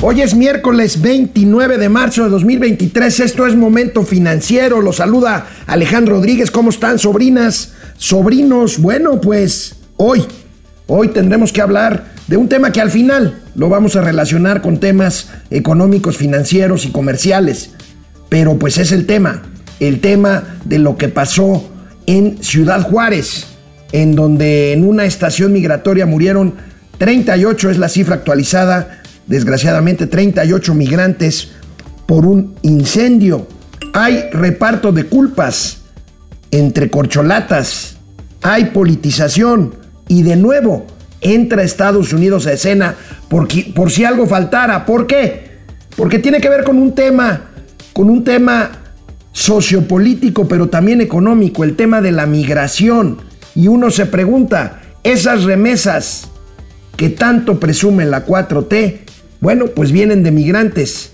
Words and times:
Hoy 0.00 0.22
es 0.22 0.36
miércoles 0.36 1.02
29 1.02 1.76
de 1.76 1.88
marzo 1.88 2.22
de 2.22 2.30
2023. 2.30 3.18
Esto 3.18 3.48
es 3.48 3.56
Momento 3.56 4.04
Financiero. 4.04 4.80
Lo 4.80 4.92
saluda 4.92 5.48
Alejandro 5.66 6.14
Rodríguez. 6.14 6.52
¿Cómo 6.52 6.70
están, 6.70 7.00
sobrinas? 7.00 7.72
Sobrinos. 7.96 8.78
Bueno, 8.78 9.20
pues 9.20 9.74
hoy, 9.96 10.24
hoy 10.86 11.08
tendremos 11.08 11.52
que 11.52 11.62
hablar 11.62 12.12
de 12.28 12.36
un 12.36 12.48
tema 12.48 12.70
que 12.70 12.80
al 12.80 12.92
final 12.92 13.42
lo 13.56 13.68
vamos 13.68 13.96
a 13.96 14.00
relacionar 14.00 14.62
con 14.62 14.78
temas 14.78 15.30
económicos, 15.50 16.16
financieros 16.16 16.84
y 16.84 16.92
comerciales. 16.92 17.70
Pero 18.28 18.56
pues 18.56 18.78
es 18.78 18.92
el 18.92 19.04
tema, 19.04 19.42
el 19.80 20.00
tema 20.00 20.58
de 20.64 20.78
lo 20.78 20.96
que 20.96 21.08
pasó 21.08 21.68
en 22.06 22.40
Ciudad 22.44 22.88
Juárez, 22.88 23.46
en 23.90 24.14
donde 24.14 24.72
en 24.72 24.84
una 24.84 25.06
estación 25.06 25.52
migratoria 25.52 26.06
murieron 26.06 26.54
38, 26.98 27.70
es 27.70 27.78
la 27.78 27.88
cifra 27.88 28.14
actualizada 28.14 28.97
desgraciadamente 29.28 30.06
38 30.06 30.74
migrantes 30.74 31.50
por 32.06 32.26
un 32.26 32.54
incendio. 32.62 33.46
Hay 33.92 34.24
reparto 34.32 34.92
de 34.92 35.04
culpas 35.04 35.82
entre 36.50 36.90
corcholatas, 36.90 37.96
hay 38.42 38.66
politización 38.66 39.74
y 40.08 40.22
de 40.22 40.36
nuevo 40.36 40.86
entra 41.20 41.62
Estados 41.62 42.12
Unidos 42.12 42.46
a 42.46 42.52
escena 42.52 42.94
por, 43.28 43.48
por 43.74 43.90
si 43.90 44.04
algo 44.04 44.26
faltara. 44.26 44.86
¿Por 44.86 45.06
qué? 45.06 45.48
Porque 45.96 46.18
tiene 46.18 46.40
que 46.40 46.48
ver 46.48 46.64
con 46.64 46.78
un 46.78 46.94
tema, 46.94 47.50
con 47.92 48.08
un 48.08 48.24
tema 48.24 48.70
sociopolítico, 49.32 50.48
pero 50.48 50.68
también 50.68 51.00
económico, 51.00 51.64
el 51.64 51.76
tema 51.76 52.00
de 52.00 52.12
la 52.12 52.26
migración. 52.26 53.18
Y 53.54 53.68
uno 53.68 53.90
se 53.90 54.06
pregunta, 54.06 54.80
esas 55.02 55.44
remesas 55.44 56.28
que 56.96 57.10
tanto 57.10 57.60
presume 57.60 58.04
la 58.04 58.24
4T, 58.24 59.00
bueno, 59.40 59.66
pues 59.66 59.92
vienen 59.92 60.22
de 60.22 60.30
migrantes 60.30 61.12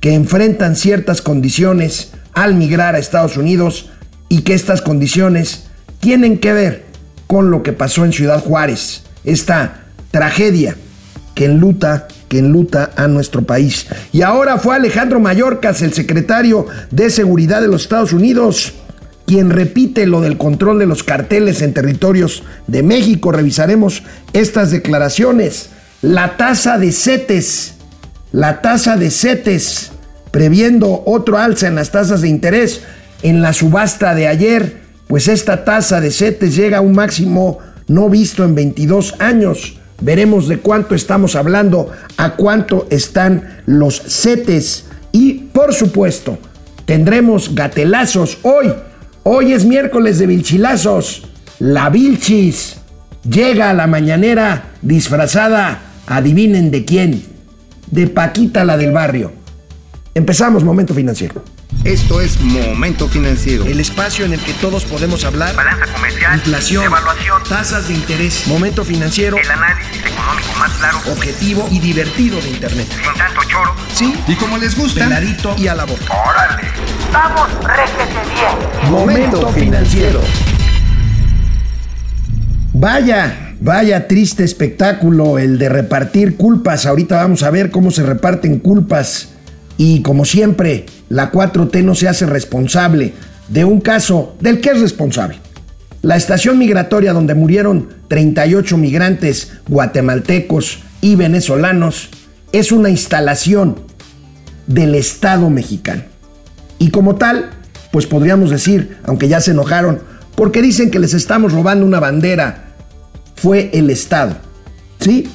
que 0.00 0.14
enfrentan 0.14 0.76
ciertas 0.76 1.22
condiciones 1.22 2.12
al 2.32 2.54
migrar 2.54 2.94
a 2.94 2.98
Estados 2.98 3.36
Unidos 3.36 3.90
y 4.28 4.42
que 4.42 4.54
estas 4.54 4.82
condiciones 4.82 5.64
tienen 6.00 6.38
que 6.38 6.52
ver 6.52 6.84
con 7.26 7.50
lo 7.50 7.62
que 7.62 7.72
pasó 7.72 8.04
en 8.04 8.12
Ciudad 8.12 8.42
Juárez, 8.42 9.02
esta 9.24 9.84
tragedia 10.10 10.76
que 11.34 11.44
enluta, 11.44 12.08
que 12.28 12.38
enluta 12.38 12.90
a 12.96 13.08
nuestro 13.08 13.42
país. 13.42 13.86
Y 14.12 14.22
ahora 14.22 14.58
fue 14.58 14.74
Alejandro 14.74 15.20
Mayorkas, 15.20 15.82
el 15.82 15.92
secretario 15.92 16.66
de 16.90 17.10
Seguridad 17.10 17.60
de 17.60 17.68
los 17.68 17.82
Estados 17.82 18.12
Unidos, 18.12 18.74
quien 19.26 19.50
repite 19.50 20.06
lo 20.06 20.20
del 20.20 20.36
control 20.36 20.78
de 20.78 20.86
los 20.86 21.04
carteles 21.04 21.62
en 21.62 21.72
territorios 21.72 22.42
de 22.66 22.82
México. 22.82 23.32
Revisaremos 23.32 24.02
estas 24.32 24.70
declaraciones 24.70 25.70
la 26.02 26.36
tasa 26.36 26.78
de 26.78 26.92
CETES, 26.92 27.74
la 28.32 28.62
tasa 28.62 28.96
de 28.96 29.10
CETES, 29.10 29.92
previendo 30.30 31.02
otro 31.04 31.38
alza 31.38 31.66
en 31.68 31.74
las 31.74 31.90
tasas 31.90 32.22
de 32.22 32.28
interés 32.28 32.82
en 33.22 33.42
la 33.42 33.52
subasta 33.52 34.14
de 34.14 34.26
ayer, 34.26 34.80
pues 35.08 35.28
esta 35.28 35.64
tasa 35.64 36.00
de 36.00 36.10
CETES 36.10 36.56
llega 36.56 36.78
a 36.78 36.82
un 36.82 36.94
máximo 36.94 37.58
no 37.88 38.08
visto 38.08 38.44
en 38.44 38.54
22 38.54 39.16
años. 39.18 39.76
Veremos 40.00 40.48
de 40.48 40.58
cuánto 40.58 40.94
estamos 40.94 41.36
hablando, 41.36 41.90
a 42.16 42.36
cuánto 42.36 42.86
están 42.90 43.62
los 43.66 44.00
CETES 44.00 44.86
y 45.12 45.34
por 45.52 45.74
supuesto 45.74 46.38
tendremos 46.86 47.54
gatelazos 47.54 48.38
hoy. 48.42 48.72
Hoy 49.22 49.52
es 49.52 49.66
miércoles 49.66 50.18
de 50.18 50.26
vilchilazos. 50.26 51.24
La 51.58 51.90
Vilchis 51.90 52.76
llega 53.28 53.68
a 53.68 53.74
la 53.74 53.86
mañanera 53.86 54.70
disfrazada 54.80 55.89
Adivinen 56.10 56.72
de 56.72 56.84
quién. 56.84 57.24
De 57.86 58.08
Paquita 58.08 58.64
la 58.64 58.76
del 58.76 58.90
barrio. 58.90 59.32
Empezamos 60.12 60.64
Momento 60.64 60.92
Financiero. 60.92 61.44
Esto 61.84 62.20
es 62.20 62.40
Momento 62.40 63.08
Financiero. 63.08 63.64
El 63.64 63.78
espacio 63.78 64.24
en 64.24 64.32
el 64.32 64.40
que 64.40 64.52
todos 64.54 64.84
podemos 64.84 65.24
hablar. 65.24 65.54
Balanza 65.54 65.86
comercial. 65.92 66.34
Inflación. 66.34 66.84
Evaluación. 66.84 67.42
Tasas 67.48 67.86
de 67.86 67.94
interés. 67.94 68.42
Momento 68.48 68.84
Financiero. 68.84 69.36
El 69.36 69.50
análisis 69.52 69.98
económico 70.04 70.52
más 70.58 70.72
claro. 70.72 70.98
Objetivo 71.12 71.68
y 71.70 71.78
divertido 71.78 72.40
de 72.40 72.50
Internet. 72.50 72.88
Sin 72.90 73.14
tanto 73.16 73.42
choro. 73.44 73.72
Sí. 73.94 74.12
Y 74.26 74.34
como 74.34 74.58
les 74.58 74.76
gusta. 74.76 75.04
Peladito 75.04 75.54
y 75.56 75.68
a 75.68 75.76
la 75.76 75.84
boca. 75.84 76.12
Órale. 76.28 76.68
Vamos, 77.12 77.48
réjete 77.62 78.18
bien. 78.34 78.90
Momento 78.90 79.48
Financiero. 79.52 80.20
Vaya, 82.72 83.49
Vaya 83.62 84.08
triste 84.08 84.42
espectáculo 84.42 85.38
el 85.38 85.58
de 85.58 85.68
repartir 85.68 86.38
culpas. 86.38 86.86
Ahorita 86.86 87.16
vamos 87.16 87.42
a 87.42 87.50
ver 87.50 87.70
cómo 87.70 87.90
se 87.90 88.02
reparten 88.02 88.58
culpas. 88.58 89.28
Y 89.76 90.00
como 90.00 90.24
siempre, 90.24 90.86
la 91.10 91.30
4T 91.30 91.84
no 91.84 91.94
se 91.94 92.08
hace 92.08 92.24
responsable 92.24 93.12
de 93.48 93.66
un 93.66 93.82
caso 93.82 94.34
del 94.40 94.62
que 94.62 94.70
es 94.70 94.80
responsable. 94.80 95.36
La 96.00 96.16
estación 96.16 96.58
migratoria 96.58 97.12
donde 97.12 97.34
murieron 97.34 97.88
38 98.08 98.78
migrantes 98.78 99.52
guatemaltecos 99.68 100.78
y 101.02 101.16
venezolanos 101.16 102.08
es 102.52 102.72
una 102.72 102.88
instalación 102.88 103.76
del 104.66 104.94
Estado 104.94 105.50
mexicano. 105.50 106.04
Y 106.78 106.88
como 106.90 107.16
tal, 107.16 107.50
pues 107.92 108.06
podríamos 108.06 108.48
decir, 108.48 108.96
aunque 109.04 109.28
ya 109.28 109.42
se 109.42 109.50
enojaron, 109.50 110.00
porque 110.34 110.62
dicen 110.62 110.90
que 110.90 110.98
les 110.98 111.12
estamos 111.12 111.52
robando 111.52 111.84
una 111.84 112.00
bandera 112.00 112.69
fue 113.40 113.70
el 113.72 113.90
Estado. 113.90 114.36
¿Sí? 114.98 115.28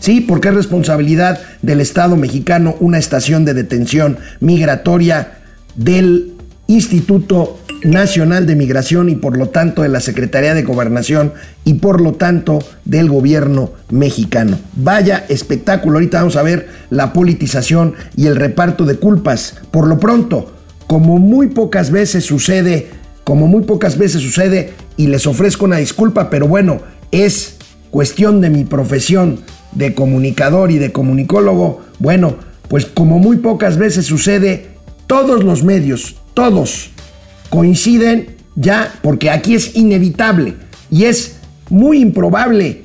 Sí, 0.00 0.22
porque 0.22 0.48
es 0.48 0.54
responsabilidad 0.54 1.40
del 1.60 1.80
Estado 1.80 2.16
mexicano 2.16 2.74
una 2.80 2.98
estación 2.98 3.44
de 3.44 3.52
detención 3.52 4.18
migratoria 4.40 5.40
del 5.74 6.32
Instituto 6.68 7.58
Nacional 7.82 8.46
de 8.46 8.56
Migración 8.56 9.10
y 9.10 9.16
por 9.16 9.36
lo 9.36 9.48
tanto 9.50 9.82
de 9.82 9.88
la 9.88 10.00
Secretaría 10.00 10.54
de 10.54 10.62
Gobernación 10.62 11.32
y 11.64 11.74
por 11.74 12.00
lo 12.00 12.12
tanto 12.12 12.60
del 12.84 13.10
gobierno 13.10 13.72
mexicano. 13.90 14.58
Vaya 14.74 15.26
espectáculo, 15.28 15.96
ahorita 15.96 16.18
vamos 16.18 16.36
a 16.36 16.42
ver 16.42 16.68
la 16.88 17.12
politización 17.12 17.94
y 18.16 18.26
el 18.26 18.36
reparto 18.36 18.86
de 18.86 18.96
culpas. 18.96 19.56
Por 19.70 19.86
lo 19.86 19.98
pronto, 19.98 20.52
como 20.86 21.18
muy 21.18 21.48
pocas 21.48 21.90
veces 21.90 22.24
sucede, 22.24 22.88
como 23.24 23.48
muy 23.48 23.64
pocas 23.64 23.98
veces 23.98 24.22
sucede, 24.22 24.72
y 24.96 25.06
les 25.06 25.26
ofrezco 25.26 25.64
una 25.64 25.78
disculpa, 25.78 26.30
pero 26.30 26.46
bueno, 26.46 26.80
es 27.10 27.56
cuestión 27.90 28.40
de 28.40 28.50
mi 28.50 28.64
profesión 28.64 29.40
de 29.72 29.94
comunicador 29.94 30.70
y 30.70 30.78
de 30.78 30.92
comunicólogo, 30.92 31.80
bueno, 31.98 32.36
pues 32.68 32.86
como 32.86 33.18
muy 33.18 33.38
pocas 33.38 33.76
veces 33.76 34.06
sucede, 34.06 34.68
todos 35.06 35.42
los 35.42 35.64
medios, 35.64 36.16
todos 36.34 36.90
coinciden 37.50 38.36
ya, 38.54 38.92
porque 39.02 39.30
aquí 39.30 39.54
es 39.54 39.74
inevitable 39.76 40.54
y 40.90 41.04
es 41.04 41.38
muy 41.68 42.00
improbable 42.00 42.82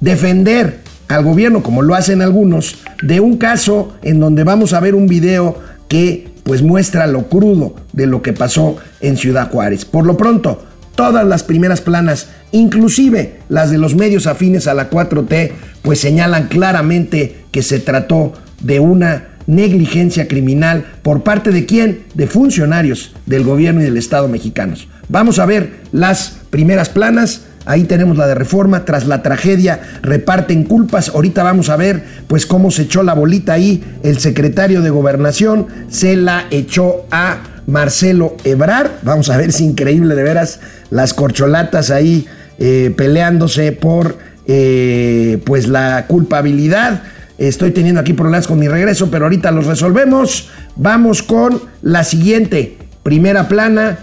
defender 0.00 0.80
al 1.08 1.24
gobierno, 1.24 1.62
como 1.62 1.82
lo 1.82 1.94
hacen 1.94 2.20
algunos, 2.20 2.76
de 3.02 3.20
un 3.20 3.38
caso 3.38 3.94
en 4.02 4.20
donde 4.20 4.44
vamos 4.44 4.72
a 4.72 4.80
ver 4.80 4.94
un 4.94 5.06
video 5.06 5.56
que 5.88 6.28
pues 6.42 6.62
muestra 6.62 7.06
lo 7.06 7.28
crudo 7.28 7.74
de 7.92 8.06
lo 8.06 8.22
que 8.22 8.32
pasó 8.32 8.76
en 9.00 9.16
Ciudad 9.16 9.50
Juárez. 9.50 9.84
Por 9.84 10.06
lo 10.06 10.16
pronto, 10.16 10.62
todas 10.98 11.24
las 11.24 11.44
primeras 11.44 11.80
planas, 11.80 12.26
inclusive 12.50 13.38
las 13.48 13.70
de 13.70 13.78
los 13.78 13.94
medios 13.94 14.26
afines 14.26 14.66
a 14.66 14.74
la 14.74 14.90
4T, 14.90 15.52
pues 15.80 16.00
señalan 16.00 16.48
claramente 16.48 17.44
que 17.52 17.62
se 17.62 17.78
trató 17.78 18.32
de 18.60 18.80
una 18.80 19.28
negligencia 19.46 20.26
criminal 20.26 20.84
por 21.02 21.22
parte 21.22 21.52
de 21.52 21.66
quién? 21.66 22.00
De 22.14 22.26
funcionarios 22.26 23.14
del 23.26 23.44
gobierno 23.44 23.80
y 23.80 23.84
del 23.84 23.96
Estado 23.96 24.26
mexicanos. 24.26 24.88
Vamos 25.08 25.38
a 25.38 25.46
ver 25.46 25.74
las 25.92 26.38
primeras 26.50 26.88
planas. 26.88 27.42
Ahí 27.64 27.84
tenemos 27.84 28.16
la 28.16 28.26
de 28.26 28.34
reforma, 28.34 28.84
tras 28.84 29.06
la 29.06 29.22
tragedia 29.22 29.80
reparten 30.02 30.64
culpas. 30.64 31.10
Ahorita 31.10 31.44
vamos 31.44 31.68
a 31.68 31.76
ver 31.76 32.02
pues 32.26 32.44
cómo 32.44 32.72
se 32.72 32.82
echó 32.82 33.04
la 33.04 33.14
bolita 33.14 33.52
ahí 33.52 33.84
el 34.02 34.18
secretario 34.18 34.82
de 34.82 34.90
gobernación, 34.90 35.68
se 35.90 36.16
la 36.16 36.46
echó 36.50 37.06
a 37.12 37.38
Marcelo 37.68 38.34
Ebrard. 38.44 38.90
Vamos 39.02 39.28
a 39.28 39.36
ver 39.36 39.52
si 39.52 39.64
increíble 39.64 40.14
de 40.14 40.22
veras 40.22 40.58
las 40.90 41.12
corcholatas 41.12 41.90
ahí 41.90 42.26
eh, 42.58 42.92
peleándose 42.96 43.72
por 43.72 44.18
eh, 44.46 45.38
pues 45.44 45.68
la 45.68 46.06
culpabilidad. 46.08 47.02
Estoy 47.36 47.70
teniendo 47.70 48.00
aquí 48.00 48.14
problemas 48.14 48.46
con 48.46 48.58
mi 48.58 48.68
regreso, 48.68 49.10
pero 49.10 49.26
ahorita 49.26 49.50
los 49.50 49.66
resolvemos. 49.66 50.48
Vamos 50.76 51.22
con 51.22 51.60
la 51.82 52.04
siguiente. 52.04 52.78
Primera 53.02 53.48
plana. 53.48 53.98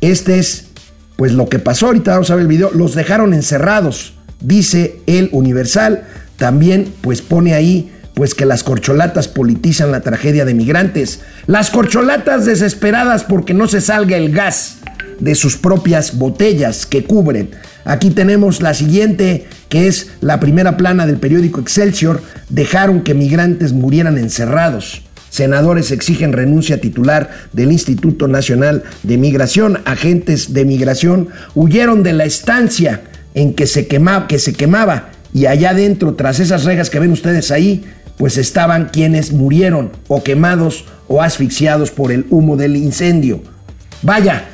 Este 0.00 0.38
es 0.38 0.68
pues 1.16 1.32
lo 1.32 1.48
que 1.48 1.58
pasó. 1.58 1.86
Ahorita 1.86 2.12
vamos 2.12 2.30
a 2.30 2.36
ver 2.36 2.42
el 2.42 2.48
video. 2.48 2.70
Los 2.72 2.94
dejaron 2.94 3.34
encerrados, 3.34 4.14
dice 4.40 5.00
el 5.06 5.28
Universal. 5.32 6.04
También 6.36 6.94
pues 7.00 7.20
pone 7.20 7.54
ahí 7.54 7.90
pues 8.18 8.34
que 8.34 8.46
las 8.46 8.64
corcholatas 8.64 9.28
politizan 9.28 9.92
la 9.92 10.00
tragedia 10.00 10.44
de 10.44 10.52
migrantes. 10.52 11.20
Las 11.46 11.70
corcholatas 11.70 12.46
desesperadas 12.46 13.22
porque 13.22 13.54
no 13.54 13.68
se 13.68 13.80
salga 13.80 14.16
el 14.16 14.32
gas. 14.32 14.78
de 15.20 15.36
sus 15.36 15.56
propias 15.56 16.16
botellas 16.16 16.84
que 16.86 17.04
cubren. 17.04 17.50
Aquí 17.84 18.10
tenemos 18.10 18.60
la 18.60 18.74
siguiente, 18.74 19.46
que 19.68 19.86
es 19.86 20.10
la 20.20 20.38
primera 20.38 20.76
plana 20.76 21.06
del 21.06 21.18
periódico 21.18 21.60
Excelsior. 21.60 22.22
Dejaron 22.48 23.02
que 23.02 23.14
migrantes 23.14 23.72
murieran 23.72 24.18
encerrados. 24.18 25.02
Senadores 25.30 25.92
exigen 25.92 26.32
renuncia 26.32 26.80
titular 26.80 27.30
del 27.52 27.70
Instituto 27.70 28.26
Nacional 28.26 28.82
de 29.04 29.16
Migración. 29.16 29.80
Agentes 29.84 30.54
de 30.54 30.64
migración 30.64 31.28
huyeron 31.54 32.02
de 32.02 32.14
la 32.14 32.24
estancia 32.24 33.02
en 33.34 33.54
que 33.54 33.68
se, 33.68 33.86
quemaba, 33.86 34.26
que 34.26 34.40
se 34.40 34.54
quemaba 34.54 35.10
y 35.32 35.46
allá 35.46 35.70
adentro, 35.70 36.14
tras 36.14 36.40
esas 36.40 36.64
rejas 36.64 36.90
que 36.90 36.98
ven 36.98 37.12
ustedes 37.12 37.50
ahí, 37.50 37.84
pues 38.18 38.36
estaban 38.36 38.90
quienes 38.92 39.32
murieron 39.32 39.92
o 40.08 40.22
quemados 40.22 40.84
o 41.06 41.22
asfixiados 41.22 41.90
por 41.90 42.12
el 42.12 42.26
humo 42.28 42.56
del 42.56 42.76
incendio. 42.76 43.40
Vaya, 44.02 44.44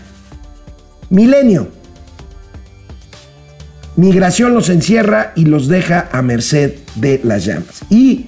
milenio. 1.11 1.69
Migración 3.97 4.55
los 4.55 4.69
encierra 4.69 5.33
y 5.35 5.47
los 5.47 5.69
deja 5.69 6.09
a 6.13 6.23
merced 6.23 6.75
de 6.97 7.21
las 7.25 7.45
llamas. 7.45 7.83
Y 7.91 8.27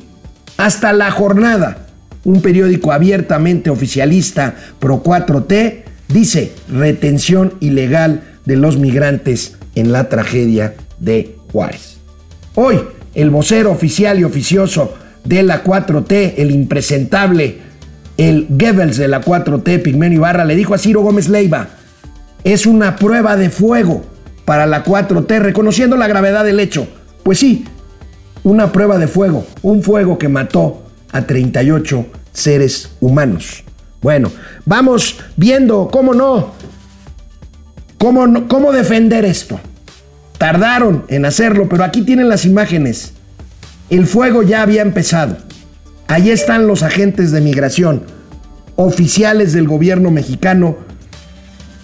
hasta 0.57 0.93
la 0.93 1.11
jornada, 1.11 1.87
un 2.25 2.41
periódico 2.41 2.93
abiertamente 2.93 3.71
oficialista 3.71 4.55
pro 4.79 5.03
4T 5.03 5.83
dice 6.09 6.53
retención 6.69 7.55
ilegal 7.61 8.23
de 8.45 8.57
los 8.57 8.79
migrantes 8.79 9.57
en 9.75 9.93
la 9.93 10.09
tragedia 10.09 10.75
de 10.99 11.37
Juárez. 11.53 11.99
Hoy, 12.55 12.81
el 13.15 13.31
vocero 13.31 13.71
oficial 13.71 14.19
y 14.19 14.25
oficioso 14.25 14.95
de 15.27 15.43
la 15.43 15.65
4T, 15.65 16.35
el 16.37 16.51
impresentable, 16.51 17.59
el 18.17 18.47
Goebbels 18.49 18.97
de 18.97 19.09
la 19.09 19.21
4T, 19.21 19.83
Pigmenio 19.83 20.19
Ibarra, 20.19 20.45
le 20.45 20.57
dijo 20.57 20.75
a 20.75 20.79
Ciro 20.79 21.03
Gómez 21.03 21.29
Leiva, 21.29 21.69
es 22.45 22.67
una 22.67 22.97
prueba 22.97 23.37
de 23.37 23.51
fuego 23.51 24.05
para 24.45 24.67
la 24.67 24.85
4T, 24.85 25.41
reconociendo 25.41 25.97
la 25.97 26.07
gravedad 26.07 26.45
del 26.45 26.61
hecho. 26.61 26.87
Pues 27.23 27.39
sí, 27.39 27.65
una 28.45 28.71
prueba 28.71 28.99
de 28.99 29.09
fuego, 29.09 29.45
un 29.63 29.83
fuego 29.83 30.19
que 30.19 30.29
mató 30.29 30.85
a 31.11 31.23
38 31.27 32.07
seres 32.33 32.91
humanos. 33.01 33.65
Bueno, 34.01 34.31
vamos 34.65 35.19
viendo 35.37 35.89
cómo 35.91 36.15
no, 36.15 36.53
cómo, 37.99 38.27
no, 38.29 38.47
cómo 38.47 38.73
defender 38.73 39.25
esto. 39.25 39.59
Tardaron 40.39 41.05
en 41.09 41.25
hacerlo, 41.25 41.69
pero 41.69 41.83
aquí 41.83 42.03
tienen 42.03 42.29
las 42.29 42.45
imágenes. 42.45 43.16
El 43.89 44.07
fuego 44.07 44.43
ya 44.43 44.63
había 44.63 44.83
empezado. 44.83 45.37
Allí 46.09 46.31
están 46.31 46.67
los 46.67 46.83
agentes 46.83 47.33
de 47.33 47.41
migración, 47.41 48.03
oficiales 48.77 49.53
del 49.53 49.69
gobierno 49.69 50.11
mexicano, 50.11 50.77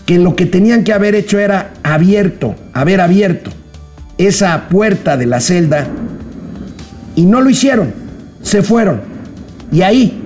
que 0.06 0.19
lo 0.19 0.37
que 0.37 0.46
tenían 0.46 0.84
que 0.84 0.93
haber 0.93 1.14
hecho 1.14 1.38
era 1.38 1.72
abierto, 1.82 2.54
haber 2.72 3.00
abierto 3.00 3.50
esa 4.19 4.69
puerta 4.69 5.16
de 5.16 5.26
la 5.26 5.40
celda 5.40 5.87
y 7.14 7.22
no 7.22 7.40
lo 7.40 7.50
hicieron, 7.50 7.93
se 8.43 8.62
fueron. 8.62 9.00
Y 9.70 9.82
ahí, 9.82 10.22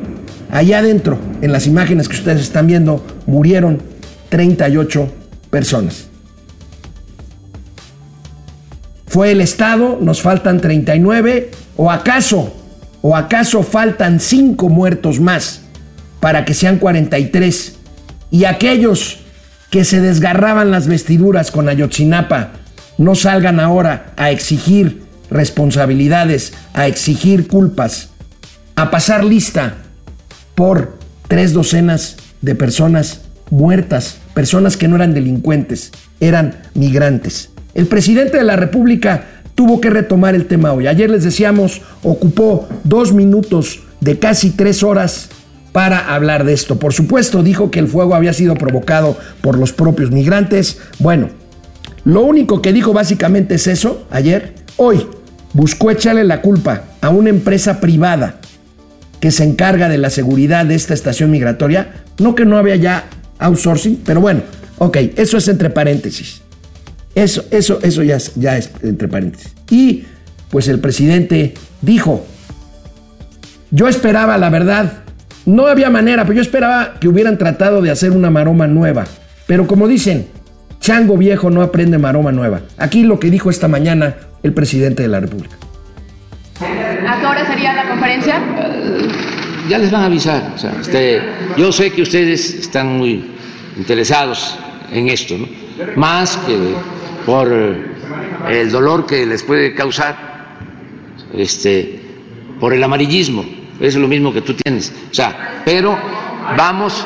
allá 0.50 0.78
adentro, 0.78 1.18
en 1.40 1.52
las 1.52 1.66
imágenes 1.66 2.08
que 2.08 2.16
ustedes 2.16 2.40
están 2.40 2.66
viendo, 2.66 3.04
murieron 3.26 3.80
38 4.28 5.12
personas. 5.50 6.08
Fue 9.06 9.32
el 9.32 9.40
Estado, 9.40 9.98
nos 10.00 10.20
faltan 10.20 10.60
39, 10.60 11.50
o 11.76 11.90
acaso, 11.90 12.52
o 13.02 13.14
acaso 13.14 13.62
faltan 13.62 14.20
5 14.20 14.68
muertos 14.68 15.20
más 15.20 15.62
para 16.20 16.44
que 16.44 16.54
sean 16.54 16.78
43. 16.78 17.76
Y 18.30 18.44
aquellos 18.44 19.20
que 19.70 19.84
se 19.84 20.00
desgarraban 20.00 20.70
las 20.70 20.86
vestiduras 20.86 21.50
con 21.50 21.68
Ayotzinapa 21.68 22.52
no 22.98 23.14
salgan 23.14 23.60
ahora 23.60 24.12
a 24.16 24.30
exigir 24.30 25.02
responsabilidades, 25.30 26.54
a 26.72 26.86
exigir 26.86 27.46
culpas, 27.46 28.10
a 28.74 28.90
pasar 28.90 29.24
lista 29.24 29.74
por 30.54 30.98
tres 31.28 31.52
docenas 31.52 32.16
de 32.40 32.54
personas 32.54 33.22
muertas, 33.50 34.18
personas 34.34 34.76
que 34.76 34.88
no 34.88 34.96
eran 34.96 35.14
delincuentes, 35.14 35.92
eran 36.20 36.56
migrantes. 36.74 37.50
El 37.74 37.86
presidente 37.86 38.38
de 38.38 38.44
la 38.44 38.56
República 38.56 39.35
tuvo 39.56 39.80
que 39.80 39.90
retomar 39.90 40.36
el 40.36 40.46
tema 40.46 40.72
hoy. 40.72 40.86
Ayer 40.86 41.10
les 41.10 41.24
decíamos, 41.24 41.80
ocupó 42.04 42.68
dos 42.84 43.12
minutos 43.12 43.80
de 44.00 44.20
casi 44.20 44.50
tres 44.50 44.84
horas 44.84 45.30
para 45.72 46.14
hablar 46.14 46.44
de 46.44 46.52
esto. 46.52 46.78
Por 46.78 46.92
supuesto, 46.92 47.42
dijo 47.42 47.70
que 47.70 47.80
el 47.80 47.88
fuego 47.88 48.14
había 48.14 48.32
sido 48.32 48.54
provocado 48.54 49.16
por 49.40 49.58
los 49.58 49.72
propios 49.72 50.10
migrantes. 50.10 50.78
Bueno, 50.98 51.30
lo 52.04 52.22
único 52.22 52.62
que 52.62 52.72
dijo 52.72 52.92
básicamente 52.92 53.56
es 53.56 53.66
eso 53.66 54.06
ayer. 54.10 54.54
Hoy 54.76 55.06
buscó 55.54 55.90
echarle 55.90 56.22
la 56.22 56.42
culpa 56.42 56.84
a 57.00 57.08
una 57.08 57.30
empresa 57.30 57.80
privada 57.80 58.40
que 59.20 59.30
se 59.30 59.44
encarga 59.44 59.88
de 59.88 59.98
la 59.98 60.10
seguridad 60.10 60.66
de 60.66 60.74
esta 60.74 60.92
estación 60.92 61.30
migratoria. 61.30 62.04
No 62.18 62.34
que 62.34 62.44
no 62.44 62.58
había 62.58 62.76
ya 62.76 63.08
outsourcing, 63.38 64.02
pero 64.04 64.20
bueno, 64.20 64.42
ok, 64.78 64.98
eso 65.16 65.38
es 65.38 65.48
entre 65.48 65.70
paréntesis. 65.70 66.42
Eso, 67.16 67.46
eso, 67.50 67.78
eso 67.82 68.02
ya, 68.02 68.18
ya 68.34 68.58
es 68.58 68.70
entre 68.82 69.08
paréntesis. 69.08 69.54
Y 69.70 70.04
pues 70.50 70.68
el 70.68 70.80
presidente 70.80 71.54
dijo, 71.80 72.26
yo 73.70 73.88
esperaba, 73.88 74.36
la 74.36 74.50
verdad, 74.50 75.04
no 75.46 75.66
había 75.66 75.88
manera, 75.88 76.24
pero 76.24 76.36
yo 76.36 76.42
esperaba 76.42 77.00
que 77.00 77.08
hubieran 77.08 77.38
tratado 77.38 77.80
de 77.80 77.90
hacer 77.90 78.10
una 78.10 78.28
maroma 78.28 78.66
nueva. 78.66 79.06
Pero 79.46 79.66
como 79.66 79.88
dicen, 79.88 80.26
chango 80.78 81.16
viejo 81.16 81.48
no 81.48 81.62
aprende 81.62 81.96
maroma 81.96 82.32
nueva. 82.32 82.60
Aquí 82.76 83.02
lo 83.02 83.18
que 83.18 83.30
dijo 83.30 83.48
esta 83.48 83.66
mañana 83.66 84.16
el 84.42 84.52
presidente 84.52 85.02
de 85.02 85.08
la 85.08 85.20
República. 85.20 85.56
¿A 86.60 87.18
qué 87.18 87.26
hora 87.26 87.46
sería 87.46 87.72
la 87.72 87.88
conferencia? 87.88 88.38
Uh, 88.38 89.70
ya 89.70 89.78
les 89.78 89.90
van 89.90 90.02
a 90.02 90.06
avisar. 90.06 90.52
O 90.54 90.58
sea, 90.58 90.72
este, 90.78 91.22
yo 91.56 91.72
sé 91.72 91.90
que 91.92 92.02
ustedes 92.02 92.52
están 92.56 92.98
muy 92.98 93.24
interesados 93.78 94.58
en 94.92 95.08
esto, 95.08 95.38
¿no? 95.38 95.46
más 95.96 96.36
que 96.38 96.74
por 97.26 97.52
el 98.48 98.70
dolor 98.70 99.04
que 99.04 99.26
les 99.26 99.42
puede 99.42 99.74
causar 99.74 100.16
este, 101.34 102.00
por 102.60 102.72
el 102.72 102.82
amarillismo. 102.82 103.44
Es 103.80 103.96
lo 103.96 104.08
mismo 104.08 104.32
que 104.32 104.40
tú 104.40 104.54
tienes. 104.54 104.92
O 105.10 105.14
sea, 105.14 105.62
pero 105.64 105.98
vamos, 106.56 107.04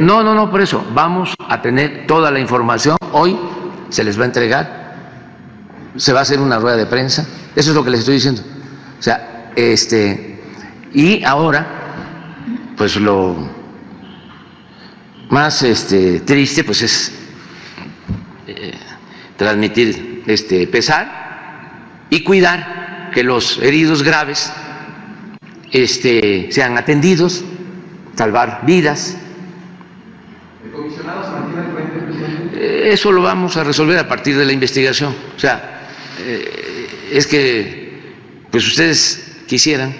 no, 0.00 0.24
no, 0.24 0.34
no, 0.34 0.50
por 0.50 0.62
eso, 0.62 0.84
vamos 0.94 1.34
a 1.46 1.60
tener 1.60 2.06
toda 2.06 2.30
la 2.30 2.40
información. 2.40 2.96
Hoy 3.12 3.38
se 3.90 4.02
les 4.02 4.18
va 4.18 4.22
a 4.22 4.26
entregar, 4.26 4.96
se 5.96 6.12
va 6.12 6.20
a 6.20 6.22
hacer 6.22 6.40
una 6.40 6.58
rueda 6.58 6.76
de 6.76 6.86
prensa. 6.86 7.26
Eso 7.54 7.70
es 7.70 7.76
lo 7.76 7.84
que 7.84 7.90
les 7.90 8.00
estoy 8.00 8.14
diciendo. 8.14 8.42
O 8.98 9.02
sea, 9.02 9.52
este, 9.54 10.40
y 10.94 11.22
ahora, 11.22 11.66
pues 12.76 12.96
lo 12.96 13.36
más 15.28 15.62
este, 15.62 16.20
triste, 16.20 16.64
pues 16.64 16.82
es 16.82 17.08
eh, 17.08 17.19
transmitir 19.40 20.22
este 20.26 20.66
pesar 20.66 22.04
y 22.10 22.22
cuidar 22.22 23.10
que 23.14 23.22
los 23.22 23.58
heridos 23.62 24.02
graves 24.02 24.52
este, 25.72 26.48
sean 26.52 26.76
atendidos, 26.76 27.42
salvar 28.16 28.60
vidas. 28.66 29.16
Eso 32.60 33.12
lo 33.12 33.22
vamos 33.22 33.56
a 33.56 33.64
resolver 33.64 33.98
a 33.98 34.06
partir 34.06 34.36
de 34.36 34.44
la 34.44 34.52
investigación. 34.52 35.14
O 35.34 35.40
sea, 35.40 35.88
eh, 36.18 36.88
es 37.10 37.26
que, 37.26 38.12
pues 38.50 38.66
ustedes 38.66 39.38
quisieran, 39.46 39.94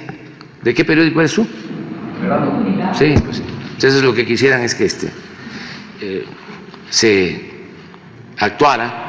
¿de 0.62 0.74
qué 0.74 0.84
periódico 0.84 1.18
eres 1.20 1.32
tú? 1.32 1.48
Sí, 2.92 3.14
pues 3.24 3.42
entonces 3.72 4.02
lo 4.02 4.12
que 4.12 4.26
quisieran 4.26 4.60
es 4.60 4.74
que 4.74 4.84
este 4.84 5.10
eh, 6.02 6.26
se 6.90 7.50
actuara 8.36 9.06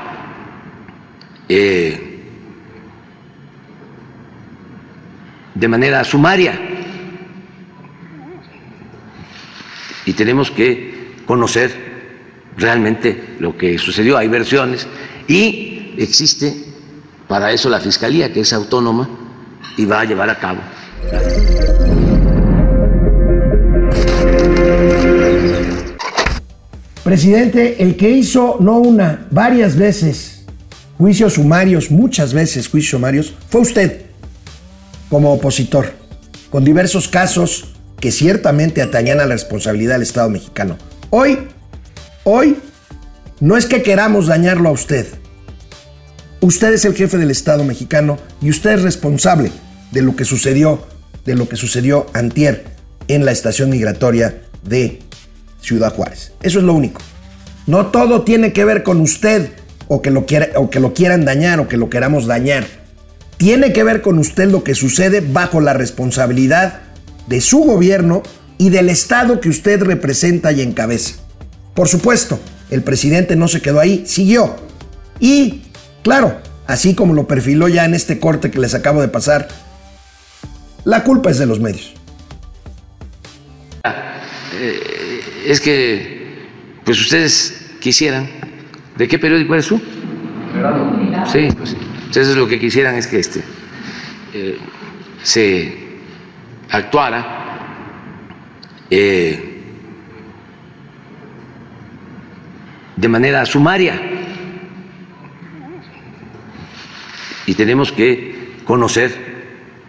eh, 1.54 2.00
de 5.54 5.68
manera 5.68 6.02
sumaria 6.06 6.58
y 10.06 10.14
tenemos 10.14 10.50
que 10.50 11.16
conocer 11.26 11.72
realmente 12.56 13.36
lo 13.40 13.58
que 13.58 13.78
sucedió. 13.78 14.18
Hay 14.18 14.30
versiones 14.30 14.88
y 15.28 15.94
existe 15.98 16.56
para 17.28 17.52
eso 17.52 17.70
la 17.70 17.82
Fiscalía, 17.82 18.32
que 18.32 18.40
es 18.40 18.54
autónoma 18.54 19.10
y 19.76 19.84
va 19.84 20.00
a 20.00 20.06
llevar 20.06 20.30
a 20.30 20.40
cabo. 20.40 20.62
Presidente, 27.04 27.84
el 27.84 27.98
que 27.98 28.10
hizo 28.10 28.56
no 28.62 28.78
una, 28.78 29.28
varias 29.32 29.76
veces 29.76 30.41
juicios 31.02 31.34
sumarios, 31.34 31.90
muchas 31.90 32.32
veces 32.32 32.68
juicios 32.68 32.92
sumarios, 32.92 33.34
fue 33.50 33.62
usted 33.62 34.02
como 35.10 35.34
opositor, 35.34 35.94
con 36.52 36.64
diversos 36.64 37.08
casos 37.08 37.74
que 38.00 38.12
ciertamente 38.12 38.84
atañan 38.84 39.20
a 39.20 39.26
la 39.26 39.34
responsabilidad 39.34 39.96
del 39.96 40.04
Estado 40.04 40.30
mexicano. 40.30 40.78
Hoy, 41.10 41.40
hoy, 42.24 42.56
No 43.40 43.58
es 43.58 43.66
que 43.66 43.82
queramos 43.82 44.28
dañarlo 44.28 44.70
a 44.70 44.72
usted. 44.72 45.08
Usted 46.40 46.74
es 46.74 46.86
el 46.86 46.94
jefe 46.94 47.18
del 47.18 47.32
Estado 47.32 47.64
mexicano 47.64 48.20
y 48.40 48.52
usted 48.52 48.74
es 48.74 48.84
responsable 48.84 49.52
de 49.90 50.04
lo 50.04 50.16
que 50.16 50.26
sucedió, 50.26 50.86
de 51.26 51.34
lo 51.34 51.50
que 51.50 51.56
sucedió 51.56 52.06
antier 52.14 52.66
en 53.08 53.26
la 53.26 53.32
estación 53.32 53.72
migratoria 53.72 54.44
de 54.62 55.00
Ciudad 55.62 55.96
Juárez. 55.96 56.34
Eso 56.44 56.60
es 56.60 56.66
lo 56.66 56.76
único. 56.76 57.02
No 57.66 57.88
todo 57.88 58.22
tiene 58.22 58.54
que 58.54 58.66
ver 58.66 58.84
con 58.84 59.02
usted 59.02 59.50
o 59.94 60.02
que 60.02 60.10
lo, 60.10 60.26
quiera, 60.26 60.48
o 60.56 60.70
que 60.70 60.80
lo 60.80 60.94
quieran 60.94 61.26
dañar 61.26 61.60
o 61.60 61.68
que 61.68 61.76
lo 61.76 61.90
queramos 61.90 62.26
dañar. 62.26 62.66
Tiene 63.36 63.74
que 63.74 63.84
ver 63.84 64.02
con 64.02 64.20
usted 64.20 64.50
lo 64.50 64.64
que 64.64 64.74
sucede 64.74 65.20
bajo 65.20 65.60
la 65.60 65.74
responsabilidad 65.74 66.80
de 67.28 67.42
su 67.42 67.60
gobierno 67.60 68.24
y 68.58 68.70
del 68.70 68.88
Estado 68.88 69.42
que 69.42 69.50
usted 69.50 69.82
representa 69.82 70.54
y 70.54 70.62
encabeza. 70.62 71.16
Por 71.74 71.90
supuesto, 71.90 72.40
el 72.70 72.84
presidente 72.84 73.36
no 73.36 73.50
se 73.50 73.62
quedó 73.62 73.82
ahí, 73.82 74.06
siguió. 74.08 74.56
Y, 75.20 75.64
claro, 76.04 76.38
así 76.68 76.96
como 76.96 77.14
lo 77.14 77.28
perfiló 77.28 77.68
ya 77.68 77.84
en 77.84 77.94
este 77.94 78.18
corte 78.18 78.50
que 78.50 78.60
les 78.60 78.74
acabo 78.74 79.02
de 79.02 79.10
pasar, 79.10 79.50
la 80.86 81.04
culpa 81.04 81.32
es 81.32 81.38
de 81.38 81.48
los 81.48 81.60
medios. 81.60 81.92
Eh, 84.54 85.20
es 85.48 85.60
que, 85.60 86.48
pues 86.86 86.98
ustedes 86.98 87.56
quisieran, 87.82 88.51
¿de 89.02 89.08
qué 89.08 89.18
periódico 89.18 89.56
eres 89.56 89.66
tú? 89.66 89.82
Sí, 91.32 91.50
pues 91.58 91.76
Entonces 92.06 92.36
lo 92.36 92.48
que 92.48 92.60
quisieran 92.60 92.94
es 92.94 93.08
que 93.08 93.18
este 93.18 93.44
eh, 94.32 94.60
se 95.24 95.76
actuara 96.70 97.98
eh, 98.92 99.64
de 102.96 103.08
manera 103.08 103.44
sumaria. 103.48 104.00
Y 107.48 107.56
tenemos 107.56 107.92
que 107.92 108.60
conocer 108.66 109.16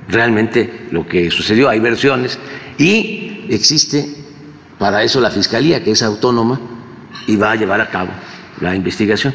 realmente 0.09 0.87
lo 0.90 1.07
que 1.07 1.31
sucedió. 1.31 1.69
Hay 1.69 1.81
versiones 1.81 2.38
y 2.78 3.45
existe 3.50 4.07
para 4.78 5.02
eso 5.02 5.21
la 5.21 5.31
Fiscalía, 5.31 5.85
que 5.85 5.90
es 5.90 6.02
autónoma 6.02 6.59
y 7.26 7.37
va 7.37 7.50
a 7.50 7.57
llevar 7.57 7.83
a 7.83 7.90
cabo 7.90 8.11
la 8.62 8.75
investigación. 8.75 9.35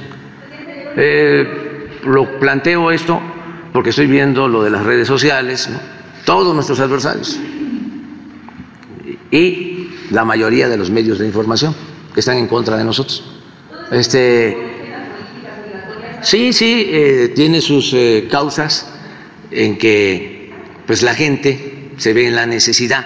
Eh, 0.96 2.00
lo 2.06 2.40
planteo 2.40 2.90
esto 2.92 3.22
porque 3.74 3.92
estoy 3.92 4.08
viendo 4.08 4.48
lo 4.48 4.64
de 4.64 4.72
las 4.72 4.84
redes 4.84 5.08
sociales, 5.08 5.70
todos 6.26 6.56
nuestros 6.56 6.80
adversarios 6.80 7.40
y 9.30 9.90
la 10.12 10.26
mayoría 10.26 10.70
de 10.70 10.78
los 10.78 10.90
medios 10.90 11.20
de 11.20 11.28
información 11.28 11.76
que 12.14 12.22
están 12.22 12.38
en 12.38 12.48
contra 12.48 12.78
de 12.78 12.84
nosotros. 12.84 13.24
Este, 13.92 14.58
sí, 16.22 16.54
sí, 16.54 16.88
eh, 16.90 17.34
tiene 17.36 17.62
sus 17.62 17.94
eh, 17.94 18.28
causas 18.32 18.88
en 19.52 19.78
que 19.78 20.52
pues 20.86 21.04
la 21.04 21.14
gente 21.14 21.92
se 21.98 22.14
ve 22.14 22.28
en 22.28 22.36
la 22.36 22.46
necesidad 22.46 23.06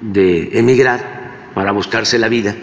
de 0.00 0.58
emigrar 0.58 1.50
para 1.54 1.72
buscarse 1.72 2.18
la 2.18 2.28
vida. 2.28 2.56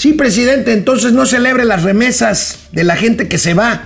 Sí, 0.00 0.14
presidente, 0.14 0.72
entonces 0.72 1.12
no 1.12 1.26
celebre 1.26 1.66
las 1.66 1.82
remesas 1.82 2.60
de 2.72 2.84
la 2.84 2.96
gente 2.96 3.28
que 3.28 3.36
se 3.36 3.52
va 3.52 3.82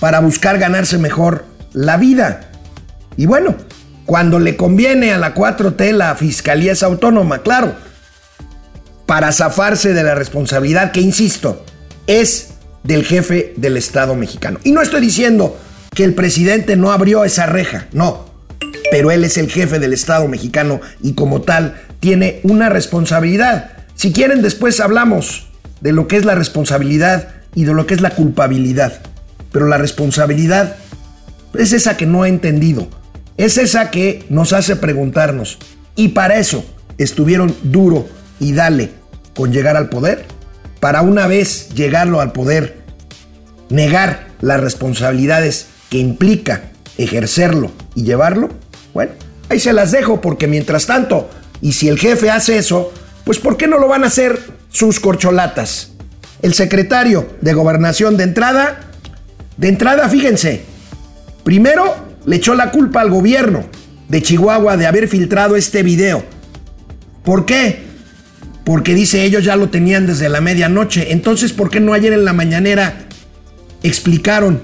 para 0.00 0.18
buscar 0.18 0.58
ganarse 0.58 0.98
mejor 0.98 1.44
la 1.72 1.96
vida. 1.96 2.50
Y 3.16 3.26
bueno, 3.26 3.54
cuando 4.04 4.40
le 4.40 4.56
conviene 4.56 5.12
a 5.12 5.18
la 5.18 5.32
4T, 5.32 5.92
la 5.92 6.16
fiscalía 6.16 6.72
es 6.72 6.82
autónoma, 6.82 7.42
claro, 7.42 7.72
para 9.06 9.30
zafarse 9.30 9.94
de 9.94 10.02
la 10.02 10.16
responsabilidad 10.16 10.90
que, 10.90 11.02
insisto, 11.02 11.64
es 12.08 12.54
del 12.82 13.04
jefe 13.04 13.54
del 13.56 13.76
Estado 13.76 14.16
mexicano. 14.16 14.58
Y 14.64 14.72
no 14.72 14.82
estoy 14.82 15.02
diciendo 15.02 15.56
que 15.94 16.02
el 16.02 16.14
presidente 16.14 16.74
no 16.74 16.90
abrió 16.90 17.24
esa 17.24 17.46
reja, 17.46 17.86
no, 17.92 18.28
pero 18.90 19.12
él 19.12 19.22
es 19.22 19.38
el 19.38 19.48
jefe 19.48 19.78
del 19.78 19.92
Estado 19.92 20.26
mexicano 20.26 20.80
y 21.00 21.12
como 21.12 21.42
tal 21.42 21.80
tiene 22.00 22.40
una 22.42 22.70
responsabilidad. 22.70 23.83
Si 24.04 24.12
quieren, 24.12 24.42
después 24.42 24.80
hablamos 24.80 25.46
de 25.80 25.92
lo 25.92 26.08
que 26.08 26.18
es 26.18 26.26
la 26.26 26.34
responsabilidad 26.34 27.28
y 27.54 27.64
de 27.64 27.72
lo 27.72 27.86
que 27.86 27.94
es 27.94 28.02
la 28.02 28.10
culpabilidad. 28.10 29.00
Pero 29.50 29.66
la 29.66 29.78
responsabilidad 29.78 30.76
es 31.54 31.72
esa 31.72 31.96
que 31.96 32.04
no 32.04 32.26
he 32.26 32.28
entendido 32.28 32.86
es 33.38 33.56
esa 33.56 33.90
que 33.90 34.26
nos 34.28 34.52
hace 34.52 34.76
preguntarnos, 34.76 35.56
¿y 35.96 36.08
para 36.08 36.36
eso 36.36 36.66
estuvieron 36.98 37.56
duro 37.62 38.06
y 38.40 38.52
dale 38.52 38.90
con 39.34 39.54
llegar 39.54 39.78
al 39.78 39.88
poder? 39.88 40.26
Para 40.80 41.00
una 41.00 41.26
vez 41.26 41.70
llegarlo 41.70 42.20
al 42.20 42.32
poder, 42.32 42.82
negar 43.70 44.26
las 44.42 44.60
responsabilidades 44.60 45.68
que 45.88 45.96
implica 45.96 46.72
ejercerlo 46.98 47.70
y 47.94 48.02
llevarlo? 48.02 48.50
Bueno, 48.92 49.12
ahí 49.48 49.58
se 49.58 49.72
las 49.72 49.92
dejo 49.92 50.20
porque 50.20 50.46
mientras 50.46 50.84
tanto, 50.84 51.30
y 51.62 51.72
si 51.72 51.88
el 51.88 51.98
jefe 51.98 52.30
hace 52.30 52.58
eso, 52.58 52.92
pues 53.24 53.38
¿por 53.38 53.56
qué 53.56 53.66
no 53.66 53.78
lo 53.78 53.88
van 53.88 54.04
a 54.04 54.08
hacer 54.08 54.38
sus 54.70 55.00
corcholatas? 55.00 55.92
El 56.42 56.54
secretario 56.54 57.26
de 57.40 57.54
gobernación 57.54 58.16
de 58.16 58.24
entrada, 58.24 58.80
de 59.56 59.68
entrada, 59.68 60.08
fíjense, 60.08 60.62
primero 61.42 61.94
le 62.26 62.36
echó 62.36 62.54
la 62.54 62.70
culpa 62.70 63.00
al 63.00 63.10
gobierno 63.10 63.64
de 64.08 64.22
Chihuahua 64.22 64.76
de 64.76 64.86
haber 64.86 65.08
filtrado 65.08 65.56
este 65.56 65.82
video. 65.82 66.24
¿Por 67.24 67.46
qué? 67.46 67.82
Porque 68.64 68.94
dice 68.94 69.24
ellos 69.24 69.44
ya 69.44 69.56
lo 69.56 69.70
tenían 69.70 70.06
desde 70.06 70.28
la 70.28 70.40
medianoche. 70.40 71.12
Entonces, 71.12 71.52
¿por 71.52 71.70
qué 71.70 71.80
no 71.80 71.94
ayer 71.94 72.12
en 72.12 72.24
la 72.24 72.32
mañanera 72.32 73.06
explicaron 73.82 74.62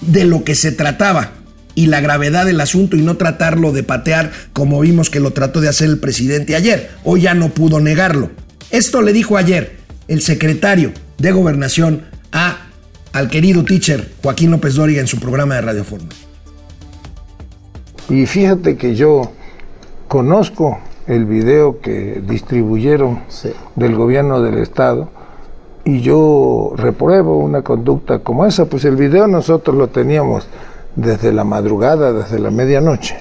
de 0.00 0.24
lo 0.24 0.44
que 0.44 0.54
se 0.54 0.72
trataba 0.72 1.32
y 1.76 1.86
la 1.86 2.00
gravedad 2.00 2.44
del 2.46 2.60
asunto 2.60 2.96
y 2.96 3.02
no 3.02 3.16
tratarlo 3.16 3.70
de 3.70 3.84
patear 3.84 4.32
como 4.52 4.80
vimos 4.80 5.10
que 5.10 5.20
lo 5.20 5.32
trató 5.32 5.60
de 5.60 5.68
hacer 5.68 5.88
el 5.88 6.00
presidente 6.00 6.56
ayer? 6.56 6.90
Hoy 7.04 7.20
ya 7.20 7.34
no 7.34 7.50
pudo 7.50 7.78
negarlo. 7.78 8.30
Esto 8.70 9.02
le 9.02 9.12
dijo 9.12 9.36
ayer 9.36 9.76
el 10.08 10.22
secretario 10.22 10.92
de 11.18 11.30
Gobernación 11.30 12.02
a 12.32 12.62
al 13.12 13.28
querido 13.28 13.64
teacher 13.64 14.10
Joaquín 14.22 14.50
López 14.50 14.74
Dóriga 14.74 15.00
en 15.00 15.06
su 15.06 15.20
programa 15.20 15.54
de 15.54 15.60
Radio 15.60 15.84
Forma. 15.84 16.08
Y 18.08 18.26
fíjate 18.26 18.76
que 18.76 18.94
yo 18.94 19.32
conozco 20.08 20.78
el 21.06 21.24
video 21.24 21.80
que 21.80 22.22
distribuyeron 22.26 23.20
del 23.74 23.94
gobierno 23.94 24.42
del 24.42 24.58
estado 24.58 25.10
y 25.84 26.00
yo 26.00 26.72
repruebo 26.76 27.38
una 27.38 27.62
conducta 27.62 28.18
como 28.18 28.44
esa, 28.46 28.66
pues 28.66 28.84
el 28.84 28.96
video 28.96 29.26
nosotros 29.28 29.76
lo 29.76 29.88
teníamos 29.88 30.48
desde 30.96 31.32
la 31.32 31.44
madrugada, 31.44 32.12
desde 32.12 32.38
la 32.38 32.50
medianoche, 32.50 33.16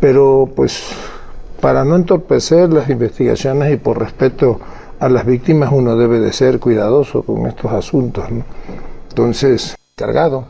pero 0.00 0.48
pues 0.54 0.84
para 1.60 1.84
no 1.84 1.96
entorpecer 1.96 2.72
las 2.72 2.88
investigaciones 2.88 3.72
y 3.72 3.76
por 3.76 3.98
respeto 3.98 4.60
a 5.00 5.08
las 5.08 5.26
víctimas 5.26 5.70
uno 5.72 5.96
debe 5.96 6.20
de 6.20 6.32
ser 6.32 6.60
cuidadoso 6.60 7.22
con 7.22 7.46
estos 7.46 7.72
asuntos. 7.72 8.26
Entonces, 9.08 9.76
cargado 9.96 10.46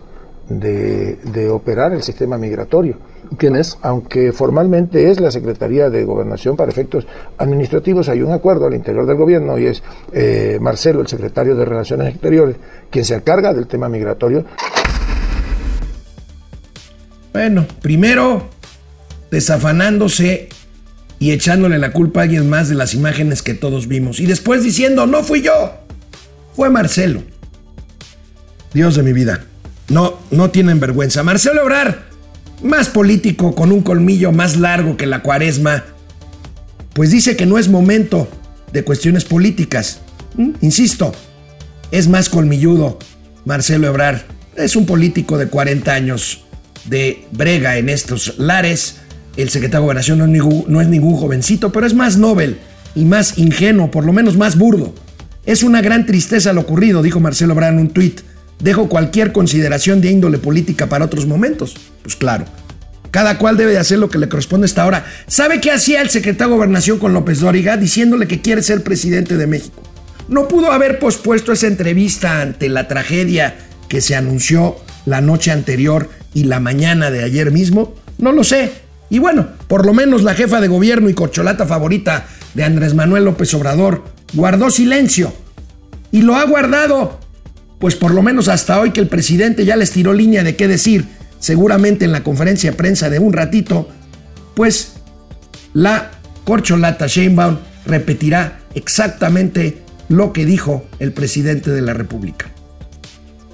de, 0.48 1.16
de 1.16 1.48
operar 1.48 1.92
el 1.92 2.02
sistema 2.02 2.36
migratorio 2.36 2.96
¿Quién 3.36 3.56
es? 3.56 3.78
Aunque 3.82 4.32
formalmente 4.32 5.10
es 5.10 5.20
la 5.20 5.30
Secretaría 5.30 5.90
de 5.90 6.04
Gobernación 6.04 6.56
para 6.56 6.70
efectos 6.70 7.06
administrativos, 7.36 8.08
hay 8.08 8.22
un 8.22 8.32
acuerdo 8.32 8.66
al 8.66 8.74
interior 8.74 9.04
del 9.06 9.16
gobierno 9.16 9.58
y 9.58 9.66
es 9.66 9.82
eh, 10.12 10.58
Marcelo, 10.60 11.00
el 11.00 11.08
secretario 11.08 11.54
de 11.54 11.64
Relaciones 11.64 12.08
Exteriores, 12.08 12.56
quien 12.90 13.04
se 13.04 13.14
encarga 13.14 13.52
del 13.52 13.66
tema 13.66 13.88
migratorio. 13.88 14.44
Bueno, 17.38 17.68
primero 17.82 18.50
desafanándose 19.30 20.48
y 21.20 21.30
echándole 21.30 21.78
la 21.78 21.92
culpa 21.92 22.18
a 22.18 22.22
alguien 22.24 22.50
más 22.50 22.68
de 22.68 22.74
las 22.74 22.94
imágenes 22.94 23.42
que 23.42 23.54
todos 23.54 23.86
vimos. 23.86 24.18
Y 24.18 24.26
después 24.26 24.64
diciendo, 24.64 25.06
no 25.06 25.22
fui 25.22 25.42
yo, 25.42 25.72
fue 26.56 26.68
Marcelo. 26.68 27.22
Dios 28.74 28.96
de 28.96 29.04
mi 29.04 29.12
vida, 29.12 29.44
no, 29.88 30.18
no 30.32 30.50
tienen 30.50 30.80
vergüenza. 30.80 31.22
Marcelo 31.22 31.62
Obrar 31.62 32.08
más 32.64 32.88
político, 32.88 33.54
con 33.54 33.70
un 33.70 33.82
colmillo 33.82 34.32
más 34.32 34.56
largo 34.56 34.96
que 34.96 35.06
la 35.06 35.22
cuaresma, 35.22 35.84
pues 36.92 37.12
dice 37.12 37.36
que 37.36 37.46
no 37.46 37.56
es 37.56 37.68
momento 37.68 38.26
de 38.72 38.82
cuestiones 38.82 39.24
políticas. 39.24 40.00
¿Mm? 40.34 40.54
Insisto, 40.60 41.12
es 41.92 42.08
más 42.08 42.30
colmilludo 42.30 42.98
Marcelo 43.44 43.86
Ebrar. 43.86 44.26
Es 44.56 44.74
un 44.74 44.86
político 44.86 45.38
de 45.38 45.46
40 45.46 45.94
años 45.94 46.47
de 46.88 47.26
brega 47.32 47.76
en 47.78 47.88
estos 47.88 48.38
lares. 48.38 48.96
El 49.36 49.50
secretario 49.50 49.80
de 49.80 49.84
Gobernación 49.84 50.18
no 50.18 50.24
es, 50.24 50.30
ningún, 50.30 50.64
no 50.68 50.80
es 50.80 50.88
ningún 50.88 51.16
jovencito, 51.16 51.70
pero 51.70 51.86
es 51.86 51.94
más 51.94 52.16
noble 52.16 52.56
y 52.94 53.04
más 53.04 53.38
ingenuo, 53.38 53.90
por 53.90 54.04
lo 54.04 54.12
menos 54.12 54.36
más 54.36 54.56
burdo. 54.58 54.94
Es 55.46 55.62
una 55.62 55.80
gran 55.80 56.06
tristeza 56.06 56.52
lo 56.52 56.62
ocurrido, 56.62 57.02
dijo 57.02 57.20
Marcelo 57.20 57.52
Ebrard 57.52 57.74
en 57.74 57.80
un 57.80 57.90
tuit. 57.90 58.20
Dejo 58.58 58.88
cualquier 58.88 59.32
consideración 59.32 60.00
de 60.00 60.10
índole 60.10 60.38
política 60.38 60.88
para 60.88 61.04
otros 61.04 61.26
momentos. 61.26 61.76
Pues 62.02 62.16
claro. 62.16 62.44
Cada 63.10 63.38
cual 63.38 63.56
debe 63.56 63.72
de 63.72 63.78
hacer 63.78 63.98
lo 63.98 64.10
que 64.10 64.18
le 64.18 64.28
corresponde 64.28 64.66
hasta 64.66 64.82
ahora. 64.82 65.06
¿Sabe 65.26 65.60
qué 65.60 65.70
hacía 65.70 66.02
el 66.02 66.10
secretario 66.10 66.52
de 66.52 66.56
Gobernación 66.56 66.98
con 66.98 67.14
López 67.14 67.40
Dóriga? 67.40 67.76
Diciéndole 67.76 68.26
que 68.26 68.42
quiere 68.42 68.62
ser 68.62 68.82
presidente 68.82 69.36
de 69.36 69.46
México. 69.46 69.82
¿No 70.28 70.48
pudo 70.48 70.72
haber 70.72 70.98
pospuesto 70.98 71.52
esa 71.52 71.68
entrevista 71.68 72.42
ante 72.42 72.68
la 72.68 72.86
tragedia 72.86 73.56
que 73.88 74.02
se 74.02 74.14
anunció 74.14 74.76
la 75.06 75.22
noche 75.22 75.50
anterior 75.50 76.10
y 76.34 76.44
la 76.44 76.60
mañana 76.60 77.10
de 77.10 77.24
ayer 77.24 77.50
mismo? 77.50 77.94
No 78.18 78.32
lo 78.32 78.44
sé. 78.44 78.72
Y 79.10 79.18
bueno, 79.18 79.48
por 79.68 79.86
lo 79.86 79.94
menos 79.94 80.22
la 80.22 80.34
jefa 80.34 80.60
de 80.60 80.68
gobierno 80.68 81.08
y 81.08 81.14
corcholata 81.14 81.66
favorita 81.66 82.26
de 82.54 82.64
Andrés 82.64 82.94
Manuel 82.94 83.24
López 83.24 83.52
Obrador 83.54 84.04
guardó 84.34 84.70
silencio. 84.70 85.32
Y 86.10 86.22
lo 86.22 86.36
ha 86.36 86.44
guardado. 86.44 87.18
Pues 87.78 87.94
por 87.94 88.12
lo 88.12 88.22
menos 88.22 88.48
hasta 88.48 88.80
hoy 88.80 88.90
que 88.90 89.00
el 89.00 89.08
presidente 89.08 89.64
ya 89.64 89.76
les 89.76 89.92
tiró 89.92 90.12
línea 90.12 90.42
de 90.42 90.56
qué 90.56 90.66
decir, 90.66 91.06
seguramente 91.38 92.04
en 92.04 92.12
la 92.12 92.24
conferencia 92.24 92.70
de 92.70 92.76
prensa 92.76 93.08
de 93.08 93.18
un 93.18 93.32
ratito, 93.32 93.88
pues 94.54 94.94
la 95.74 96.10
corcholata 96.44 97.06
Sheinbaum 97.06 97.58
repetirá 97.86 98.60
exactamente 98.74 99.82
lo 100.08 100.32
que 100.32 100.44
dijo 100.44 100.86
el 100.98 101.12
presidente 101.12 101.70
de 101.70 101.82
la 101.82 101.94
República. 101.94 102.46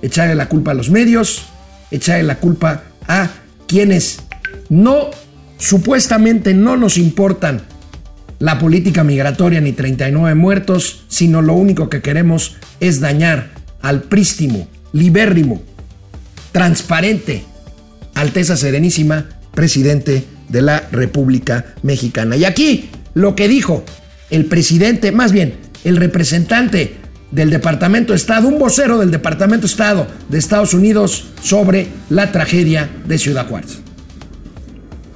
Echarle 0.01 0.35
la 0.35 0.49
culpa 0.49 0.71
a 0.71 0.75
los 0.75 0.91
medios, 0.91 1.47
echarle 1.91 2.25
la 2.25 2.37
culpa 2.37 2.85
a 3.07 3.31
quienes 3.67 4.21
no, 4.69 5.11
supuestamente 5.59 6.55
no 6.55 6.77
nos 6.77 6.99
importan 6.99 7.63
la 8.39 8.59
política 8.59 9.05
migratoria 9.05 9.61
ni 9.61 9.73
39 9.73 10.35
muertos, 10.35 11.05
sino 11.09 11.43
lo 11.43 11.55
único 11.55 11.89
que 11.89 12.03
queremos 12.03 12.57
es 12.81 13.01
dañar 13.01 13.51
al 13.81 14.03
prístimo, 14.03 14.69
libérrimo, 14.93 15.63
transparente, 16.53 17.45
Alteza 18.15 18.57
Serenísima, 18.57 19.27
presidente 19.55 20.25
de 20.49 20.63
la 20.63 20.89
República 20.91 21.75
Mexicana. 21.83 22.37
Y 22.37 22.45
aquí 22.45 22.91
lo 23.15 23.35
que 23.35 23.49
dijo 23.49 23.85
el 24.31 24.47
presidente, 24.47 25.13
más 25.13 25.33
bien 25.33 25.55
el 25.85 25.97
representante 25.97 26.97
del 27.35 27.51
Departamento 27.51 28.13
de 28.13 28.17
Estado, 28.17 28.49
un 28.49 28.59
vocero 28.59 28.99
del 28.99 29.11
Departamento 29.11 29.67
de 29.67 29.73
Estado 29.73 30.07
de 30.29 30.39
Estados 30.39 30.73
Unidos 30.73 31.27
sobre 31.43 31.89
la 32.09 32.31
tragedia 32.31 32.89
de 33.07 33.19
Ciudad 33.19 33.49
Juárez. 33.49 33.84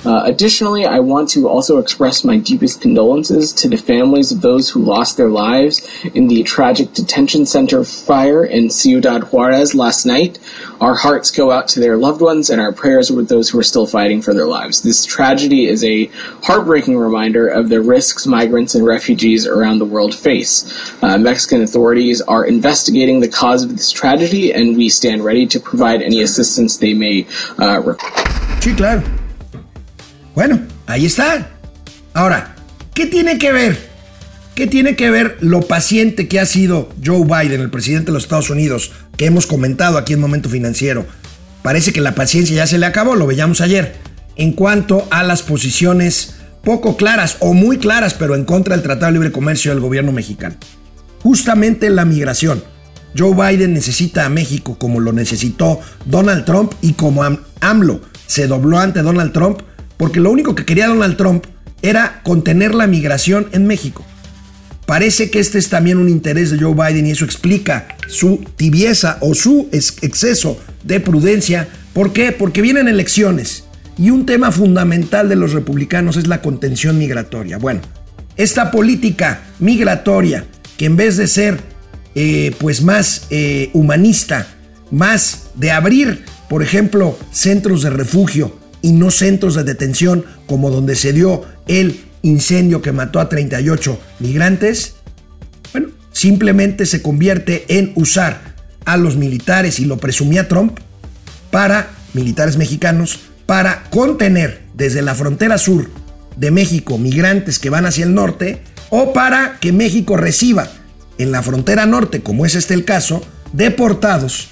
Uh, 0.04 0.22
additionally, 0.24 0.86
I 0.86 1.00
want 1.00 1.28
to 1.30 1.48
also 1.48 1.78
express 1.78 2.22
my 2.22 2.38
deepest 2.38 2.80
condolences 2.80 3.52
to 3.54 3.68
the 3.68 3.76
families 3.76 4.30
of 4.30 4.40
those 4.40 4.70
who 4.70 4.80
lost 4.80 5.16
their 5.16 5.28
lives 5.28 5.86
in 6.14 6.28
the 6.28 6.42
tragic 6.44 6.92
detention 6.92 7.46
center 7.46 7.84
fire 7.84 8.44
in 8.44 8.70
Ciudad 8.70 9.24
Juarez 9.24 9.74
last 9.74 10.06
night. 10.06 10.38
Our 10.80 10.94
hearts 10.94 11.32
go 11.32 11.50
out 11.50 11.66
to 11.68 11.80
their 11.80 11.96
loved 11.96 12.20
ones 12.20 12.48
and 12.48 12.60
our 12.60 12.72
prayers 12.72 13.10
are 13.10 13.14
with 13.14 13.28
those 13.28 13.50
who 13.50 13.58
are 13.58 13.64
still 13.64 13.86
fighting 13.86 14.22
for 14.22 14.32
their 14.32 14.46
lives. 14.46 14.82
This 14.82 15.04
tragedy 15.04 15.66
is 15.66 15.82
a 15.82 16.06
heartbreaking 16.44 16.96
reminder 16.96 17.48
of 17.48 17.68
the 17.68 17.80
risks 17.80 18.26
migrants 18.26 18.76
and 18.76 18.86
refugees 18.86 19.46
around 19.46 19.78
the 19.78 19.84
world 19.84 20.14
face. 20.14 20.92
Uh, 21.02 21.18
Mexican 21.18 21.62
authorities 21.62 22.20
are 22.22 22.44
investigating 22.44 23.18
the 23.20 23.28
cause 23.28 23.64
of 23.64 23.70
this 23.76 23.90
tragedy 23.90 24.52
and 24.52 24.76
we 24.76 24.88
stand 24.88 25.24
ready 25.24 25.46
to 25.46 25.58
provide 25.58 26.02
any 26.02 26.22
assistance 26.22 26.76
they 26.76 26.94
may 26.94 27.26
uh, 27.58 27.80
require. 27.80 28.24
Claro. 28.76 29.17
Bueno, 30.38 30.61
ahí 30.87 31.04
está. 31.04 31.49
Ahora, 32.14 32.54
¿qué 32.95 33.07
tiene 33.07 33.38
que 33.38 33.50
ver? 33.50 33.76
¿Qué 34.54 34.68
tiene 34.68 34.95
que 34.95 35.11
ver 35.11 35.37
lo 35.40 35.62
paciente 35.62 36.28
que 36.28 36.38
ha 36.38 36.47
sido 36.47 36.90
Joe 37.04 37.25
Biden, 37.25 37.61
el 37.61 37.71
presidente 37.71 38.07
de 38.07 38.12
los 38.12 38.23
Estados 38.23 38.49
Unidos, 38.49 38.92
que 39.16 39.26
hemos 39.26 39.49
comentado 39.49 39.99
aquí 39.99 40.12
en 40.12 40.21
Momento 40.21 40.49
Financiero? 40.49 41.07
Parece 41.64 41.92
que 41.92 42.00
la 42.00 42.14
paciencia 42.14 42.54
ya 42.54 42.68
se 42.68 42.78
le 42.78 42.87
acabó, 42.87 43.16
lo 43.16 43.26
veíamos 43.26 43.61
ayer, 43.61 43.97
en 44.37 44.52
cuanto 44.52 45.09
a 45.11 45.25
las 45.25 45.42
posiciones 45.42 46.37
poco 46.62 46.97
claras 46.97 47.38
o 47.40 47.52
muy 47.52 47.78
claras, 47.78 48.14
pero 48.14 48.37
en 48.37 48.45
contra 48.45 48.76
del 48.76 48.85
Tratado 48.85 49.07
de 49.07 49.14
Libre 49.14 49.33
Comercio 49.33 49.73
del 49.73 49.80
gobierno 49.80 50.12
mexicano. 50.12 50.54
Justamente 51.21 51.90
la 51.90 52.04
migración. 52.04 52.62
Joe 53.18 53.35
Biden 53.35 53.75
necesita 53.75 54.25
a 54.25 54.28
México 54.28 54.78
como 54.78 55.00
lo 55.00 55.12
necesitó 55.12 55.80
Donald 56.04 56.45
Trump 56.45 56.75
y 56.80 56.92
como 56.92 57.25
AMLO 57.25 58.02
se 58.28 58.47
dobló 58.47 58.78
ante 58.78 59.02
Donald 59.02 59.33
Trump, 59.33 59.62
porque 59.98 60.20
lo 60.20 60.30
único 60.30 60.54
que 60.54 60.64
quería 60.64 60.87
Donald 60.87 61.18
Trump 61.18 61.44
era 61.82 62.22
contener 62.22 62.74
la 62.74 62.87
migración 62.87 63.48
en 63.52 63.66
México. 63.66 64.04
Parece 64.87 65.30
que 65.30 65.38
este 65.38 65.58
es 65.58 65.68
también 65.68 65.98
un 65.98 66.08
interés 66.08 66.50
de 66.50 66.58
Joe 66.58 66.72
Biden 66.72 67.06
y 67.06 67.11
eso 67.11 67.26
explica 67.26 67.88
su 68.06 68.42
tibieza 68.56 69.18
o 69.20 69.34
su 69.34 69.68
exceso 69.70 70.58
de 70.82 70.98
prudencia. 71.00 71.68
¿Por 71.92 72.14
qué? 72.14 72.32
Porque 72.32 72.62
vienen 72.62 72.88
elecciones 72.88 73.64
y 73.98 74.11
un 74.11 74.24
tema 74.24 74.50
fundamental 74.50 75.28
de 75.28 75.37
los 75.37 75.52
republicanos 75.52 76.16
es 76.16 76.26
la 76.26 76.40
contención 76.40 76.96
migratoria. 76.96 77.58
Bueno, 77.58 77.82
esta 78.37 78.70
política 78.70 79.42
migratoria 79.58 80.46
que 80.78 80.87
en 80.87 80.96
vez 80.96 81.16
de 81.16 81.26
ser 81.26 81.61
eh, 82.14 82.54
pues 82.58 82.82
más 82.82 83.26
eh, 83.30 83.70
humanista, 83.74 84.46
más 84.90 85.50
de 85.54 85.70
abrir, 85.70 86.24
por 86.48 86.62
ejemplo, 86.62 87.18
centros 87.30 87.82
de 87.82 87.90
refugio 87.90 88.56
y 88.82 88.92
no 88.92 89.10
centros 89.10 89.54
de 89.54 89.64
detención 89.64 90.24
como 90.46 90.70
donde 90.70 90.96
se 90.96 91.12
dio 91.12 91.44
el 91.66 92.00
incendio 92.22 92.82
que 92.82 92.92
mató 92.92 93.20
a 93.20 93.28
38 93.28 93.98
migrantes, 94.20 94.94
bueno, 95.72 95.88
simplemente 96.12 96.86
se 96.86 97.02
convierte 97.02 97.64
en 97.68 97.92
usar 97.94 98.56
a 98.84 98.96
los 98.96 99.16
militares, 99.16 99.80
y 99.80 99.84
lo 99.84 99.98
presumía 99.98 100.48
Trump, 100.48 100.78
para 101.50 101.90
militares 102.14 102.56
mexicanos, 102.56 103.20
para 103.46 103.84
contener 103.90 104.62
desde 104.74 105.02
la 105.02 105.14
frontera 105.14 105.58
sur 105.58 105.90
de 106.36 106.50
México 106.50 106.98
migrantes 106.98 107.58
que 107.58 107.70
van 107.70 107.86
hacia 107.86 108.04
el 108.04 108.14
norte, 108.14 108.62
o 108.90 109.12
para 109.12 109.58
que 109.60 109.72
México 109.72 110.16
reciba 110.16 110.68
en 111.18 111.32
la 111.32 111.42
frontera 111.42 111.84
norte, 111.84 112.22
como 112.22 112.46
es 112.46 112.54
este 112.54 112.74
el 112.74 112.84
caso, 112.84 113.22
deportados 113.52 114.48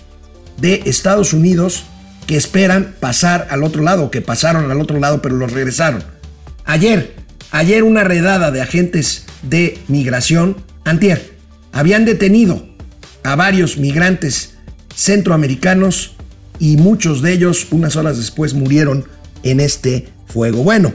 de 0.60 0.82
Estados 0.84 1.32
Unidos 1.32 1.84
que 2.26 2.36
esperan 2.36 2.94
pasar 3.00 3.46
al 3.50 3.62
otro 3.62 3.82
lado, 3.82 4.10
que 4.10 4.20
pasaron 4.20 4.70
al 4.70 4.80
otro 4.80 4.98
lado 4.98 5.22
pero 5.22 5.36
los 5.36 5.52
regresaron. 5.52 6.02
Ayer, 6.64 7.14
ayer 7.50 7.82
una 7.84 8.04
redada 8.04 8.50
de 8.50 8.60
agentes 8.60 9.26
de 9.42 9.78
migración, 9.88 10.56
antier, 10.84 11.36
habían 11.72 12.04
detenido 12.04 12.66
a 13.22 13.36
varios 13.36 13.78
migrantes 13.78 14.54
centroamericanos 14.94 16.16
y 16.58 16.76
muchos 16.76 17.22
de 17.22 17.32
ellos 17.32 17.68
unas 17.70 17.96
horas 17.96 18.16
después 18.16 18.54
murieron 18.54 19.04
en 19.42 19.60
este 19.60 20.08
fuego. 20.26 20.62
Bueno, 20.62 20.92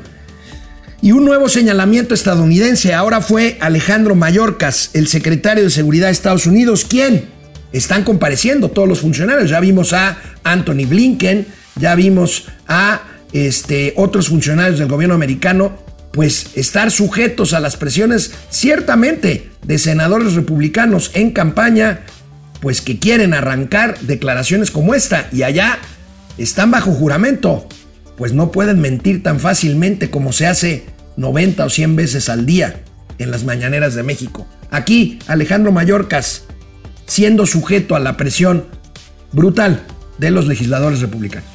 y 1.02 1.14
un 1.14 1.26
nuevo 1.26 1.50
señalamiento 1.50 2.14
estadounidense 2.14 2.94
ahora 2.94 3.22
fue 3.22 3.58
Alejandro 3.60 4.16
Mayorkas, 4.16 4.92
el 4.94 5.08
secretario 5.08 5.64
de 5.64 5.70
Seguridad 5.70 6.08
de 6.08 6.14
Estados 6.14 6.46
Unidos, 6.46 6.86
quien 6.86 7.30
están 7.72 8.04
compareciendo 8.04 8.70
todos 8.70 8.88
los 8.88 9.00
funcionarios. 9.00 9.50
Ya 9.50 9.60
vimos 9.60 9.94
a 9.94 10.18
Anthony 10.44 10.86
Blinken, 10.88 11.48
ya 11.76 11.96
vimos 11.96 12.48
a 12.68 13.02
este, 13.34 13.94
otros 13.96 14.30
funcionarios 14.30 14.80
del 14.80 14.88
gobierno 14.88 15.16
americano, 15.16 15.78
pues 16.12 16.48
estar 16.56 16.92
sujetos 16.92 17.54
a 17.54 17.60
las 17.60 17.78
presiones 17.78 18.34
ciertamente 18.50 19.50
de 19.66 19.78
senadores 19.78 20.34
republicanos 20.34 21.12
en 21.14 21.32
campaña, 21.32 22.02
pues 22.60 22.82
que 22.82 23.00
quieren 23.00 23.34
arrancar 23.34 24.00
declaraciones 24.02 24.72
como 24.72 24.94
esta 24.94 25.28
y 25.32 25.44
allá 25.44 25.80
están 26.38 26.72
bajo 26.72 26.92
juramento, 26.92 27.68
pues 28.18 28.34
no 28.34 28.52
pueden 28.52 28.82
mentir 28.82 29.24
tan 29.24 29.40
fácilmente 29.40 30.10
como 30.10 30.34
se 30.34 30.48
hace 30.48 30.86
90 31.18 31.66
o 31.66 31.70
100 31.70 31.96
veces 31.96 32.30
al 32.30 32.46
día 32.46 32.82
en 33.18 33.32
las 33.32 33.44
mañaneras 33.44 33.96
de 33.96 34.04
México. 34.04 34.48
Aquí 34.70 35.20
Alejandro 35.28 35.72
Mayorkas 35.72 36.44
siendo 37.12 37.46
sujeto 37.46 37.96
a 37.96 38.00
la 38.00 38.16
presión 38.16 38.68
brutal 39.34 39.86
de 40.18 40.32
los 40.32 40.48
legisladores 40.48 41.02
republicanos. 41.02 41.50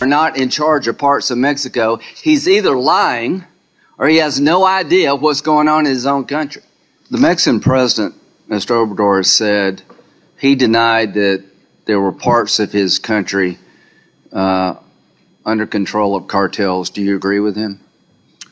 Are 0.00 0.08
not 0.08 0.36
in 0.36 0.50
charge 0.50 0.88
of 0.88 0.98
parts 0.98 1.30
of 1.30 1.38
Mexico. 1.38 2.00
He's 2.20 2.48
either 2.48 2.74
lying 2.74 3.44
or 3.96 4.08
he 4.08 4.16
has 4.16 4.40
no 4.40 4.66
idea 4.66 5.14
what's 5.14 5.40
going 5.40 5.68
on 5.68 5.86
in 5.86 5.92
his 5.92 6.04
own 6.04 6.24
country. 6.24 6.62
The 7.12 7.18
Mexican 7.18 7.60
president, 7.60 8.16
Mr. 8.48 8.74
Obrador, 8.84 9.24
said 9.24 9.82
he 10.36 10.56
denied 10.56 11.14
that 11.14 11.44
there 11.84 12.00
were 12.00 12.10
parts 12.10 12.58
of 12.58 12.72
his 12.72 12.98
country 12.98 13.56
uh, 14.32 14.74
under 15.46 15.64
control 15.64 16.16
of 16.16 16.26
cartels. 16.26 16.90
Do 16.90 17.02
you 17.02 17.14
agree 17.14 17.38
with 17.38 17.54
him? 17.54 17.78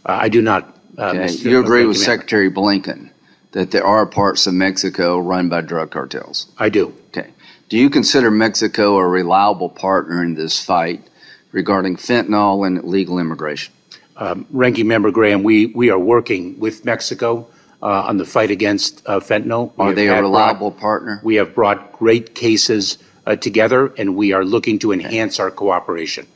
Uh, 0.07 0.13
I 0.23 0.29
do 0.29 0.43
not. 0.43 0.79
Uh, 0.97 1.07
okay. 1.07 1.33
You 1.33 1.59
agree 1.59 1.87
with 1.87 1.97
Secretary 1.97 2.53
Blinken? 2.53 3.12
That 3.53 3.71
there 3.71 3.85
are 3.85 4.07
parts 4.07 4.47
of 4.47 4.55
Mexico 4.55 5.19
run 5.19 5.49
by 5.49 5.61
drug 5.61 5.91
cartels? 5.91 6.49
I 6.59 6.69
do. 6.69 6.95
Okay. 7.09 7.31
Do 7.69 7.79
you 7.79 7.89
consider 7.89 8.31
Mexico 8.31 8.97
a 8.97 9.07
reliable 9.07 9.71
partner 9.71 10.23
in 10.23 10.35
this 10.35 10.63
fight 10.63 11.09
regarding 11.53 11.97
fentanyl 11.97 12.67
and 12.67 12.79
illegal 12.79 13.19
immigration? 13.19 13.73
Um, 14.17 14.47
Ranking 14.51 14.89
Member 14.89 15.11
Graham, 15.11 15.43
we, 15.43 15.67
we 15.67 15.91
are 15.91 15.99
working 15.99 16.59
with 16.59 16.85
Mexico 16.85 17.49
uh, 17.83 18.05
on 18.07 18.19
the 18.19 18.25
fight 18.25 18.51
against 18.51 19.03
uh, 19.07 19.21
fentanyl. 19.21 19.73
We 19.77 19.87
are 19.87 19.95
they 19.95 20.09
a 20.09 20.21
reliable 20.21 20.71
brought, 20.71 20.81
partner? 20.81 21.21
We 21.25 21.37
have 21.37 21.55
brought 21.55 21.93
great 21.93 22.35
cases 22.35 22.99
uh, 23.27 23.37
together, 23.37 23.93
and 23.97 24.17
we 24.17 24.33
are 24.33 24.45
looking 24.45 24.79
to 24.81 24.93
enhance 24.93 25.41
our 25.41 25.51
cooperation. 25.51 26.27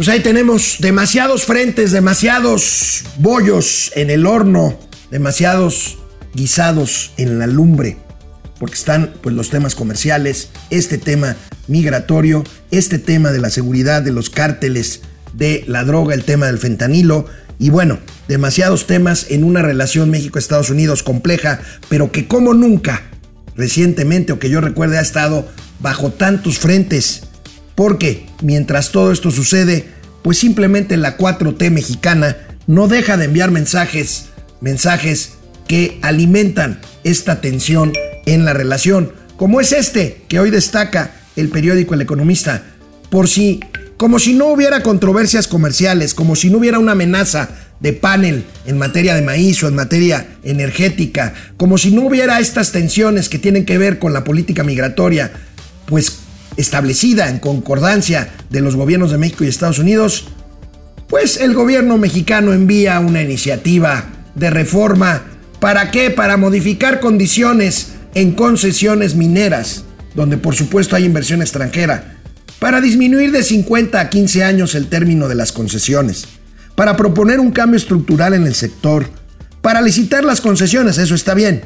Pues 0.00 0.08
ahí 0.08 0.20
tenemos 0.20 0.76
demasiados 0.78 1.44
frentes, 1.44 1.92
demasiados 1.92 3.04
bollos 3.18 3.92
en 3.94 4.08
el 4.08 4.24
horno, 4.24 4.80
demasiados 5.10 5.98
guisados 6.32 7.12
en 7.18 7.38
la 7.38 7.46
lumbre, 7.46 7.98
porque 8.58 8.76
están 8.76 9.12
pues 9.20 9.34
los 9.34 9.50
temas 9.50 9.74
comerciales, 9.74 10.48
este 10.70 10.96
tema 10.96 11.36
migratorio, 11.68 12.44
este 12.70 12.98
tema 12.98 13.30
de 13.30 13.40
la 13.40 13.50
seguridad 13.50 14.00
de 14.00 14.10
los 14.10 14.30
cárteles 14.30 15.02
de 15.34 15.64
la 15.66 15.84
droga, 15.84 16.14
el 16.14 16.24
tema 16.24 16.46
del 16.46 16.56
fentanilo 16.56 17.26
y 17.58 17.68
bueno, 17.68 17.98
demasiados 18.26 18.86
temas 18.86 19.26
en 19.28 19.44
una 19.44 19.60
relación 19.60 20.08
México-Estados 20.08 20.70
Unidos 20.70 21.02
compleja, 21.02 21.60
pero 21.90 22.10
que 22.10 22.26
como 22.26 22.54
nunca 22.54 23.02
recientemente 23.54 24.32
o 24.32 24.38
que 24.38 24.48
yo 24.48 24.62
recuerde 24.62 24.96
ha 24.96 25.02
estado 25.02 25.46
bajo 25.78 26.10
tantos 26.10 26.58
frentes 26.58 27.24
porque 27.80 28.26
mientras 28.42 28.92
todo 28.92 29.10
esto 29.10 29.30
sucede, 29.30 29.86
pues 30.20 30.36
simplemente 30.36 30.98
la 30.98 31.16
4T 31.16 31.70
mexicana 31.70 32.36
no 32.66 32.88
deja 32.88 33.16
de 33.16 33.24
enviar 33.24 33.50
mensajes, 33.50 34.26
mensajes 34.60 35.38
que 35.66 35.98
alimentan 36.02 36.78
esta 37.04 37.40
tensión 37.40 37.94
en 38.26 38.44
la 38.44 38.52
relación, 38.52 39.12
como 39.38 39.62
es 39.62 39.72
este 39.72 40.20
que 40.28 40.38
hoy 40.38 40.50
destaca 40.50 41.12
el 41.36 41.48
periódico 41.48 41.94
El 41.94 42.02
Economista, 42.02 42.64
por 43.08 43.28
si, 43.28 43.60
como 43.96 44.18
si 44.18 44.34
no 44.34 44.48
hubiera 44.48 44.82
controversias 44.82 45.48
comerciales, 45.48 46.12
como 46.12 46.36
si 46.36 46.50
no 46.50 46.58
hubiera 46.58 46.78
una 46.78 46.92
amenaza 46.92 47.48
de 47.80 47.94
panel 47.94 48.44
en 48.66 48.76
materia 48.76 49.14
de 49.14 49.22
maíz 49.22 49.62
o 49.62 49.68
en 49.68 49.74
materia 49.74 50.36
energética, 50.42 51.32
como 51.56 51.78
si 51.78 51.92
no 51.92 52.02
hubiera 52.02 52.40
estas 52.40 52.72
tensiones 52.72 53.30
que 53.30 53.38
tienen 53.38 53.64
que 53.64 53.78
ver 53.78 53.98
con 53.98 54.12
la 54.12 54.22
política 54.22 54.64
migratoria, 54.64 55.32
pues 55.86 56.19
establecida 56.56 57.28
en 57.28 57.38
concordancia 57.38 58.30
de 58.50 58.60
los 58.60 58.76
gobiernos 58.76 59.10
de 59.10 59.18
México 59.18 59.44
y 59.44 59.48
Estados 59.48 59.78
Unidos, 59.78 60.26
pues 61.08 61.38
el 61.38 61.54
gobierno 61.54 61.98
mexicano 61.98 62.52
envía 62.52 63.00
una 63.00 63.22
iniciativa 63.22 64.04
de 64.34 64.50
reforma. 64.50 65.22
¿Para 65.58 65.90
qué? 65.90 66.10
Para 66.10 66.36
modificar 66.36 67.00
condiciones 67.00 67.92
en 68.14 68.32
concesiones 68.32 69.14
mineras, 69.14 69.84
donde 70.14 70.36
por 70.36 70.54
supuesto 70.54 70.96
hay 70.96 71.04
inversión 71.04 71.42
extranjera, 71.42 72.16
para 72.58 72.80
disminuir 72.80 73.32
de 73.32 73.42
50 73.42 74.00
a 74.00 74.10
15 74.10 74.44
años 74.44 74.74
el 74.74 74.88
término 74.88 75.28
de 75.28 75.34
las 75.34 75.52
concesiones, 75.52 76.26
para 76.74 76.96
proponer 76.96 77.40
un 77.40 77.52
cambio 77.52 77.76
estructural 77.76 78.34
en 78.34 78.46
el 78.46 78.54
sector, 78.54 79.06
para 79.62 79.82
licitar 79.82 80.24
las 80.24 80.40
concesiones, 80.40 80.98
eso 80.98 81.14
está 81.14 81.34
bien. 81.34 81.62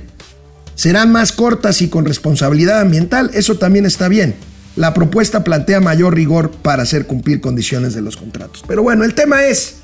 Serán 0.74 1.12
más 1.12 1.30
cortas 1.30 1.82
y 1.82 1.88
con 1.88 2.04
responsabilidad 2.04 2.80
ambiental, 2.80 3.30
eso 3.34 3.56
también 3.56 3.86
está 3.86 4.08
bien 4.08 4.34
la 4.76 4.92
propuesta 4.92 5.44
plantea 5.44 5.80
mayor 5.80 6.14
rigor 6.14 6.50
para 6.50 6.82
hacer 6.82 7.06
cumplir 7.06 7.40
condiciones 7.40 7.94
de 7.94 8.02
los 8.02 8.16
contratos. 8.16 8.64
Pero 8.66 8.82
bueno, 8.82 9.04
el 9.04 9.14
tema 9.14 9.44
es, 9.44 9.76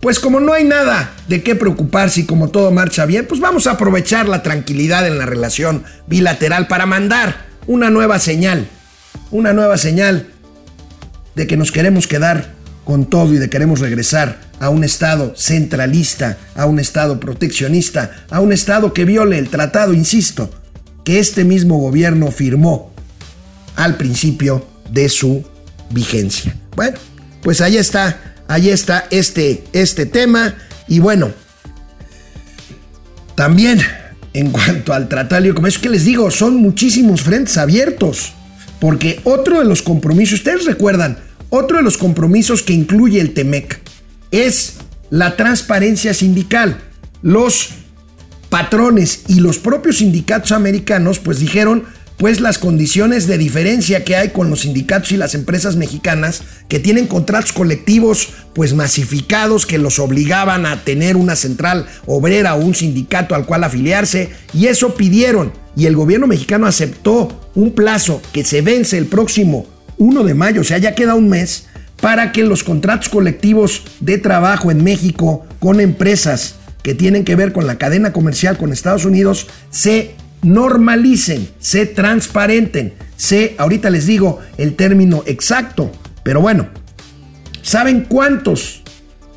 pues 0.00 0.18
como 0.18 0.40
no 0.40 0.52
hay 0.52 0.64
nada 0.64 1.12
de 1.28 1.42
qué 1.42 1.54
preocuparse 1.54 2.20
y 2.20 2.24
como 2.24 2.48
todo 2.48 2.70
marcha 2.70 3.04
bien, 3.04 3.26
pues 3.26 3.40
vamos 3.40 3.66
a 3.66 3.72
aprovechar 3.72 4.28
la 4.28 4.42
tranquilidad 4.42 5.06
en 5.06 5.18
la 5.18 5.26
relación 5.26 5.84
bilateral 6.06 6.66
para 6.66 6.86
mandar 6.86 7.46
una 7.66 7.90
nueva 7.90 8.18
señal, 8.18 8.68
una 9.30 9.52
nueva 9.52 9.76
señal 9.76 10.28
de 11.34 11.46
que 11.46 11.56
nos 11.56 11.70
queremos 11.70 12.06
quedar 12.06 12.54
con 12.84 13.04
todo 13.04 13.34
y 13.34 13.38
de 13.38 13.50
queremos 13.50 13.80
regresar 13.80 14.40
a 14.58 14.70
un 14.70 14.82
Estado 14.82 15.34
centralista, 15.36 16.38
a 16.54 16.66
un 16.66 16.78
Estado 16.80 17.20
proteccionista, 17.20 18.24
a 18.30 18.40
un 18.40 18.52
Estado 18.52 18.92
que 18.92 19.04
viole 19.04 19.38
el 19.38 19.48
tratado, 19.48 19.94
insisto, 19.94 20.50
que 21.04 21.18
este 21.18 21.44
mismo 21.44 21.78
gobierno 21.78 22.30
firmó 22.30 22.89
al 23.76 23.96
principio 23.96 24.66
de 24.90 25.08
su 25.08 25.44
vigencia. 25.90 26.56
Bueno, 26.76 26.98
pues 27.42 27.60
ahí 27.60 27.76
está, 27.76 28.34
ahí 28.48 28.70
está 28.70 29.06
este, 29.10 29.64
este 29.72 30.06
tema. 30.06 30.54
Y 30.88 30.98
bueno, 30.98 31.30
también 33.34 33.80
en 34.32 34.50
cuanto 34.52 34.92
al 34.92 35.08
tratado 35.08 35.54
como 35.54 35.66
es 35.66 35.78
que 35.78 35.88
les 35.88 36.04
digo, 36.04 36.30
son 36.30 36.56
muchísimos 36.56 37.22
frentes 37.22 37.56
abiertos. 37.56 38.32
Porque 38.80 39.20
otro 39.24 39.58
de 39.58 39.66
los 39.66 39.82
compromisos, 39.82 40.38
ustedes 40.38 40.64
recuerdan, 40.64 41.18
otro 41.50 41.76
de 41.78 41.82
los 41.82 41.98
compromisos 41.98 42.62
que 42.62 42.72
incluye 42.72 43.20
el 43.20 43.34
TEMEC 43.34 43.80
es 44.30 44.74
la 45.10 45.36
transparencia 45.36 46.14
sindical. 46.14 46.80
Los 47.22 47.70
patrones 48.48 49.24
y 49.28 49.40
los 49.40 49.58
propios 49.58 49.98
sindicatos 49.98 50.52
americanos 50.52 51.18
pues 51.18 51.38
dijeron, 51.38 51.84
pues 52.20 52.38
las 52.40 52.58
condiciones 52.58 53.26
de 53.26 53.38
diferencia 53.38 54.04
que 54.04 54.14
hay 54.14 54.28
con 54.28 54.50
los 54.50 54.60
sindicatos 54.60 55.10
y 55.10 55.16
las 55.16 55.34
empresas 55.34 55.76
mexicanas 55.76 56.42
que 56.68 56.78
tienen 56.78 57.06
contratos 57.06 57.54
colectivos 57.54 58.28
pues 58.52 58.74
masificados 58.74 59.64
que 59.64 59.78
los 59.78 59.98
obligaban 59.98 60.66
a 60.66 60.84
tener 60.84 61.16
una 61.16 61.34
central 61.34 61.86
obrera 62.04 62.56
o 62.56 62.60
un 62.60 62.74
sindicato 62.74 63.34
al 63.34 63.46
cual 63.46 63.64
afiliarse 63.64 64.28
y 64.52 64.66
eso 64.66 64.96
pidieron. 64.96 65.54
Y 65.74 65.86
el 65.86 65.96
gobierno 65.96 66.26
mexicano 66.26 66.66
aceptó 66.66 67.48
un 67.54 67.72
plazo 67.72 68.20
que 68.34 68.44
se 68.44 68.60
vence 68.60 68.98
el 68.98 69.06
próximo 69.06 69.66
1 69.96 70.22
de 70.22 70.34
mayo, 70.34 70.60
o 70.60 70.64
sea, 70.64 70.76
ya 70.76 70.94
queda 70.94 71.14
un 71.14 71.30
mes 71.30 71.68
para 72.02 72.32
que 72.32 72.42
los 72.42 72.64
contratos 72.64 73.08
colectivos 73.08 73.84
de 74.00 74.18
trabajo 74.18 74.70
en 74.70 74.84
México 74.84 75.46
con 75.58 75.80
empresas 75.80 76.56
que 76.82 76.94
tienen 76.94 77.24
que 77.24 77.36
ver 77.36 77.54
con 77.54 77.66
la 77.66 77.78
cadena 77.78 78.12
comercial 78.12 78.58
con 78.58 78.74
Estados 78.74 79.06
Unidos 79.06 79.46
se 79.70 80.19
normalicen, 80.42 81.48
se 81.58 81.86
transparenten, 81.86 82.94
se, 83.16 83.54
ahorita 83.58 83.90
les 83.90 84.06
digo 84.06 84.40
el 84.56 84.74
término 84.74 85.22
exacto, 85.26 85.90
pero 86.22 86.40
bueno, 86.40 86.68
¿saben 87.62 88.06
cuántos 88.08 88.82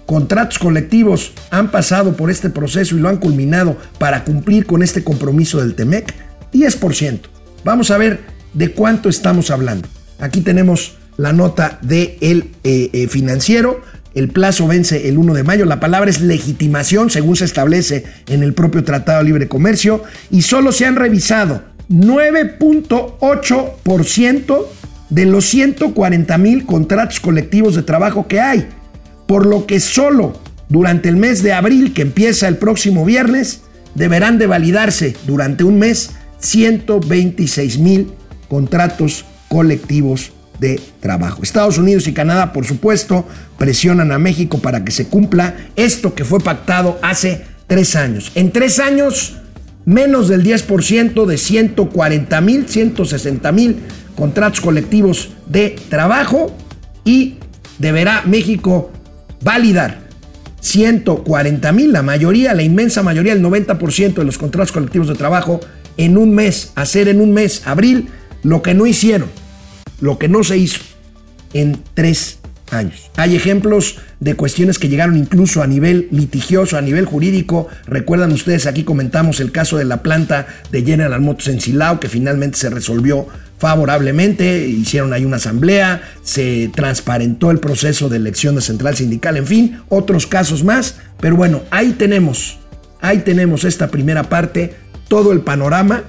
contratos 0.05 0.59
colectivos 0.59 1.33
han 1.51 1.71
pasado 1.71 2.15
por 2.15 2.29
este 2.29 2.49
proceso 2.49 2.95
y 2.95 2.99
lo 2.99 3.09
han 3.09 3.17
culminado 3.17 3.77
para 3.97 4.23
cumplir 4.23 4.65
con 4.65 4.83
este 4.83 5.03
compromiso 5.03 5.59
del 5.59 5.75
TEMEC? 5.75 6.13
10%. 6.53 7.19
Vamos 7.63 7.91
a 7.91 7.97
ver 7.97 8.21
de 8.53 8.71
cuánto 8.71 9.09
estamos 9.09 9.49
hablando. 9.51 9.87
Aquí 10.19 10.41
tenemos 10.41 10.97
la 11.17 11.33
nota 11.33 11.79
del 11.81 12.19
de 12.21 12.59
eh, 12.63 12.89
eh, 12.93 13.07
financiero 13.07 13.81
el 14.13 14.29
plazo 14.29 14.67
vence 14.67 15.09
el 15.09 15.17
1 15.17 15.33
de 15.33 15.43
mayo. 15.43 15.65
La 15.65 15.79
palabra 15.79 16.09
es 16.09 16.21
legitimación, 16.21 17.09
según 17.09 17.35
se 17.35 17.45
establece 17.45 18.05
en 18.27 18.43
el 18.43 18.53
propio 18.53 18.83
Tratado 18.83 19.19
de 19.19 19.25
Libre 19.25 19.47
Comercio. 19.47 20.03
Y 20.29 20.43
solo 20.43 20.71
se 20.71 20.85
han 20.85 20.95
revisado 20.95 21.63
9.8% 21.89 24.65
de 25.09 25.25
los 25.25 25.45
140 25.45 26.37
mil 26.37 26.65
contratos 26.65 27.19
colectivos 27.19 27.75
de 27.75 27.83
trabajo 27.83 28.27
que 28.27 28.39
hay. 28.39 28.67
Por 29.27 29.45
lo 29.45 29.65
que 29.65 29.79
solo 29.79 30.39
durante 30.69 31.09
el 31.09 31.17
mes 31.17 31.43
de 31.43 31.53
abril, 31.53 31.93
que 31.93 32.03
empieza 32.03 32.47
el 32.47 32.57
próximo 32.57 33.05
viernes, 33.05 33.61
deberán 33.95 34.37
de 34.37 34.47
validarse 34.47 35.15
durante 35.25 35.63
un 35.63 35.79
mes 35.79 36.11
126 36.39 37.79
mil 37.79 38.11
contratos 38.47 39.25
colectivos 39.49 40.31
de 40.59 40.79
trabajo. 40.99 41.43
Estados 41.43 41.77
Unidos 41.77 42.07
y 42.07 42.13
Canadá, 42.13 42.53
por 42.53 42.65
supuesto, 42.65 43.25
presionan 43.57 44.11
a 44.11 44.19
México 44.19 44.59
para 44.59 44.83
que 44.83 44.91
se 44.91 45.07
cumpla 45.07 45.55
esto 45.75 46.13
que 46.13 46.25
fue 46.25 46.39
pactado 46.39 46.99
hace 47.01 47.45
tres 47.67 47.95
años. 47.95 48.31
En 48.35 48.51
tres 48.51 48.79
años, 48.79 49.37
menos 49.85 50.29
del 50.29 50.43
10% 50.43 51.25
de 51.25 51.37
140 51.37 52.41
mil, 52.41 52.67
160 52.67 53.51
mil 53.51 53.77
contratos 54.15 54.61
colectivos 54.61 55.31
de 55.47 55.75
trabajo 55.89 56.55
y 57.03 57.37
deberá 57.79 58.23
México 58.25 58.91
validar 59.41 60.03
140 60.61 61.71
mil, 61.73 61.91
la 61.91 62.03
mayoría, 62.03 62.53
la 62.53 62.63
inmensa 62.63 63.03
mayoría, 63.03 63.33
el 63.33 63.43
90% 63.43 64.13
de 64.13 64.23
los 64.23 64.37
contratos 64.37 64.71
colectivos 64.71 65.09
de 65.09 65.15
trabajo 65.15 65.59
en 65.97 66.17
un 66.17 66.33
mes, 66.33 66.71
hacer 66.75 67.09
en 67.09 67.19
un 67.19 67.33
mes, 67.33 67.63
abril, 67.65 68.07
lo 68.43 68.61
que 68.61 68.73
no 68.73 68.85
hicieron 68.85 69.42
lo 70.03 70.19
que 70.19 70.27
no 70.27 70.43
se 70.43 70.57
hizo 70.57 70.81
en 71.53 71.81
tres 71.93 72.39
años. 72.71 73.09
Hay 73.15 73.37
ejemplos 73.37 73.99
de 74.19 74.35
cuestiones 74.35 74.77
que 74.77 74.89
llegaron 74.89 75.15
incluso 75.15 75.63
a 75.63 75.67
nivel 75.67 76.09
litigioso, 76.11 76.77
a 76.77 76.81
nivel 76.81 77.05
jurídico. 77.05 77.69
Recuerdan 77.85 78.33
ustedes, 78.33 78.65
aquí 78.65 78.83
comentamos 78.83 79.39
el 79.39 79.53
caso 79.53 79.77
de 79.77 79.85
la 79.85 80.03
planta 80.03 80.45
de 80.71 80.83
General 80.83 81.21
Motors 81.21 81.47
en 81.47 81.61
Silao, 81.61 82.01
que 82.01 82.09
finalmente 82.09 82.57
se 82.57 82.69
resolvió 82.69 83.27
favorablemente, 83.59 84.67
hicieron 84.67 85.13
ahí 85.13 85.23
una 85.23 85.37
asamblea, 85.37 86.01
se 86.21 86.69
transparentó 86.75 87.49
el 87.49 87.59
proceso 87.59 88.09
de 88.09 88.17
elección 88.17 88.55
de 88.55 88.61
central 88.61 88.97
sindical, 88.97 89.37
en 89.37 89.47
fin, 89.47 89.79
otros 89.87 90.27
casos 90.27 90.65
más. 90.65 90.97
Pero 91.21 91.37
bueno, 91.37 91.61
ahí 91.71 91.93
tenemos, 91.93 92.59
ahí 92.99 93.19
tenemos 93.19 93.63
esta 93.63 93.87
primera 93.87 94.23
parte, 94.23 94.75
todo 95.07 95.31
el 95.31 95.39
panorama 95.39 96.03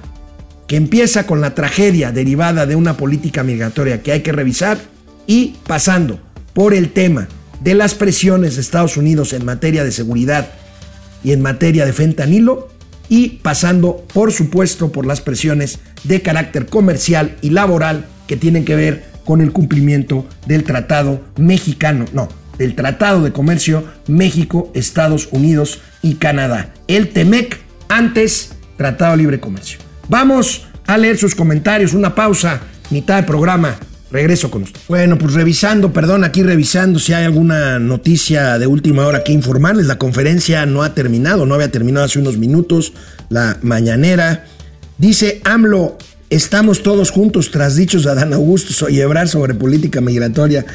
que 0.67 0.75
empieza 0.75 1.27
con 1.27 1.41
la 1.41 1.53
tragedia 1.55 2.11
derivada 2.11 2.65
de 2.65 2.75
una 2.75 2.97
política 2.97 3.43
migratoria 3.43 4.01
que 4.01 4.11
hay 4.11 4.21
que 4.21 4.31
revisar 4.31 4.79
y 5.27 5.55
pasando 5.67 6.19
por 6.53 6.73
el 6.73 6.91
tema 6.91 7.27
de 7.61 7.73
las 7.73 7.95
presiones 7.95 8.55
de 8.55 8.61
Estados 8.61 8.97
Unidos 8.97 9.33
en 9.33 9.45
materia 9.45 9.83
de 9.83 9.91
seguridad 9.91 10.49
y 11.23 11.31
en 11.31 11.41
materia 11.41 11.85
de 11.85 11.93
fentanilo 11.93 12.69
y 13.09 13.39
pasando 13.41 14.05
por 14.13 14.31
supuesto 14.31 14.91
por 14.91 15.05
las 15.05 15.21
presiones 15.21 15.79
de 16.03 16.21
carácter 16.21 16.65
comercial 16.65 17.35
y 17.41 17.51
laboral 17.51 18.05
que 18.27 18.37
tienen 18.37 18.65
que 18.65 18.75
ver 18.75 19.05
con 19.25 19.41
el 19.41 19.51
cumplimiento 19.51 20.25
del 20.45 20.63
Tratado 20.63 21.21
Mexicano, 21.37 22.05
no, 22.13 22.29
del 22.57 22.75
Tratado 22.75 23.23
de 23.23 23.31
Comercio 23.31 23.83
México, 24.07 24.71
Estados 24.73 25.29
Unidos 25.31 25.81
y 26.01 26.15
Canadá. 26.15 26.73
El 26.87 27.09
TEMEC, 27.09 27.59
antes 27.89 28.51
Tratado 28.77 29.11
de 29.11 29.17
Libre 29.17 29.39
Comercio. 29.39 29.84
Vamos 30.07 30.63
a 30.85 30.97
leer 30.97 31.17
sus 31.17 31.35
comentarios, 31.35 31.93
una 31.93 32.13
pausa, 32.13 32.61
mitad 32.89 33.15
del 33.15 33.25
programa. 33.25 33.75
Regreso 34.11 34.51
con 34.51 34.63
usted. 34.63 34.79
Bueno, 34.87 35.17
pues 35.17 35.33
revisando, 35.33 35.91
perdón, 35.91 36.23
aquí 36.23 36.43
revisando 36.43 36.99
si 36.99 37.11
hay 37.13 37.25
alguna 37.25 37.79
noticia 37.79 38.57
de 38.59 38.67
última 38.67 39.05
hora 39.07 39.23
que 39.23 39.33
informarles. 39.33 39.87
La 39.87 39.97
conferencia 39.97 40.65
no 40.65 40.83
ha 40.83 40.93
terminado, 40.93 41.45
no 41.45 41.55
había 41.55 41.71
terminado 41.71 42.05
hace 42.05 42.19
unos 42.19 42.37
minutos, 42.37 42.93
la 43.29 43.57
mañanera. 43.61 44.45
Dice 44.99 45.41
AMLO, 45.43 45.97
estamos 46.29 46.83
todos 46.83 47.09
juntos 47.09 47.51
tras 47.51 47.75
dichos 47.75 48.03
de 48.03 48.11
Adán 48.11 48.33
Augusto 48.33 48.89
y 48.89 49.01
Ebrar 49.01 49.27
sobre 49.27 49.55
política 49.55 50.01
migratoria. 50.01 50.65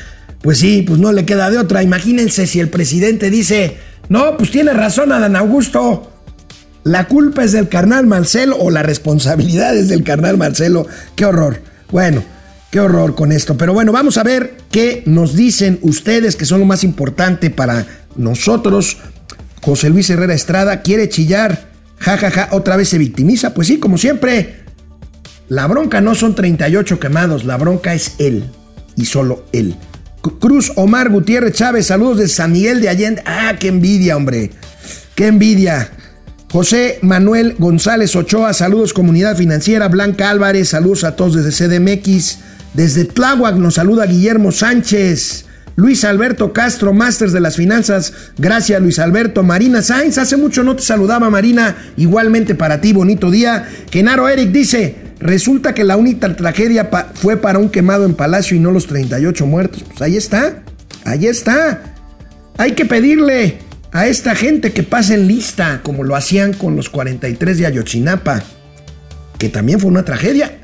Pues 0.42 0.58
sí, 0.58 0.82
pues 0.86 0.98
no 0.98 1.12
le 1.12 1.24
queda 1.24 1.50
de 1.50 1.58
otra. 1.58 1.82
Imagínense 1.82 2.46
si 2.46 2.60
el 2.60 2.68
presidente 2.68 3.30
dice, 3.30 3.76
no, 4.08 4.36
pues 4.36 4.50
tiene 4.50 4.72
razón 4.72 5.12
Adán 5.12 5.36
Augusto. 5.36 6.09
La 6.84 7.08
culpa 7.08 7.44
es 7.44 7.52
del 7.52 7.68
carnal 7.68 8.06
Marcelo 8.06 8.56
o 8.58 8.70
la 8.70 8.82
responsabilidad 8.82 9.76
es 9.76 9.88
del 9.88 10.02
carnal 10.02 10.38
Marcelo. 10.38 10.86
Qué 11.14 11.26
horror. 11.26 11.60
Bueno, 11.90 12.24
qué 12.70 12.80
horror 12.80 13.14
con 13.14 13.32
esto. 13.32 13.56
Pero 13.56 13.74
bueno, 13.74 13.92
vamos 13.92 14.16
a 14.16 14.22
ver 14.22 14.56
qué 14.70 15.02
nos 15.06 15.34
dicen 15.34 15.78
ustedes 15.82 16.36
que 16.36 16.46
son 16.46 16.60
lo 16.60 16.66
más 16.66 16.82
importante 16.82 17.50
para 17.50 17.86
nosotros. 18.16 18.96
José 19.60 19.90
Luis 19.90 20.08
Herrera 20.08 20.34
Estrada 20.34 20.80
quiere 20.80 21.08
chillar. 21.08 21.68
Ja, 21.98 22.16
ja, 22.16 22.30
ja, 22.30 22.48
otra 22.52 22.76
vez 22.76 22.88
se 22.88 22.98
victimiza. 22.98 23.52
Pues 23.52 23.68
sí, 23.68 23.78
como 23.78 23.98
siempre. 23.98 24.60
La 25.48 25.66
bronca 25.66 26.00
no 26.00 26.14
son 26.14 26.34
38 26.34 27.00
quemados, 27.00 27.44
la 27.44 27.56
bronca 27.56 27.92
es 27.92 28.14
él 28.18 28.44
y 28.94 29.04
solo 29.04 29.44
él. 29.52 29.74
Cruz 30.38 30.72
Omar 30.76 31.10
Gutiérrez 31.10 31.54
Chávez, 31.54 31.86
saludos 31.86 32.18
de 32.18 32.28
San 32.28 32.52
Miguel 32.52 32.80
de 32.80 32.88
Allende. 32.88 33.22
Ah, 33.26 33.54
qué 33.58 33.68
envidia, 33.68 34.16
hombre. 34.16 34.52
Qué 35.16 35.26
envidia. 35.26 35.90
José 36.50 36.98
Manuel 37.02 37.54
González 37.58 38.16
Ochoa, 38.16 38.52
saludos 38.54 38.92
comunidad 38.92 39.36
financiera. 39.36 39.86
Blanca 39.86 40.30
Álvarez, 40.30 40.70
saludos 40.70 41.04
a 41.04 41.14
todos 41.14 41.36
desde 41.36 41.68
CDMX. 41.78 42.38
Desde 42.74 43.04
Tláhuac 43.04 43.54
nos 43.54 43.74
saluda 43.74 44.04
Guillermo 44.06 44.50
Sánchez. 44.50 45.44
Luis 45.76 46.04
Alberto 46.04 46.52
Castro, 46.52 46.92
Masters 46.92 47.32
de 47.32 47.40
las 47.40 47.54
Finanzas. 47.54 48.12
Gracias, 48.36 48.82
Luis 48.82 48.98
Alberto. 48.98 49.44
Marina 49.44 49.80
Sainz, 49.80 50.18
hace 50.18 50.36
mucho 50.36 50.64
no 50.64 50.74
te 50.74 50.82
saludaba, 50.82 51.30
Marina. 51.30 51.76
Igualmente 51.96 52.56
para 52.56 52.80
ti, 52.80 52.92
bonito 52.92 53.30
día. 53.30 53.68
Genaro 53.88 54.28
Eric 54.28 54.50
dice: 54.50 54.96
Resulta 55.20 55.72
que 55.72 55.84
la 55.84 55.96
única 55.96 56.34
tragedia 56.34 56.90
fue 57.14 57.36
para 57.36 57.60
un 57.60 57.68
quemado 57.68 58.04
en 58.04 58.14
Palacio 58.14 58.56
y 58.56 58.60
no 58.60 58.72
los 58.72 58.88
38 58.88 59.46
muertos. 59.46 59.84
Pues 59.86 60.02
ahí 60.02 60.16
está. 60.16 60.64
Ahí 61.04 61.26
está. 61.26 61.94
Hay 62.58 62.72
que 62.72 62.86
pedirle 62.86 63.69
a 63.92 64.06
esta 64.06 64.34
gente 64.34 64.72
que 64.72 64.82
pasen 64.82 65.26
lista, 65.26 65.80
como 65.82 66.04
lo 66.04 66.16
hacían 66.16 66.52
con 66.52 66.76
los 66.76 66.88
43 66.90 67.58
de 67.58 67.66
Ayotzinapa, 67.66 68.42
que 69.38 69.48
también 69.48 69.80
fue 69.80 69.90
una 69.90 70.04
tragedia. 70.04 70.58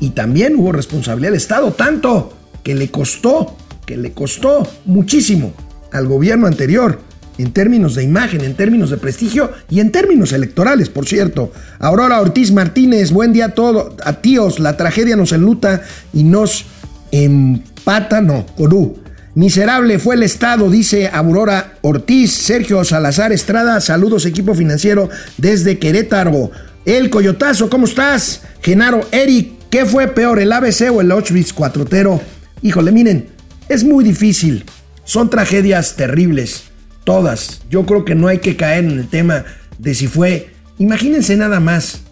Y 0.00 0.10
también 0.10 0.56
hubo 0.56 0.72
responsabilidad 0.72 1.30
del 1.30 1.36
Estado, 1.36 1.72
tanto 1.72 2.36
que 2.62 2.74
le 2.74 2.90
costó 2.90 3.56
que 3.84 3.96
le 3.96 4.12
costó 4.12 4.66
muchísimo 4.84 5.52
al 5.92 6.06
gobierno 6.06 6.46
anterior 6.46 7.00
en 7.36 7.52
términos 7.52 7.94
de 7.94 8.04
imagen, 8.04 8.42
en 8.42 8.54
términos 8.54 8.90
de 8.90 8.96
prestigio 8.96 9.52
y 9.68 9.80
en 9.80 9.90
términos 9.90 10.32
electorales, 10.32 10.88
por 10.88 11.06
cierto. 11.06 11.52
Aurora 11.80 12.20
Ortiz 12.20 12.52
Martínez, 12.52 13.10
buen 13.10 13.32
día 13.32 13.46
a 13.46 13.54
todos, 13.54 13.94
a 14.04 14.14
tíos, 14.20 14.60
la 14.60 14.76
tragedia 14.76 15.16
nos 15.16 15.32
enluta 15.32 15.82
y 16.12 16.22
nos 16.22 16.64
empata, 17.10 18.20
no, 18.20 18.46
Corú. 18.56 19.03
Miserable 19.34 19.98
fue 19.98 20.14
el 20.14 20.22
Estado, 20.22 20.70
dice 20.70 21.08
Aurora 21.08 21.74
Ortiz, 21.80 22.32
Sergio 22.32 22.84
Salazar 22.84 23.32
Estrada, 23.32 23.80
saludos 23.80 24.26
equipo 24.26 24.54
financiero 24.54 25.10
desde 25.38 25.80
Querétaro. 25.80 26.52
El 26.84 27.10
Coyotazo, 27.10 27.68
¿cómo 27.68 27.86
estás? 27.86 28.42
Genaro 28.62 29.00
Eric, 29.10 29.50
¿qué 29.70 29.86
fue 29.86 30.06
peor, 30.06 30.38
el 30.38 30.52
ABC 30.52 30.88
o 30.92 31.00
el 31.00 31.10
Auschwitz 31.10 31.52
cuatrotero? 31.52 32.20
Híjole, 32.62 32.92
miren, 32.92 33.26
es 33.68 33.82
muy 33.82 34.04
difícil. 34.04 34.64
Son 35.02 35.28
tragedias 35.28 35.96
terribles. 35.96 36.64
Todas. 37.02 37.62
Yo 37.68 37.84
creo 37.86 38.04
que 38.04 38.14
no 38.14 38.28
hay 38.28 38.38
que 38.38 38.56
caer 38.56 38.84
en 38.84 39.00
el 39.00 39.08
tema 39.08 39.44
de 39.78 39.94
si 39.96 40.06
fue. 40.06 40.50
Imagínense 40.78 41.36
nada 41.36 41.58
más. 41.58 42.02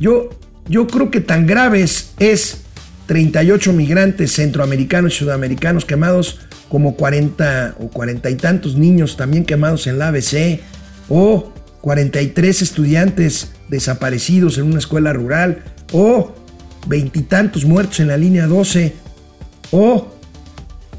Yo, 0.00 0.30
yo 0.68 0.88
creo 0.88 1.12
que 1.12 1.20
tan 1.20 1.46
graves 1.46 2.10
es 2.18 2.62
38 3.08 3.72
migrantes 3.72 4.34
centroamericanos 4.34 5.14
y 5.14 5.16
sudamericanos 5.16 5.86
quemados, 5.86 6.40
como 6.68 6.94
40 6.94 7.76
o 7.80 7.88
40 7.88 8.28
y 8.28 8.34
tantos 8.34 8.76
niños 8.76 9.16
también 9.16 9.46
quemados 9.46 9.86
en 9.86 9.98
la 9.98 10.08
ABC, 10.08 10.60
o 11.08 11.50
43 11.80 12.60
estudiantes 12.60 13.52
desaparecidos 13.70 14.58
en 14.58 14.64
una 14.64 14.78
escuela 14.78 15.14
rural, 15.14 15.64
o 15.90 16.34
veintitantos 16.86 17.64
muertos 17.64 17.98
en 18.00 18.08
la 18.08 18.18
línea 18.18 18.46
12, 18.46 18.92
o 19.70 20.14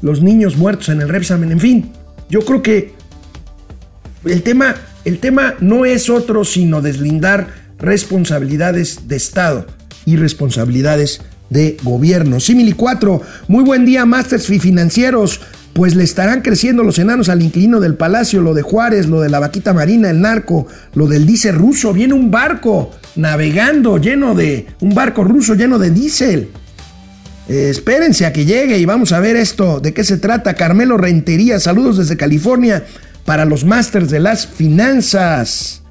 los 0.02 0.20
niños 0.20 0.56
muertos 0.56 0.88
en 0.88 1.00
el 1.02 1.08
Repsamen, 1.08 1.52
en 1.52 1.60
fin, 1.60 1.92
yo 2.28 2.40
creo 2.40 2.60
que 2.60 2.92
el 4.24 4.42
tema, 4.42 4.74
el 5.04 5.20
tema 5.20 5.54
no 5.60 5.84
es 5.84 6.10
otro 6.10 6.44
sino 6.44 6.82
deslindar 6.82 7.54
responsabilidades 7.78 9.06
de 9.06 9.14
Estado 9.14 9.68
y 10.06 10.16
responsabilidades 10.16 11.20
de 11.50 11.76
gobierno. 11.82 12.40
Simili 12.40 12.72
4, 12.72 13.20
muy 13.48 13.64
buen 13.64 13.84
día, 13.84 14.06
Masters 14.06 14.46
financieros. 14.46 15.40
Pues 15.72 15.94
le 15.94 16.02
estarán 16.02 16.42
creciendo 16.42 16.82
los 16.82 16.98
enanos 16.98 17.28
al 17.28 17.42
inquilino 17.42 17.78
del 17.78 17.94
palacio, 17.94 18.40
lo 18.40 18.54
de 18.54 18.62
Juárez, 18.62 19.06
lo 19.06 19.20
de 19.20 19.28
la 19.28 19.38
vaquita 19.38 19.72
marina, 19.72 20.10
el 20.10 20.20
narco, 20.20 20.66
lo 20.94 21.06
del 21.06 21.26
diésel 21.26 21.54
ruso. 21.54 21.92
Viene 21.92 22.14
un 22.14 22.30
barco 22.30 22.90
navegando 23.14 23.98
lleno 23.98 24.34
de. 24.34 24.66
un 24.80 24.94
barco 24.94 25.22
ruso 25.22 25.54
lleno 25.54 25.78
de 25.78 25.90
diésel. 25.90 26.48
Eh, 27.48 27.68
espérense 27.70 28.26
a 28.26 28.32
que 28.32 28.44
llegue 28.44 28.78
y 28.78 28.84
vamos 28.84 29.12
a 29.12 29.20
ver 29.20 29.36
esto, 29.36 29.78
de 29.80 29.94
qué 29.94 30.02
se 30.02 30.18
trata. 30.18 30.54
Carmelo 30.54 30.96
Rentería, 30.96 31.60
saludos 31.60 31.98
desde 31.98 32.16
California 32.16 32.84
para 33.24 33.44
los 33.44 33.64
Masters 33.64 34.10
de 34.10 34.20
las 34.20 34.46
Finanzas. 34.46 35.82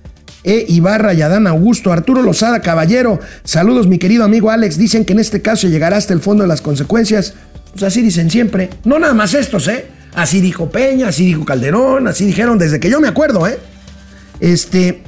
E. 0.43 0.65
Ibarra 0.69 1.13
y 1.13 1.21
Adán 1.21 1.47
Augusto, 1.47 1.91
Arturo 1.91 2.21
Lozada 2.21 2.61
Caballero, 2.61 3.19
saludos 3.43 3.87
mi 3.87 3.97
querido 3.97 4.23
amigo 4.23 4.51
Alex, 4.51 4.77
dicen 4.77 5.05
que 5.05 5.13
en 5.13 5.19
este 5.19 5.41
caso 5.41 5.67
llegará 5.67 5.97
hasta 5.97 6.13
el 6.13 6.21
fondo 6.21 6.43
de 6.43 6.47
las 6.47 6.61
consecuencias. 6.61 7.33
Pues 7.71 7.83
así 7.83 8.01
dicen 8.01 8.29
siempre, 8.29 8.69
no 8.83 8.99
nada 8.99 9.13
más 9.13 9.33
estos, 9.33 9.67
¿eh? 9.67 9.85
Así 10.15 10.41
dijo 10.41 10.69
Peña, 10.69 11.09
así 11.09 11.25
dijo 11.25 11.45
Calderón, 11.45 12.07
así 12.07 12.25
dijeron 12.25 12.57
desde 12.57 12.79
que 12.79 12.89
yo 12.89 12.99
me 12.99 13.07
acuerdo, 13.07 13.47
¿eh? 13.47 13.59
Este, 14.39 15.03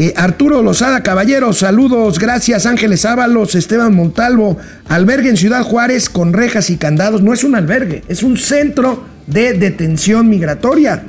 eh, 0.00 0.12
Arturo 0.16 0.62
Lozada 0.62 1.02
Caballero, 1.02 1.52
saludos, 1.52 2.18
gracias 2.18 2.66
Ángeles 2.66 3.04
Ábalos, 3.04 3.54
Esteban 3.54 3.94
Montalvo, 3.94 4.58
albergue 4.88 5.30
en 5.30 5.36
Ciudad 5.36 5.62
Juárez 5.62 6.10
con 6.10 6.32
rejas 6.32 6.70
y 6.70 6.76
candados, 6.76 7.22
no 7.22 7.32
es 7.32 7.42
un 7.42 7.54
albergue, 7.54 8.02
es 8.08 8.22
un 8.22 8.36
centro 8.36 9.04
de 9.26 9.54
detención 9.54 10.28
migratoria. 10.28 11.04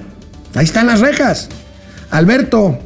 Ahí 0.55 0.65
están 0.65 0.87
las 0.87 1.01
rejas. 1.01 1.49
Alberto, 2.09 2.79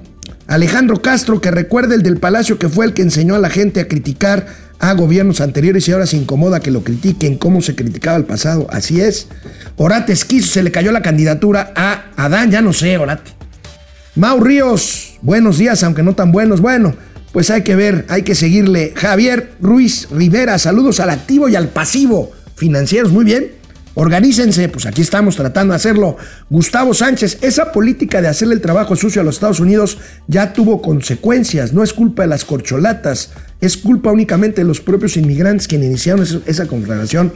Alejandro 0.48 1.02
Castro, 1.02 1.42
que 1.42 1.52
recuerde 1.52 1.96
el 1.96 2.04
del 2.04 2.18
Palacio 2.18 2.60
que 2.60 2.70
fue 2.70 2.86
el 2.86 2.94
que 2.94 3.02
enseñó 3.02 3.36
a 3.36 3.40
la 3.40 3.50
gente 3.50 3.80
a 3.80 3.88
criticar 3.88 4.48
a 4.80 4.94
gobiernos 4.94 5.40
anteriores 5.40 5.88
y 5.88 5.94
ahora 5.94 6.06
se 6.06 6.18
incomoda 6.18 6.60
que 6.60 6.72
lo 6.72 6.84
critiquen, 6.84 7.38
cómo 7.38 7.62
se 7.62 7.76
criticaba 7.76 8.18
el 8.18 8.26
pasado. 8.26 8.68
Así 8.70 9.00
es. 9.00 9.28
Orate 9.78 10.12
Esquizo 10.12 10.52
se 10.52 10.64
le 10.64 10.72
cayó 10.72 10.92
la 10.92 11.02
candidatura 11.02 11.72
a 11.76 12.06
Adán, 12.18 12.52
ya 12.52 12.62
no 12.62 12.74
sé, 12.74 12.98
Orate. 12.98 13.32
Mau 14.16 14.40
Ríos, 14.40 15.16
buenos 15.22 15.58
días, 15.58 15.84
aunque 15.84 16.04
no 16.04 16.14
tan 16.14 16.32
buenos. 16.32 16.60
Bueno, 16.60 16.96
pues 17.32 17.50
hay 17.50 17.64
que 17.64 17.76
ver, 17.76 18.06
hay 18.10 18.24
que 18.24 18.36
seguirle. 18.36 18.94
Javier 18.96 19.54
Ruiz 19.62 20.08
Rivera, 20.12 20.60
saludos 20.60 21.00
al 21.00 21.10
activo 21.10 21.48
y 21.48 21.56
al 21.56 21.70
pasivo 21.70 22.32
financieros, 22.56 23.12
muy 23.12 23.26
bien. 23.26 23.63
Organícense, 23.96 24.70
pues 24.70 24.86
aquí 24.88 25.02
estamos 25.02 25.36
tratando 25.36 25.74
de 25.74 25.76
hacerlo. 25.76 26.18
Gustavo 26.50 26.94
Sánchez, 26.94 27.38
esa 27.42 27.72
política 27.72 28.22
de 28.22 28.28
hacerle 28.28 28.56
el 28.56 28.62
trabajo 28.62 28.96
sucio 28.96 29.22
a 29.22 29.24
los 29.24 29.36
Estados 29.36 29.60
Unidos 29.60 30.00
ya 30.28 30.54
tuvo 30.54 30.82
consecuencias. 30.82 31.74
No 31.74 31.84
es 31.84 31.94
culpa 31.94 32.24
de 32.24 32.30
las 32.30 32.44
corcholatas, 32.44 33.32
es 33.62 33.78
culpa 33.78 34.12
únicamente 34.12 34.62
de 34.62 34.68
los 34.68 34.82
propios 34.82 35.16
inmigrantes 35.16 35.68
que 35.68 35.76
iniciaron 35.76 36.26
esa 36.48 36.66
conflagración. 36.66 37.34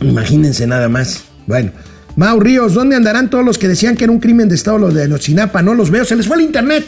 Imagínense 0.00 0.66
nada 0.66 0.88
más. 0.90 1.24
Bueno, 1.46 1.72
Mau 2.16 2.38
Ríos, 2.38 2.74
¿dónde 2.74 2.96
andarán 2.96 3.30
todos 3.30 3.44
los 3.44 3.56
que 3.56 3.68
decían 3.68 3.96
que 3.96 4.04
era 4.04 4.12
un 4.12 4.20
crimen 4.20 4.48
de 4.48 4.54
Estado 4.54 4.78
lo 4.78 4.90
de 4.90 5.08
Nochinapa? 5.08 5.62
No 5.62 5.74
los 5.74 5.90
veo, 5.90 6.04
se 6.04 6.16
les 6.16 6.26
fue 6.26 6.36
el 6.36 6.42
internet. 6.42 6.84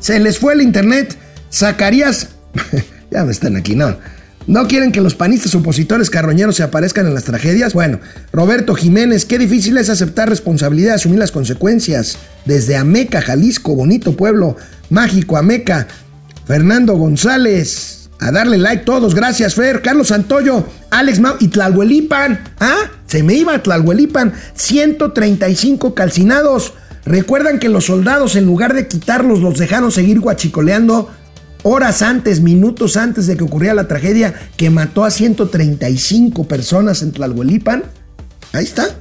Se 0.00 0.20
les 0.20 0.38
fue 0.38 0.52
el 0.54 0.60
internet. 0.60 1.16
Zacarías, 1.50 2.28
ya 3.10 3.24
me 3.24 3.32
están 3.32 3.56
aquí, 3.56 3.74
no. 3.74 3.96
¿No 4.50 4.66
quieren 4.66 4.90
que 4.90 5.00
los 5.00 5.14
panistas 5.14 5.54
opositores 5.54 6.10
carroñeros 6.10 6.56
se 6.56 6.64
aparezcan 6.64 7.06
en 7.06 7.14
las 7.14 7.22
tragedias? 7.22 7.72
Bueno, 7.72 8.00
Roberto 8.32 8.74
Jiménez, 8.74 9.24
qué 9.24 9.38
difícil 9.38 9.78
es 9.78 9.88
aceptar 9.88 10.28
responsabilidad, 10.28 10.96
asumir 10.96 11.20
las 11.20 11.30
consecuencias. 11.30 12.18
Desde 12.46 12.74
Ameca, 12.74 13.22
Jalisco, 13.22 13.76
bonito 13.76 14.16
pueblo, 14.16 14.56
mágico 14.88 15.36
Ameca. 15.36 15.86
Fernando 16.46 16.94
González, 16.96 18.10
a 18.18 18.32
darle 18.32 18.58
like 18.58 18.84
todos, 18.84 19.14
gracias 19.14 19.54
Fer. 19.54 19.82
Carlos 19.82 20.08
Santoyo, 20.08 20.66
Alex 20.90 21.20
Mau 21.20 21.36
y 21.38 21.46
Tlalhuelipan. 21.46 22.40
¿Ah? 22.58 22.90
Se 23.06 23.22
me 23.22 23.34
iba 23.34 23.54
a 23.54 23.62
Tlalhuelipan. 23.62 24.32
135 24.54 25.94
calcinados. 25.94 26.72
Recuerdan 27.04 27.60
que 27.60 27.68
los 27.68 27.84
soldados, 27.84 28.34
en 28.34 28.46
lugar 28.46 28.74
de 28.74 28.88
quitarlos, 28.88 29.38
los 29.38 29.60
dejaron 29.60 29.92
seguir 29.92 30.18
guachicoleando 30.18 31.08
horas 31.62 32.02
antes, 32.02 32.40
minutos 32.40 32.96
antes 32.96 33.26
de 33.26 33.36
que 33.36 33.44
ocurriera 33.44 33.74
la 33.74 33.88
tragedia 33.88 34.34
que 34.56 34.70
mató 34.70 35.04
a 35.04 35.10
135 35.10 36.44
personas 36.46 37.02
en 37.02 37.12
Tlalhuelipan. 37.12 37.84
Ahí 38.52 38.64
está. 38.64 38.96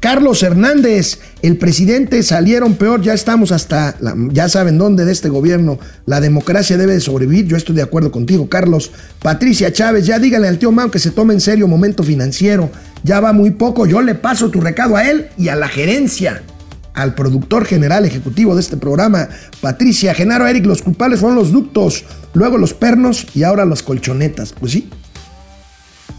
Carlos 0.00 0.44
Hernández, 0.44 1.18
el 1.42 1.58
presidente 1.58 2.22
salieron 2.22 2.74
peor, 2.74 3.02
ya 3.02 3.14
estamos 3.14 3.50
hasta, 3.50 3.96
ya 4.30 4.48
saben 4.48 4.78
dónde 4.78 5.04
de 5.04 5.10
este 5.10 5.28
gobierno, 5.28 5.80
la 6.06 6.20
democracia 6.20 6.76
debe 6.76 6.94
de 6.94 7.00
sobrevivir, 7.00 7.46
yo 7.46 7.56
estoy 7.56 7.74
de 7.74 7.82
acuerdo 7.82 8.12
contigo, 8.12 8.48
Carlos. 8.48 8.92
Patricia 9.20 9.72
Chávez, 9.72 10.06
ya 10.06 10.20
dígale 10.20 10.46
al 10.46 10.58
tío 10.58 10.70
Mao 10.70 10.90
que 10.90 11.00
se 11.00 11.10
tome 11.10 11.34
en 11.34 11.40
serio 11.40 11.66
momento 11.66 12.04
financiero, 12.04 12.70
ya 13.02 13.18
va 13.18 13.32
muy 13.32 13.50
poco, 13.50 13.86
yo 13.86 14.00
le 14.00 14.14
paso 14.14 14.50
tu 14.50 14.60
recado 14.60 14.96
a 14.96 15.08
él 15.08 15.30
y 15.36 15.48
a 15.48 15.56
la 15.56 15.66
gerencia, 15.66 16.42
al 16.98 17.14
productor 17.14 17.64
general 17.64 18.04
ejecutivo 18.04 18.54
de 18.54 18.60
este 18.60 18.76
programa, 18.76 19.28
Patricia, 19.60 20.14
Genaro, 20.14 20.46
Eric, 20.48 20.66
los 20.66 20.82
culpables 20.82 21.20
fueron 21.20 21.38
los 21.38 21.52
ductos, 21.52 22.04
luego 22.34 22.58
los 22.58 22.74
pernos 22.74 23.26
y 23.34 23.44
ahora 23.44 23.64
las 23.64 23.84
colchonetas, 23.84 24.52
pues 24.52 24.72
sí. 24.72 24.90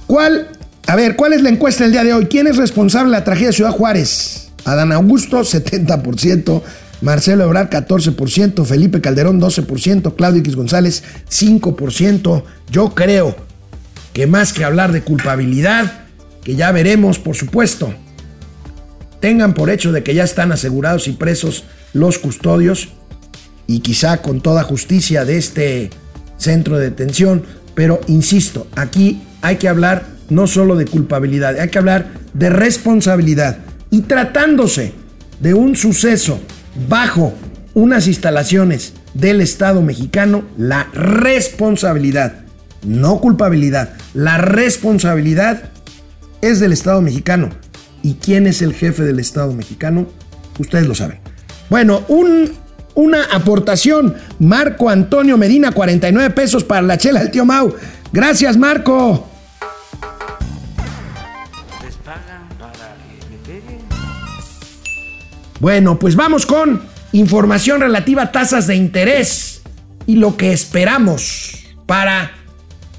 ¿Cuál 0.08 0.48
a 0.88 0.96
ver, 0.96 1.16
¿cuál 1.16 1.34
es 1.34 1.44
la 1.44 1.50
encuesta 1.50 1.84
del 1.84 1.92
día 1.92 2.04
de 2.04 2.14
hoy? 2.14 2.26
¿Quién 2.26 2.48
es 2.48 2.58
responsable 2.58 3.12
de 3.12 3.18
la 3.18 3.24
tragedia 3.24 3.50
de 3.50 3.54
Ciudad 3.54 3.72
Juárez? 3.72 4.50
Adán 4.66 4.92
Augusto, 4.92 5.42
70%. 5.42 6.64
Marcelo 7.02 7.44
Ebrard, 7.44 7.70
14%. 7.70 8.66
Felipe 8.66 9.02
Calderón, 9.02 9.40
12%. 9.40 10.16
Claudio 10.16 10.40
X 10.40 10.56
González, 10.56 11.04
5%. 11.30 12.44
Yo 12.72 12.96
creo 12.96 13.36
que 14.14 14.26
más 14.26 14.52
que 14.52 14.64
hablar 14.64 14.92
de 14.92 15.04
culpabilidad, 15.04 16.06
que 16.44 16.56
ya 16.56 16.72
veremos, 16.72 17.20
por 17.20 17.36
supuesto, 17.36 17.94
tengan 19.20 19.54
por 19.54 19.70
hecho 19.70 19.92
de 19.92 20.04
que 20.04 20.14
ya 20.14 20.24
están 20.24 20.52
asegurados 20.52 21.08
y 21.08 21.14
presos 21.14 21.66
los 21.94 22.20
custodios 22.20 22.90
y 23.68 23.80
quizá 23.82 24.22
con 24.22 24.42
toda 24.42 24.64
justicia 24.64 25.26
de 25.26 25.38
este 25.38 25.90
centro 26.38 26.78
de 26.78 26.90
detención. 26.90 27.44
Pero 27.76 28.02
insisto, 28.08 28.68
aquí 28.76 29.22
hay 29.42 29.58
que 29.58 29.70
hablar 29.70 30.06
no 30.30 30.48
solo 30.48 30.76
de 30.76 30.86
culpabilidad, 30.86 31.60
hay 31.60 31.70
que 31.70 31.78
hablar 31.78 32.08
de 32.34 32.50
responsabilidad. 32.50 33.60
Y 33.92 34.02
tratándose 34.02 34.94
de 35.40 35.54
un 35.54 35.76
suceso 35.76 36.40
bajo 36.88 37.34
unas 37.74 38.08
instalaciones 38.08 38.94
del 39.14 39.42
Estado 39.42 39.82
mexicano, 39.82 40.44
la 40.58 40.86
responsabilidad, 40.94 42.42
no 42.86 43.20
culpabilidad, 43.20 43.94
la 44.14 44.38
responsabilidad 44.38 45.70
es 46.42 46.60
del 46.60 46.74
Estado 46.74 47.02
mexicano. 47.02 47.50
¿Y 48.04 48.16
quién 48.16 48.48
es 48.48 48.62
el 48.62 48.74
jefe 48.74 49.04
del 49.04 49.20
Estado 49.20 49.54
mexicano? 49.54 50.08
Ustedes 50.58 50.88
lo 50.88 50.96
saben. 50.96 51.20
Bueno, 51.70 52.04
un, 52.08 52.52
una 52.96 53.24
aportación. 53.32 54.16
Marco 54.40 54.90
Antonio 54.90 55.38
Medina, 55.38 55.72
49 55.72 56.30
pesos 56.32 56.64
para 56.64 56.82
la 56.82 56.98
chela 56.98 57.22
del 57.22 57.32
tío 57.32 57.46
Mau. 57.46 57.74
Gracias, 58.12 58.58
Marco. 58.58 59.28
Bueno, 65.60 66.00
pues 66.00 66.16
vamos 66.16 66.46
con 66.46 66.82
información 67.12 67.82
relativa 67.82 68.24
a 68.24 68.32
tasas 68.32 68.68
de 68.68 68.76
interés 68.76 69.62
y 70.06 70.16
lo 70.16 70.38
que 70.38 70.54
esperamos 70.54 71.66
para 71.86 72.32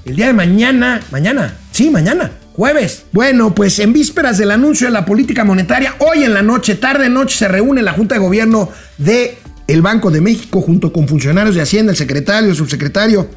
el 0.05 0.15
día 0.15 0.27
de 0.27 0.33
mañana. 0.33 1.01
Mañana, 1.11 1.55
sí, 1.71 1.89
mañana. 1.89 2.31
Jueves. 2.53 3.05
Bueno, 3.13 3.55
pues 3.55 3.79
en 3.79 3.93
vísperas 3.93 4.37
del 4.37 4.51
anuncio 4.51 4.87
de 4.87 4.93
la 4.93 5.05
política 5.05 5.45
monetaria, 5.45 5.95
hoy 5.99 6.23
en 6.23 6.33
la 6.33 6.41
noche, 6.41 6.75
tarde 6.75 7.09
noche, 7.09 7.37
se 7.37 7.47
reúne 7.47 7.81
la 7.81 7.93
Junta 7.93 8.15
de 8.15 8.21
Gobierno 8.21 8.69
de 8.97 9.37
el 9.67 9.81
Banco 9.81 10.11
de 10.11 10.19
México 10.19 10.59
junto 10.59 10.91
con 10.91 11.07
funcionarios 11.07 11.55
de 11.55 11.61
Hacienda, 11.61 11.91
el 11.91 11.97
secretario, 11.97 12.49
el 12.49 12.57
subsecretario, 12.57 13.29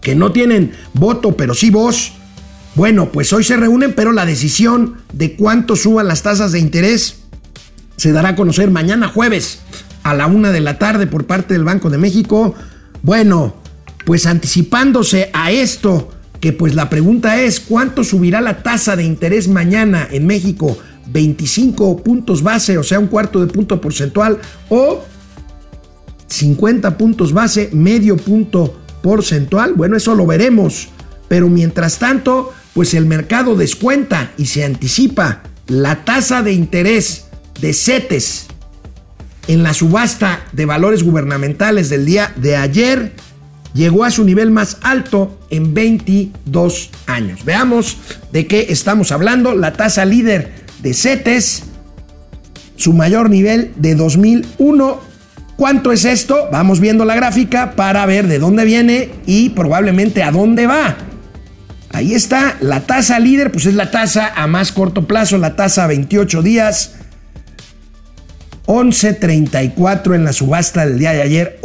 que 0.00 0.14
no 0.14 0.32
tienen 0.32 0.72
voto, 0.94 1.36
pero 1.36 1.54
sí 1.54 1.70
voz. 1.70 2.12
Bueno, 2.76 3.10
pues 3.12 3.30
hoy 3.34 3.44
se 3.44 3.58
reúnen, 3.58 3.92
pero 3.92 4.12
la 4.12 4.24
decisión 4.24 4.96
de 5.12 5.34
cuánto 5.34 5.76
suban 5.76 6.08
las 6.08 6.22
tasas 6.22 6.52
de 6.52 6.60
interés 6.60 7.18
se 7.96 8.12
dará 8.12 8.30
a 8.30 8.36
conocer 8.36 8.70
mañana 8.70 9.08
jueves 9.08 9.60
a 10.02 10.14
la 10.14 10.26
una 10.26 10.50
de 10.50 10.60
la 10.60 10.78
tarde 10.78 11.06
por 11.06 11.26
parte 11.26 11.52
del 11.52 11.64
Banco 11.64 11.90
de 11.90 11.98
México. 11.98 12.54
Bueno, 13.02 13.56
pues 14.06 14.24
anticipándose 14.24 15.28
a 15.34 15.50
esto, 15.50 16.10
que 16.40 16.52
pues 16.52 16.74
la 16.74 16.88
pregunta 16.88 17.40
es, 17.40 17.60
¿cuánto 17.60 18.02
subirá 18.02 18.40
la 18.40 18.62
tasa 18.62 18.96
de 18.96 19.04
interés 19.04 19.46
mañana 19.46 20.08
en 20.10 20.26
México? 20.26 20.78
25 21.12 22.02
puntos 22.02 22.42
base, 22.42 22.78
o 22.78 22.82
sea, 22.82 22.98
un 22.98 23.08
cuarto 23.08 23.44
de 23.44 23.52
punto 23.52 23.80
porcentual, 23.80 24.38
o 24.68 25.04
50 26.28 26.96
puntos 26.96 27.32
base, 27.32 27.70
medio 27.72 28.16
punto 28.16 28.80
porcentual. 29.02 29.74
Bueno, 29.74 29.96
eso 29.96 30.14
lo 30.14 30.26
veremos. 30.26 30.88
Pero 31.28 31.48
mientras 31.48 31.98
tanto, 31.98 32.52
pues 32.74 32.94
el 32.94 33.06
mercado 33.06 33.54
descuenta 33.54 34.32
y 34.36 34.46
se 34.46 34.64
anticipa 34.64 35.42
la 35.66 36.04
tasa 36.04 36.42
de 36.42 36.52
interés 36.52 37.26
de 37.60 37.72
CETES 37.72 38.46
en 39.48 39.62
la 39.62 39.74
subasta 39.74 40.44
de 40.52 40.66
valores 40.66 41.02
gubernamentales 41.02 41.90
del 41.90 42.06
día 42.06 42.32
de 42.36 42.56
ayer 42.56 43.12
llegó 43.74 44.04
a 44.04 44.10
su 44.10 44.24
nivel 44.24 44.50
más 44.50 44.78
alto 44.82 45.38
en 45.50 45.74
22 45.74 46.90
años. 47.06 47.44
Veamos 47.44 47.96
de 48.32 48.46
qué 48.46 48.66
estamos 48.70 49.12
hablando. 49.12 49.54
La 49.54 49.72
tasa 49.72 50.04
líder 50.04 50.52
de 50.82 50.94
CETES, 50.94 51.64
su 52.76 52.92
mayor 52.92 53.30
nivel 53.30 53.72
de 53.76 53.94
2001. 53.94 55.00
¿Cuánto 55.56 55.92
es 55.92 56.04
esto? 56.04 56.48
Vamos 56.50 56.80
viendo 56.80 57.04
la 57.04 57.14
gráfica 57.14 57.76
para 57.76 58.06
ver 58.06 58.26
de 58.26 58.38
dónde 58.38 58.64
viene 58.64 59.10
y 59.26 59.50
probablemente 59.50 60.22
a 60.22 60.30
dónde 60.30 60.66
va. 60.66 60.96
Ahí 61.92 62.14
está, 62.14 62.56
la 62.60 62.80
tasa 62.80 63.18
líder, 63.18 63.50
pues 63.50 63.66
es 63.66 63.74
la 63.74 63.90
tasa 63.90 64.32
a 64.34 64.46
más 64.46 64.70
corto 64.72 65.06
plazo, 65.06 65.38
la 65.38 65.56
tasa 65.56 65.84
a 65.84 65.86
28 65.88 66.40
días 66.40 66.94
11.34 68.66 70.14
en 70.14 70.24
la 70.24 70.32
subasta 70.32 70.86
del 70.86 71.00
día 71.00 71.10
de 71.10 71.22
ayer, 71.22 71.58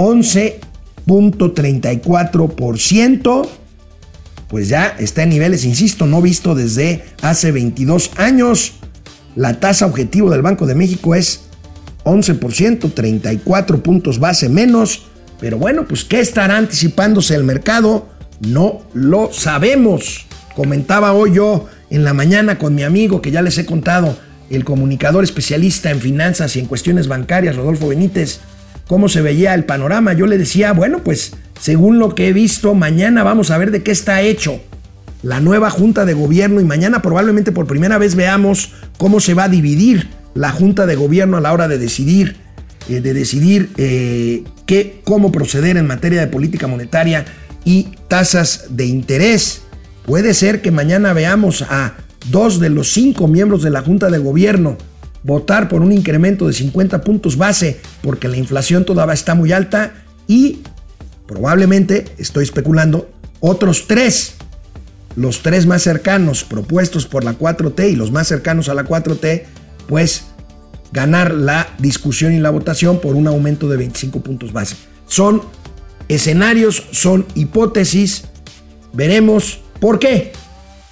11.34%, 1.07 3.47
pues 4.47 4.69
ya 4.69 4.95
está 4.99 5.23
en 5.23 5.29
niveles, 5.29 5.65
insisto, 5.65 6.05
no 6.05 6.21
visto 6.21 6.53
desde 6.55 7.03
hace 7.21 7.51
22 7.51 8.11
años. 8.17 8.73
La 9.35 9.59
tasa 9.59 9.85
objetivo 9.85 10.29
del 10.29 10.41
Banco 10.41 10.65
de 10.65 10.75
México 10.75 11.15
es 11.15 11.41
11%, 12.05 12.93
34 12.93 13.83
puntos 13.83 14.19
base 14.19 14.49
menos. 14.49 15.07
Pero 15.39 15.57
bueno, 15.57 15.85
pues 15.87 16.05
¿qué 16.05 16.21
estará 16.21 16.57
anticipándose 16.57 17.35
el 17.35 17.43
mercado? 17.43 18.07
No 18.39 18.83
lo 18.93 19.31
sabemos. 19.33 20.25
Comentaba 20.55 21.11
hoy 21.11 21.33
yo 21.33 21.67
en 21.89 22.03
la 22.03 22.13
mañana 22.13 22.57
con 22.57 22.75
mi 22.75 22.83
amigo 22.83 23.21
que 23.21 23.31
ya 23.31 23.41
les 23.41 23.57
he 23.57 23.65
contado 23.65 24.17
el 24.49 24.63
comunicador 24.63 25.23
especialista 25.23 25.91
en 25.91 25.99
finanzas 25.99 26.55
y 26.55 26.59
en 26.59 26.67
cuestiones 26.67 27.07
bancarias, 27.07 27.55
Rodolfo 27.55 27.89
Benítez, 27.89 28.39
cómo 28.87 29.09
se 29.09 29.21
veía 29.21 29.53
el 29.53 29.65
panorama. 29.65 30.13
Yo 30.13 30.27
le 30.27 30.37
decía, 30.37 30.73
bueno, 30.73 30.99
pues 31.03 31.33
según 31.59 31.99
lo 31.99 32.15
que 32.15 32.27
he 32.27 32.33
visto, 32.33 32.73
mañana 32.73 33.23
vamos 33.23 33.51
a 33.51 33.57
ver 33.57 33.71
de 33.71 33.83
qué 33.83 33.91
está 33.91 34.21
hecho 34.21 34.61
la 35.25 35.39
nueva 35.39 35.71
Junta 35.71 36.05
de 36.05 36.13
Gobierno 36.13 36.61
y 36.61 36.65
mañana 36.65 37.01
probablemente 37.01 37.51
por 37.51 37.65
primera 37.65 37.97
vez 37.97 38.15
veamos 38.15 38.73
cómo 38.97 39.19
se 39.19 39.33
va 39.33 39.45
a 39.45 39.49
dividir 39.49 40.07
la 40.35 40.51
Junta 40.51 40.85
de 40.85 40.95
Gobierno 40.95 41.37
a 41.37 41.41
la 41.41 41.51
hora 41.51 41.67
de 41.67 41.79
decidir, 41.79 42.35
eh, 42.89 43.01
de 43.01 43.13
decidir 43.13 43.71
eh, 43.77 44.43
qué, 44.67 45.01
cómo 45.03 45.31
proceder 45.31 45.77
en 45.77 45.87
materia 45.87 46.21
de 46.21 46.27
política 46.27 46.67
monetaria 46.67 47.25
y 47.63 47.87
tasas 48.07 48.65
de 48.69 48.85
interés. 48.85 49.63
Puede 50.05 50.35
ser 50.35 50.61
que 50.61 50.69
mañana 50.69 51.13
veamos 51.13 51.63
a 51.63 51.95
dos 52.29 52.59
de 52.59 52.69
los 52.69 52.93
cinco 52.93 53.27
miembros 53.27 53.63
de 53.63 53.71
la 53.71 53.81
Junta 53.81 54.11
de 54.11 54.19
Gobierno 54.19 54.77
votar 55.25 55.67
por 55.69 55.81
un 55.81 55.91
incremento 55.91 56.45
de 56.45 56.53
50 56.53 57.01
puntos 57.01 57.35
base 57.35 57.79
porque 58.01 58.27
la 58.27 58.37
inflación 58.37 58.85
todavía 58.85 59.15
está 59.15 59.33
muy 59.33 59.51
alta 59.51 59.93
y 60.27 60.59
probablemente, 61.25 62.05
estoy 62.19 62.43
especulando, 62.43 63.09
otros 63.39 63.87
tres, 63.87 64.35
los 65.15 65.41
tres 65.41 65.65
más 65.65 65.81
cercanos 65.81 66.43
propuestos 66.43 67.07
por 67.07 67.23
la 67.23 67.37
4T 67.37 67.91
y 67.91 67.95
los 67.95 68.11
más 68.11 68.27
cercanos 68.27 68.69
a 68.69 68.75
la 68.75 68.85
4T, 68.85 69.43
pues 69.87 70.25
ganar 70.91 71.33
la 71.33 71.69
discusión 71.79 72.33
y 72.33 72.39
la 72.39 72.51
votación 72.51 73.01
por 73.01 73.15
un 73.15 73.27
aumento 73.27 73.67
de 73.67 73.77
25 73.77 74.21
puntos 74.21 74.53
base. 74.53 74.75
Son 75.07 75.41
escenarios, 76.07 76.83
son 76.91 77.25
hipótesis, 77.33 78.25
veremos 78.93 79.61
por 79.79 79.97
qué 79.97 80.33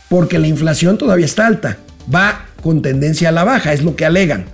porque 0.10 0.40
la 0.40 0.48
inflación 0.48 0.98
todavía 0.98 1.26
está 1.26 1.46
alta. 1.46 1.78
Va 2.14 2.46
con 2.64 2.82
tendencia 2.82 3.30
a 3.30 3.34
la 3.34 3.44
baja, 3.44 3.74
es 3.74 3.84
lo 3.84 3.96
que 3.96 4.06
alegan. 4.06 4.46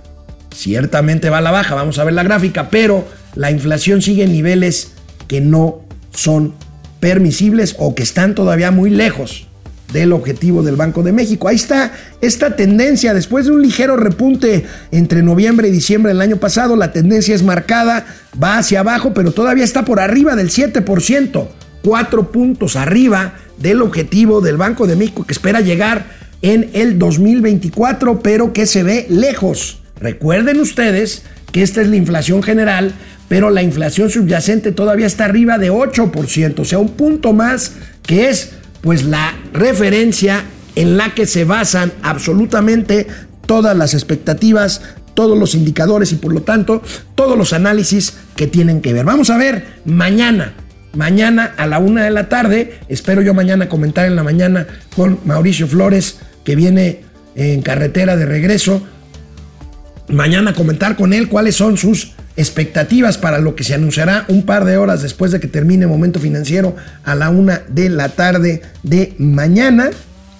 Ciertamente 0.54 1.30
va 1.30 1.38
a 1.38 1.42
la 1.42 1.52
baja, 1.52 1.76
vamos 1.76 1.98
a 1.98 2.04
ver 2.04 2.12
la 2.12 2.24
gráfica, 2.24 2.68
pero 2.68 3.06
la 3.36 3.52
inflación 3.52 4.02
sigue 4.02 4.24
en 4.24 4.32
niveles 4.32 4.92
que 5.28 5.40
no 5.40 5.82
son 6.12 6.54
permisibles 6.98 7.76
o 7.78 7.94
que 7.94 8.02
están 8.02 8.34
todavía 8.34 8.72
muy 8.72 8.90
lejos 8.90 9.46
del 9.92 10.12
objetivo 10.12 10.62
del 10.62 10.76
Banco 10.76 11.02
de 11.02 11.12
México. 11.12 11.48
Ahí 11.48 11.56
está 11.56 11.92
esta 12.20 12.56
tendencia, 12.56 13.14
después 13.14 13.46
de 13.46 13.52
un 13.52 13.62
ligero 13.62 13.96
repunte 13.96 14.66
entre 14.90 15.22
noviembre 15.22 15.68
y 15.68 15.72
diciembre 15.72 16.12
del 16.12 16.20
año 16.20 16.36
pasado, 16.36 16.74
la 16.76 16.92
tendencia 16.92 17.34
es 17.34 17.44
marcada, 17.44 18.06
va 18.42 18.58
hacia 18.58 18.80
abajo, 18.80 19.14
pero 19.14 19.30
todavía 19.32 19.64
está 19.64 19.84
por 19.84 20.00
arriba 20.00 20.34
del 20.34 20.50
7%, 20.50 21.48
cuatro 21.82 22.32
puntos 22.32 22.74
arriba 22.74 23.34
del 23.56 23.82
objetivo 23.82 24.40
del 24.40 24.56
Banco 24.56 24.86
de 24.86 24.96
México 24.96 25.24
que 25.24 25.32
espera 25.32 25.60
llegar 25.60 26.19
en 26.42 26.70
el 26.72 26.98
2024, 26.98 28.20
pero 28.20 28.52
que 28.52 28.66
se 28.66 28.82
ve 28.82 29.06
lejos. 29.08 29.82
Recuerden 29.98 30.60
ustedes 30.60 31.22
que 31.52 31.62
esta 31.62 31.82
es 31.82 31.88
la 31.88 31.96
inflación 31.96 32.42
general, 32.42 32.94
pero 33.28 33.50
la 33.50 33.62
inflación 33.62 34.10
subyacente 34.10 34.72
todavía 34.72 35.06
está 35.06 35.26
arriba 35.26 35.58
de 35.58 35.70
8%, 35.70 36.58
o 36.58 36.64
sea, 36.64 36.78
un 36.78 36.90
punto 36.90 37.32
más 37.32 37.72
que 38.04 38.28
es 38.28 38.52
pues 38.80 39.04
la 39.04 39.34
referencia 39.52 40.42
en 40.74 40.96
la 40.96 41.14
que 41.14 41.26
se 41.26 41.44
basan 41.44 41.92
absolutamente 42.02 43.06
todas 43.46 43.76
las 43.76 43.94
expectativas, 43.94 44.80
todos 45.14 45.38
los 45.38 45.54
indicadores 45.54 46.12
y 46.12 46.16
por 46.16 46.32
lo 46.32 46.42
tanto 46.42 46.82
todos 47.14 47.36
los 47.36 47.52
análisis 47.52 48.14
que 48.36 48.46
tienen 48.46 48.80
que 48.80 48.92
ver. 48.92 49.04
Vamos 49.04 49.28
a 49.28 49.36
ver 49.36 49.66
mañana, 49.84 50.54
mañana 50.94 51.52
a 51.56 51.66
la 51.66 51.78
una 51.78 52.04
de 52.04 52.10
la 52.10 52.28
tarde, 52.28 52.80
espero 52.88 53.20
yo 53.20 53.34
mañana 53.34 53.68
comentar 53.68 54.06
en 54.06 54.16
la 54.16 54.22
mañana 54.22 54.66
con 54.96 55.18
Mauricio 55.24 55.66
Flores 55.66 56.18
viene 56.54 57.00
en 57.34 57.62
carretera 57.62 58.16
de 58.16 58.26
regreso, 58.26 58.82
mañana 60.08 60.52
comentar 60.54 60.96
con 60.96 61.12
él 61.12 61.28
cuáles 61.28 61.56
son 61.56 61.76
sus 61.76 62.12
expectativas 62.36 63.18
para 63.18 63.38
lo 63.38 63.54
que 63.54 63.64
se 63.64 63.74
anunciará 63.74 64.24
un 64.28 64.44
par 64.44 64.64
de 64.64 64.76
horas 64.76 65.02
después 65.02 65.30
de 65.32 65.40
que 65.40 65.48
termine 65.48 65.86
Momento 65.86 66.20
Financiero 66.20 66.74
a 67.04 67.14
la 67.14 67.30
una 67.30 67.62
de 67.68 67.88
la 67.88 68.08
tarde 68.10 68.62
de 68.82 69.14
mañana. 69.18 69.90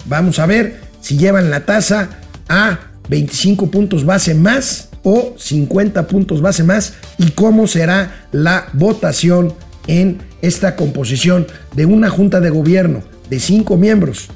Vamos 0.05 0.39
a 0.39 0.45
ver 0.45 0.79
si 0.99 1.17
llevan 1.17 1.49
la 1.49 1.65
tasa 1.65 2.09
a 2.49 2.79
25 3.09 3.69
puntos 3.69 4.05
base 4.05 4.33
más 4.33 4.89
o 5.03 5.35
50 5.37 6.07
puntos 6.07 6.41
base 6.41 6.63
más 6.63 6.93
y 7.17 7.31
cómo 7.31 7.67
será 7.67 8.27
la 8.31 8.67
votación 8.73 9.53
en 9.87 10.19
esta 10.41 10.75
composición 10.75 11.47
de 11.75 11.85
una 11.85 12.09
junta 12.09 12.39
de 12.39 12.49
gobierno 12.49 13.03
de 13.29 13.39
cinco 13.39 13.77
miembros 13.77 14.27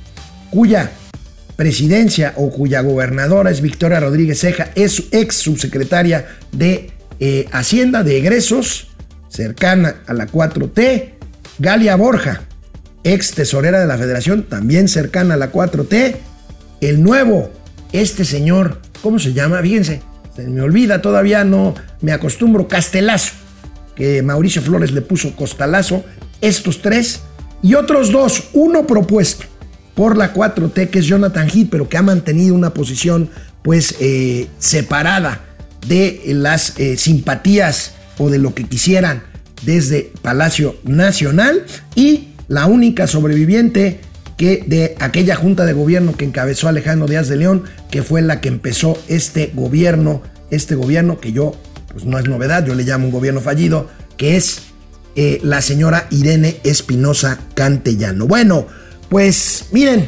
cuya 0.49 0.91
presidencia 1.55 2.33
o 2.35 2.49
cuya 2.49 2.81
gobernadora 2.81 3.49
es 3.49 3.61
Victoria 3.61 3.99
Rodríguez 3.99 4.39
Ceja, 4.39 4.71
es 4.75 5.03
ex 5.11 5.35
subsecretaria 5.35 6.27
de 6.51 6.91
eh, 7.19 7.47
Hacienda 7.51 8.03
de 8.03 8.17
egresos, 8.17 8.89
cercana 9.29 9.95
a 10.07 10.13
la 10.13 10.27
4T, 10.27 11.13
Galia 11.59 11.95
Borja, 11.95 12.41
ex 13.03 13.31
tesorera 13.31 13.79
de 13.79 13.87
la 13.87 13.97
Federación, 13.97 14.43
también 14.43 14.87
cercana 14.87 15.35
a 15.35 15.37
la 15.37 15.51
4T, 15.51 16.15
el 16.81 17.01
nuevo, 17.01 17.51
este 17.93 18.25
señor, 18.25 18.81
¿cómo 19.01 19.19
se 19.19 19.33
llama? 19.33 19.61
Fíjense, 19.61 20.01
se 20.35 20.43
me 20.47 20.61
olvida, 20.61 21.01
todavía 21.01 21.45
no 21.45 21.73
me 22.01 22.11
acostumbro, 22.11 22.67
Castelazo, 22.67 23.33
que 23.95 24.21
Mauricio 24.21 24.61
Flores 24.61 24.91
le 24.91 25.01
puso 25.01 25.33
Costalazo, 25.35 26.03
estos 26.41 26.81
tres 26.81 27.21
y 27.61 27.75
otros 27.75 28.11
dos, 28.11 28.49
uno 28.51 28.85
propuesto 28.85 29.45
por 29.95 30.17
la 30.17 30.33
4T, 30.33 30.89
que 30.89 30.99
es 30.99 31.05
Jonathan 31.05 31.49
Heath, 31.49 31.69
pero 31.71 31.89
que 31.89 31.97
ha 31.97 32.01
mantenido 32.01 32.53
una 32.53 32.73
posición 32.73 33.29
pues 33.63 33.95
eh, 33.99 34.47
separada 34.59 35.41
de 35.87 36.21
las 36.27 36.77
eh, 36.77 36.97
simpatías 36.97 37.93
o 38.17 38.29
de 38.29 38.37
lo 38.37 38.53
que 38.53 38.65
quisieran 38.65 39.23
desde 39.63 40.11
Palacio 40.21 40.75
Nacional 40.83 41.65
y 41.95 42.29
la 42.47 42.67
única 42.67 43.07
sobreviviente 43.07 44.01
que 44.37 44.63
de 44.67 44.95
aquella 44.99 45.35
junta 45.35 45.65
de 45.65 45.73
gobierno 45.73 46.15
que 46.15 46.25
encabezó 46.25 46.67
Alejandro 46.67 47.07
Díaz 47.07 47.29
de 47.29 47.37
León, 47.37 47.63
que 47.89 48.03
fue 48.03 48.21
la 48.21 48.41
que 48.41 48.49
empezó 48.49 48.97
este 49.07 49.51
gobierno, 49.55 50.21
este 50.51 50.75
gobierno 50.75 51.19
que 51.19 51.31
yo, 51.31 51.55
pues 51.91 52.05
no 52.05 52.19
es 52.19 52.27
novedad, 52.27 52.65
yo 52.65 52.75
le 52.75 52.83
llamo 52.83 53.05
un 53.05 53.11
gobierno 53.11 53.39
fallido, 53.39 53.89
que 54.17 54.35
es 54.35 54.63
eh, 55.15 55.39
la 55.41 55.61
señora 55.61 56.07
Irene 56.11 56.57
Espinosa 56.63 57.39
Cantellano. 57.53 58.27
Bueno, 58.27 58.67
pues 59.09 59.67
miren, 59.71 60.07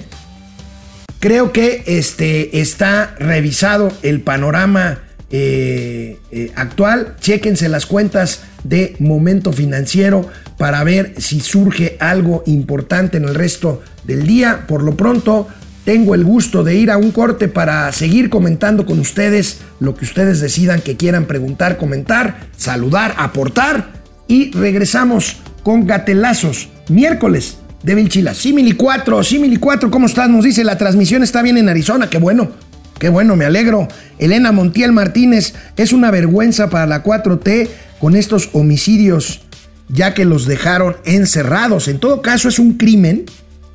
creo 1.19 1.51
que 1.51 1.83
este, 1.85 2.59
está 2.59 3.15
revisado 3.19 3.91
el 4.01 4.21
panorama 4.21 4.99
eh, 5.29 6.19
eh, 6.31 6.51
actual. 6.55 7.15
Chéquense 7.19 7.67
las 7.69 7.85
cuentas 7.85 8.43
de 8.63 8.95
momento 8.99 9.51
financiero 9.51 10.27
para 10.57 10.83
ver 10.83 11.15
si 11.17 11.41
surge 11.41 11.97
algo 11.99 12.43
importante 12.45 13.17
en 13.17 13.25
el 13.25 13.35
resto 13.35 13.81
del 14.05 14.25
día. 14.25 14.65
Por 14.67 14.83
lo 14.83 14.95
pronto, 14.95 15.47
tengo 15.83 16.15
el 16.15 16.23
gusto 16.23 16.63
de 16.63 16.75
ir 16.75 16.91
a 16.91 16.97
un 16.97 17.11
corte 17.11 17.47
para 17.47 17.91
seguir 17.91 18.29
comentando 18.29 18.85
con 18.85 18.99
ustedes 18.99 19.59
lo 19.79 19.95
que 19.95 20.05
ustedes 20.05 20.39
decidan 20.39 20.81
que 20.81 20.97
quieran 20.97 21.25
preguntar, 21.25 21.77
comentar, 21.77 22.47
saludar, 22.55 23.13
aportar. 23.17 23.93
Y 24.27 24.51
regresamos 24.51 25.37
con 25.63 25.87
gatelazos 25.87 26.69
miércoles 26.89 27.57
de 27.83 27.95
Vilchila. 27.95 28.33
Simili 28.33 28.73
4, 28.73 29.23
Simili 29.23 29.57
4, 29.57 29.91
¿cómo 29.91 30.07
estás? 30.07 30.29
Nos 30.29 30.43
dice 30.43 30.63
la 30.63 30.77
transmisión 30.77 31.23
está 31.23 31.41
bien 31.41 31.57
en 31.57 31.69
Arizona, 31.69 32.09
qué 32.09 32.17
bueno. 32.17 32.51
Qué 32.99 33.09
bueno, 33.09 33.35
me 33.35 33.45
alegro. 33.45 33.87
Elena 34.17 34.51
Montiel 34.51 34.91
Martínez, 34.91 35.53
es 35.75 35.93
una 35.93 36.09
vergüenza 36.09 36.69
para 36.69 36.87
la 36.87 37.03
4T 37.03 37.69
con 37.99 38.15
estos 38.15 38.49
homicidios, 38.53 39.41
ya 39.87 40.13
que 40.13 40.25
los 40.25 40.47
dejaron 40.47 40.97
encerrados. 41.05 41.87
En 41.87 41.99
todo 41.99 42.21
caso, 42.21 42.49
es 42.49 42.57
un 42.57 42.73
crimen, 42.73 43.25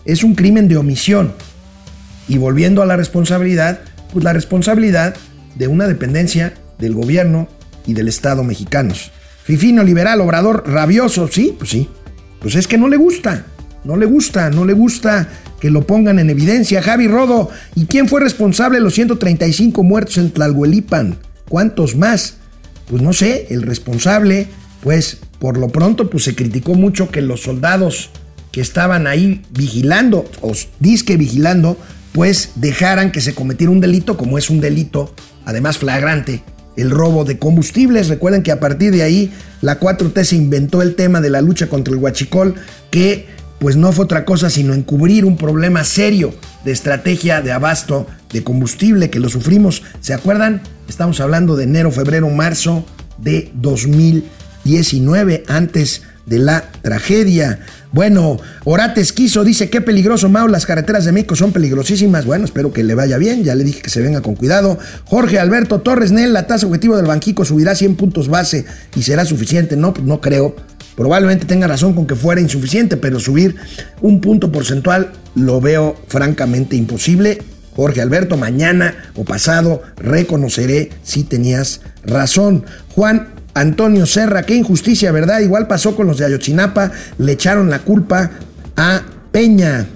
es 0.05 0.25
un 0.25 0.35
crimen 0.35 0.67
de 0.67 0.77
omisión. 0.77 1.33
Y 2.27 2.39
volviendo 2.39 2.83
a 2.83 2.87
la 2.87 2.97
responsabilidad, 2.97 3.81
pues 4.13 4.25
la 4.25 4.33
responsabilidad 4.33 5.15
de 5.55 5.69
una 5.69 5.87
dependencia 5.87 6.55
del 6.79 6.95
gobierno 6.95 7.49
y 7.87 7.95
del 7.95 8.09
Estado 8.09 8.43
mexicanos. 8.43 9.13
Fifino, 9.45 9.85
liberal, 9.85 10.21
obrador, 10.21 10.65
rabioso, 10.67 11.29
sí, 11.29 11.55
pues 11.57 11.71
sí. 11.71 11.89
Pues 12.41 12.57
es 12.57 12.67
que 12.67 12.79
no 12.79 12.89
le 12.89 12.97
gusta, 12.97 13.45
no 13.85 13.97
le 13.97 14.07
gusta, 14.07 14.51
no 14.51 14.64
le 14.64 14.72
gusta 14.72 15.28
que 15.61 15.70
lo 15.70 15.87
pongan 15.87 16.18
en 16.18 16.30
evidencia. 16.30 16.83
Javi 16.83 17.09
Rodo, 17.09 17.51
¿y 17.74 17.87
quién 17.87 18.09
fue 18.09 18.20
responsable 18.20 18.78
de 18.78 18.85
los 18.85 18.95
135 18.95 19.83
muertos 19.83 20.18
en 20.18 20.30
Tlalhuelipan? 20.30 21.18
¿Cuántos 21.49 21.97
más? 21.97 22.37
Pues 22.89 23.03
no 23.03 23.12
sé, 23.12 23.47
el 23.51 23.62
responsable, 23.62 24.49
pues 24.83 25.18
por 25.39 25.59
lo 25.59 25.68
pronto 25.68 26.11
pues 26.11 26.24
se 26.24 26.35
criticó 26.35 26.74
mucho 26.74 27.11
que 27.11 27.22
los 27.22 27.43
soldados 27.43 28.11
que 28.51 28.61
estaban 28.61 29.07
ahí 29.07 29.43
vigilando, 29.51 30.24
o 30.41 30.53
disque 30.78 31.16
vigilando, 31.16 31.76
pues 32.12 32.53
dejaran 32.57 33.11
que 33.11 33.20
se 33.20 33.35
cometiera 33.35 33.72
un 33.72 33.80
delito, 33.80 34.16
como 34.16 34.39
es 34.39 34.51
un 34.51 34.61
delito, 34.61 35.14
además 35.45 35.78
flagrante, 35.78 36.43
el 36.76 36.91
robo 36.91 37.24
de 37.24 37.39
combustibles. 37.39 38.09
Recuerden 38.09 38.43
que 38.43 38.53
a 38.53 38.61
partir 38.61 38.93
de 38.93 39.03
ahí 39.03 39.33
la 39.62 39.80
4T 39.80 40.24
se 40.24 40.37
inventó 40.37 40.83
el 40.83 40.95
tema 40.95 41.20
de 41.20 41.30
la 41.30 41.41
lucha 41.41 41.68
contra 41.68 41.95
el 41.95 42.01
huachicol, 42.01 42.55
que 42.91 43.26
pues 43.63 43.77
no 43.77 43.93
fue 43.93 44.07
otra 44.07 44.25
cosa 44.25 44.51
sino 44.51 44.75
encubrir 44.75 45.25
un 45.25 45.37
problema 45.37 45.85
serio 45.85 46.35
de 46.65 46.73
estrategia 46.73 47.43
de 47.43 47.53
abasto 47.53 48.09
de 48.33 48.43
combustible 48.43 49.09
que 49.09 49.21
lo 49.21 49.29
sufrimos. 49.29 49.85
¿Se 50.01 50.15
acuerdan? 50.15 50.63
Estamos 50.89 51.21
hablando 51.21 51.55
de 51.55 51.63
enero, 51.63 51.93
febrero, 51.93 52.29
marzo 52.29 52.85
de 53.19 53.53
2019, 53.55 55.45
antes 55.47 56.03
de 56.27 56.41
la 56.41 56.73
tragedia. 56.83 57.61
Bueno, 57.93 58.41
Orates 58.65 59.13
Quiso 59.13 59.45
dice, 59.45 59.71
qué 59.71 59.81
peligroso, 59.81 60.29
Mau, 60.29 60.49
las 60.49 60.67
carreteras 60.67 61.05
de 61.05 61.13
México 61.13 61.37
son 61.37 61.53
peligrosísimas. 61.53 62.27
Bueno, 62.27 62.47
espero 62.47 62.73
que 62.73 62.83
le 62.83 62.97
vaya 62.97 63.17
bien, 63.17 63.45
ya 63.45 63.55
le 63.55 63.63
dije 63.63 63.81
que 63.81 63.91
se 63.91 64.03
venga 64.03 64.23
con 64.23 64.35
cuidado. 64.35 64.77
Jorge 65.05 65.39
Alberto 65.39 65.83
Torres 65.83 66.11
Nel, 66.11 66.33
la 66.33 66.49
tasa 66.49 66.67
objetivo 66.67 66.97
del 66.97 67.07
Banquico 67.07 67.45
subirá 67.45 67.77
100 67.77 67.95
puntos 67.95 68.27
base 68.27 68.65
y 68.97 69.05
será 69.05 69.25
suficiente. 69.25 69.77
No, 69.77 69.95
pues 69.95 70.05
no 70.05 70.21
creo. 70.21 70.57
Probablemente 70.97 71.47
tenga 71.47 71.66
razón 71.66 71.95
con 71.95 72.07
que 72.07 72.14
fuera 72.14 72.40
insuficiente, 72.40 72.97
pero 72.97 73.18
subir 73.18 73.57
un 74.01 74.20
punto 74.20 74.53
porcentual 74.53 75.12
lo 75.34 75.61
veo 75.61 75.97
francamente 76.09 76.76
imposible. 76.76 77.38
Jorge 77.74 78.03
Alberto, 78.03 78.36
mañana 78.36 78.95
o 79.14 79.24
pasado 79.24 79.82
reconoceré 79.97 80.90
si 81.03 81.24
tenías 81.24 81.80
razón. 82.05 82.64
Juan 82.95 83.28
Antonio 83.55 84.07
Serra, 84.07 84.43
qué 84.43 84.55
injusticia, 84.55 85.12
¿verdad? 85.12 85.40
Igual 85.40 85.66
pasó 85.66 85.97
con 85.97 86.07
los 86.07 86.18
de 86.18 86.26
Ayotzinapa, 86.26 86.93
le 87.18 87.32
echaron 87.32 87.70
la 87.70 87.80
culpa 87.80 88.30
a 88.76 89.03
Peña. 89.30 89.86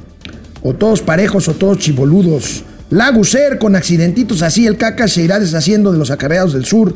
O 0.62 0.74
todos 0.74 1.03
parejos 1.03 1.49
o 1.49 1.55
todos 1.55 1.78
chiboludos. 1.78 2.64
Laguser 2.90 3.59
con 3.59 3.76
accidentitos 3.76 4.42
así, 4.42 4.66
el 4.66 4.76
caca 4.76 5.09
se 5.09 5.22
irá 5.22 5.38
deshaciendo 5.38 5.92
de 5.92 5.99
los 5.99 6.11
acarreados 6.11 6.55
del 6.55 6.64
sur. 6.64 6.94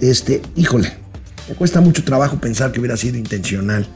Este, 0.00 0.42
híjole, 0.56 1.03
me 1.48 1.54
cuesta 1.54 1.80
mucho 1.80 2.04
trabajo 2.04 2.38
pensar 2.38 2.72
que 2.72 2.80
hubiera 2.80 2.96
sido 2.96 3.16
intencional. 3.18 3.86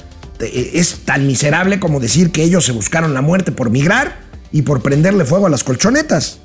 E, 0.41 0.73
es 0.75 1.01
tan 1.05 1.27
miserable 1.27 1.81
como 1.81 2.01
decir 2.01 2.31
que 2.31 2.43
ellos 2.43 2.65
se 2.65 2.73
buscaron 2.73 3.15
la 3.15 3.23
muerte 3.23 3.53
por 3.53 3.71
migrar 3.71 4.21
y 4.53 4.63
por 4.63 4.83
prenderle 4.83 5.25
fuego 5.25 5.47
a 5.47 5.51
las 5.51 5.65
colchonetas. 5.65 6.39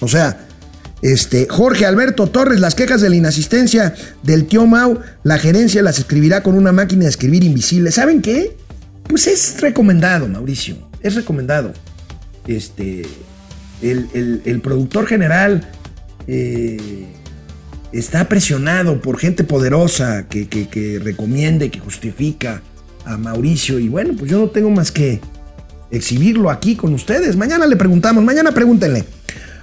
O 0.00 0.08
sea, 0.08 0.46
este, 1.02 1.46
Jorge 1.48 1.86
Alberto 1.86 2.26
Torres, 2.26 2.60
las 2.60 2.74
quejas 2.74 3.00
de 3.00 3.08
la 3.10 3.16
inasistencia 3.16 3.94
del 4.22 4.46
tío 4.46 4.66
Mau, 4.66 5.00
la 5.24 5.38
gerencia 5.38 5.82
las 5.82 5.98
escribirá 5.98 6.42
con 6.42 6.54
una 6.56 6.72
máquina 6.72 7.04
de 7.04 7.10
escribir 7.10 7.42
invisible. 7.44 7.90
¿Saben 7.90 8.20
qué? 8.22 8.56
Pues 9.08 9.26
es 9.26 9.60
recomendado, 9.60 10.28
Mauricio, 10.28 10.76
es 11.02 11.14
recomendado. 11.14 11.72
este, 12.46 13.02
el, 13.82 14.08
el- 14.14 14.42
el 14.44 14.60
productor 14.60 15.06
general 15.06 15.68
eh, 16.26 17.06
está 17.92 18.28
presionado 18.28 19.00
por 19.00 19.18
gente 19.18 19.44
poderosa 19.44 20.26
que, 20.28 20.48
que, 20.48 20.68
que 20.68 20.98
recomiende, 20.98 21.70
que 21.70 21.80
justifica 21.80 22.62
a 23.04 23.16
Mauricio. 23.16 23.78
Y 23.78 23.88
bueno, 23.88 24.14
pues 24.18 24.30
yo 24.30 24.38
no 24.38 24.48
tengo 24.48 24.70
más 24.70 24.90
que 24.90 25.20
exhibirlo 25.90 26.50
aquí 26.50 26.76
con 26.76 26.94
ustedes. 26.94 27.36
Mañana 27.36 27.66
le 27.66 27.76
preguntamos, 27.76 28.22
mañana 28.22 28.52
pregúntenle. 28.52 29.04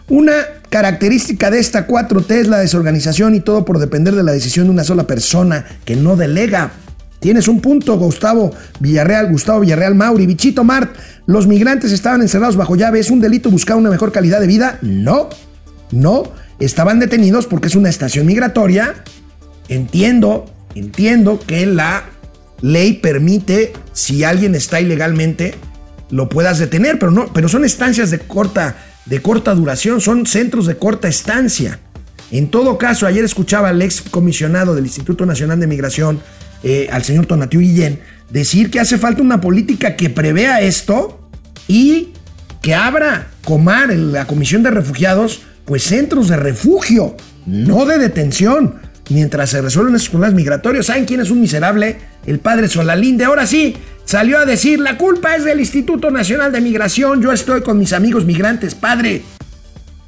Una 0.09 0.33
característica 0.69 1.49
de 1.49 1.59
esta 1.59 1.87
4T 1.87 2.31
es 2.31 2.47
la 2.47 2.59
desorganización 2.59 3.35
y 3.35 3.41
todo 3.41 3.65
por 3.65 3.79
depender 3.79 4.15
de 4.15 4.23
la 4.23 4.31
decisión 4.31 4.67
de 4.67 4.71
una 4.71 4.83
sola 4.83 5.05
persona 5.05 5.65
que 5.85 5.95
no 5.95 6.15
delega. 6.15 6.71
Tienes 7.19 7.47
un 7.47 7.61
punto, 7.61 7.97
Gustavo 7.97 8.51
Villarreal, 8.79 9.29
Gustavo 9.31 9.61
Villarreal 9.61 9.95
Mauri, 9.95 10.25
Bichito 10.27 10.63
Mart. 10.63 10.95
Los 11.25 11.47
migrantes 11.47 11.91
estaban 11.91 12.21
encerrados 12.21 12.55
bajo 12.55 12.75
llave. 12.75 12.99
¿Es 12.99 13.09
un 13.09 13.19
delito 13.19 13.49
buscar 13.49 13.75
una 13.75 13.89
mejor 13.89 14.11
calidad 14.11 14.39
de 14.39 14.47
vida? 14.47 14.77
No, 14.81 15.29
no. 15.91 16.31
Estaban 16.59 16.99
detenidos 16.99 17.45
porque 17.45 17.67
es 17.67 17.75
una 17.75 17.89
estación 17.89 18.25
migratoria. 18.25 19.03
Entiendo, 19.69 20.45
entiendo 20.75 21.39
que 21.45 21.65
la 21.65 22.05
ley 22.61 22.93
permite, 22.93 23.73
si 23.93 24.23
alguien 24.23 24.55
está 24.55 24.81
ilegalmente, 24.81 25.55
lo 26.09 26.29
puedas 26.29 26.59
detener, 26.59 26.99
pero 26.99 27.11
no, 27.11 27.31
pero 27.33 27.49
son 27.49 27.65
estancias 27.65 28.11
de 28.11 28.19
corta, 28.19 28.77
de 29.05 29.21
corta 29.21 29.53
duración, 29.53 30.01
son 30.01 30.25
centros 30.25 30.65
de 30.65 30.77
corta 30.77 31.07
estancia. 31.07 31.79
En 32.31 32.49
todo 32.49 32.77
caso, 32.77 33.05
ayer 33.07 33.23
escuchaba 33.23 33.69
al 33.69 33.81
ex 33.81 34.01
comisionado 34.01 34.75
del 34.75 34.85
Instituto 34.85 35.25
Nacional 35.25 35.59
de 35.59 35.67
Migración, 35.67 36.19
eh, 36.63 36.87
al 36.91 37.03
señor 37.03 37.25
Tonatiu 37.25 37.59
Guillén, 37.59 37.99
decir 38.29 38.69
que 38.71 38.79
hace 38.79 38.97
falta 38.97 39.21
una 39.21 39.39
política 39.39 39.95
que 39.95 40.09
prevea 40.09 40.61
esto 40.61 41.29
y 41.67 42.13
que 42.61 42.73
abra 42.73 43.27
Comar, 43.45 43.93
la 43.93 44.25
Comisión 44.25 44.63
de 44.63 44.71
Refugiados, 44.71 45.41
pues 45.67 45.83
centros 45.83 46.29
de 46.29 46.37
refugio, 46.37 47.17
no 47.45 47.85
de 47.85 47.99
detención, 47.99 48.75
mientras 49.09 49.49
se 49.49 49.61
resuelven 49.61 49.95
esos 49.95 50.09
problemas 50.09 50.33
migratorios. 50.33 50.87
¿Saben 50.87 51.03
quién 51.03 51.19
es 51.19 51.29
un 51.29 51.41
miserable? 51.41 51.97
El 52.25 52.39
padre 52.39 52.69
Solalinde. 52.69 53.25
Ahora 53.25 53.45
sí, 53.45 53.75
salió 54.05 54.39
a 54.39 54.45
decir, 54.45 54.79
la 54.79 54.97
culpa 54.97 55.35
es 55.35 55.43
del 55.43 55.59
Instituto 55.59 56.09
Nacional 56.09 56.53
de 56.53 56.61
Migración, 56.61 57.21
yo 57.21 57.33
estoy 57.33 57.61
con 57.61 57.77
mis 57.77 57.91
amigos 57.91 58.25
migrantes, 58.25 58.75
padre. 58.75 59.23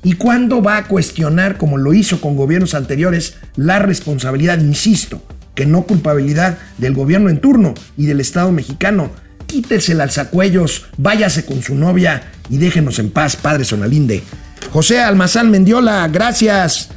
¿Y 0.02 0.14
cuándo 0.14 0.62
va 0.62 0.78
a 0.78 0.88
cuestionar, 0.88 1.58
como 1.58 1.78
lo 1.78 1.94
hizo 1.94 2.22
con 2.22 2.38
gobiernos 2.38 2.74
anteriores, 2.74 3.36
la 3.58 3.80
responsabilidad, 3.80 4.60
insisto, 4.60 5.22
que 5.56 5.66
no 5.66 5.84
culpabilidad 5.84 6.58
del 6.78 6.94
gobierno 6.94 7.30
en 7.30 7.42
turno 7.42 7.74
y 7.98 8.06
del 8.06 8.22
Estado 8.22 8.54
mexicano? 8.54 9.12
Quítese 9.46 9.92
el 9.92 10.00
alzacuellos, 10.00 10.86
váyase 10.96 11.44
con 11.44 11.62
su 11.62 11.76
novia 11.76 12.32
y 12.50 12.60
déjenos 12.60 12.98
en 13.00 13.10
paz, 13.10 13.36
padre 13.36 13.66
Sonalinde. 13.66 14.24
José 14.72 15.00
Almazán 15.00 15.52
Mendiola, 15.52 16.08
gracias. 16.08 16.90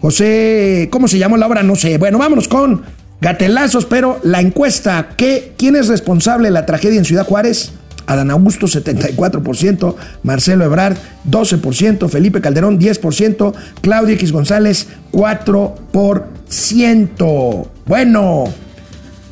José, 0.00 0.88
¿cómo 0.90 1.06
se 1.08 1.18
llamó 1.18 1.36
la 1.36 1.46
obra? 1.46 1.62
No 1.62 1.76
sé. 1.76 1.98
Bueno, 1.98 2.16
vámonos 2.18 2.48
con 2.48 2.82
gatelazos, 3.20 3.84
pero 3.86 4.18
la 4.22 4.40
encuesta, 4.40 5.10
¿qué, 5.16 5.52
¿quién 5.56 5.76
es 5.76 5.86
responsable 5.88 6.48
de 6.48 6.52
la 6.52 6.66
tragedia 6.66 6.98
en 6.98 7.04
Ciudad 7.04 7.26
Juárez? 7.26 7.72
Adán 8.06 8.30
Augusto 8.30 8.68
74%, 8.68 9.96
Marcelo 10.22 10.64
Ebrard 10.64 10.96
12%, 11.28 12.08
Felipe 12.08 12.40
Calderón 12.40 12.78
10%, 12.78 13.52
Claudia 13.80 14.14
X 14.14 14.30
González 14.30 14.86
4%. 15.12 17.68
Bueno, 17.84 18.44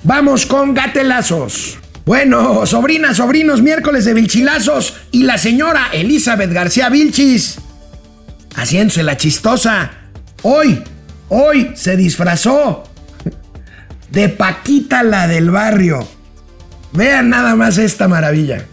vamos 0.02 0.46
con 0.46 0.74
gatelazos. 0.74 1.78
Bueno, 2.04 2.66
sobrinas, 2.66 3.18
sobrinos, 3.18 3.62
miércoles 3.62 4.04
de 4.04 4.12
Vilchilazos 4.12 4.94
y 5.12 5.22
la 5.22 5.38
señora 5.38 5.90
Elizabeth 5.92 6.52
García 6.52 6.88
Vilchis 6.90 7.60
haciéndose 8.56 9.02
la 9.02 9.16
chistosa. 9.16 9.90
Hoy, 10.42 10.82
hoy 11.28 11.72
se 11.74 11.96
disfrazó 11.96 12.84
de 14.10 14.28
Paquita 14.28 15.02
la 15.02 15.26
del 15.26 15.50
barrio. 15.50 16.06
Vean 16.92 17.30
nada 17.30 17.56
más 17.56 17.78
esta 17.78 18.08
maravilla. 18.08 18.64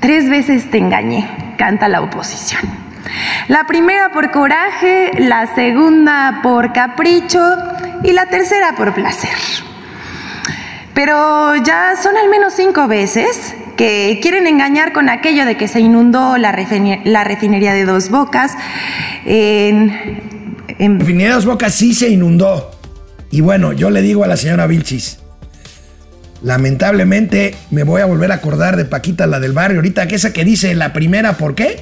Tres 0.00 0.30
veces 0.30 0.70
te 0.70 0.78
engañé, 0.78 1.54
canta 1.58 1.88
la 1.88 2.00
oposición. 2.00 2.62
La 3.48 3.66
primera 3.66 4.12
por 4.12 4.30
coraje, 4.30 5.10
la 5.18 5.54
segunda 5.54 6.40
por 6.42 6.72
capricho 6.72 7.40
y 8.02 8.12
la 8.12 8.26
tercera 8.26 8.74
por 8.76 8.94
placer. 8.94 9.36
Pero 10.94 11.56
ya 11.56 11.94
son 12.00 12.16
al 12.16 12.28
menos 12.28 12.54
cinco 12.54 12.88
veces 12.88 13.54
que 13.80 14.18
quieren 14.20 14.46
engañar 14.46 14.92
con 14.92 15.08
aquello 15.08 15.46
de 15.46 15.56
que 15.56 15.66
se 15.66 15.80
inundó 15.80 16.36
la, 16.36 16.52
refine- 16.52 17.00
la 17.04 17.24
refinería 17.24 17.72
de 17.72 17.86
dos 17.86 18.10
bocas. 18.10 18.52
En, 19.24 19.88
La 20.78 20.98
refinería 20.98 21.28
de 21.28 21.34
Dos 21.36 21.46
Bocas 21.46 21.74
sí 21.74 21.94
se 21.94 22.10
inundó. 22.10 22.70
Y 23.30 23.40
bueno, 23.40 23.72
yo 23.72 23.88
le 23.88 24.02
digo 24.02 24.22
a 24.22 24.26
la 24.26 24.36
señora 24.36 24.66
Vilchis, 24.66 25.20
lamentablemente 26.42 27.54
me 27.70 27.84
voy 27.84 28.02
a 28.02 28.04
volver 28.04 28.32
a 28.32 28.34
acordar 28.34 28.76
de 28.76 28.84
Paquita 28.84 29.26
la 29.26 29.40
del 29.40 29.52
barrio. 29.52 29.78
Ahorita 29.78 30.06
que 30.06 30.16
esa 30.16 30.34
que 30.34 30.44
dice 30.44 30.74
la 30.74 30.92
primera, 30.92 31.38
¿por 31.38 31.54
qué? 31.54 31.80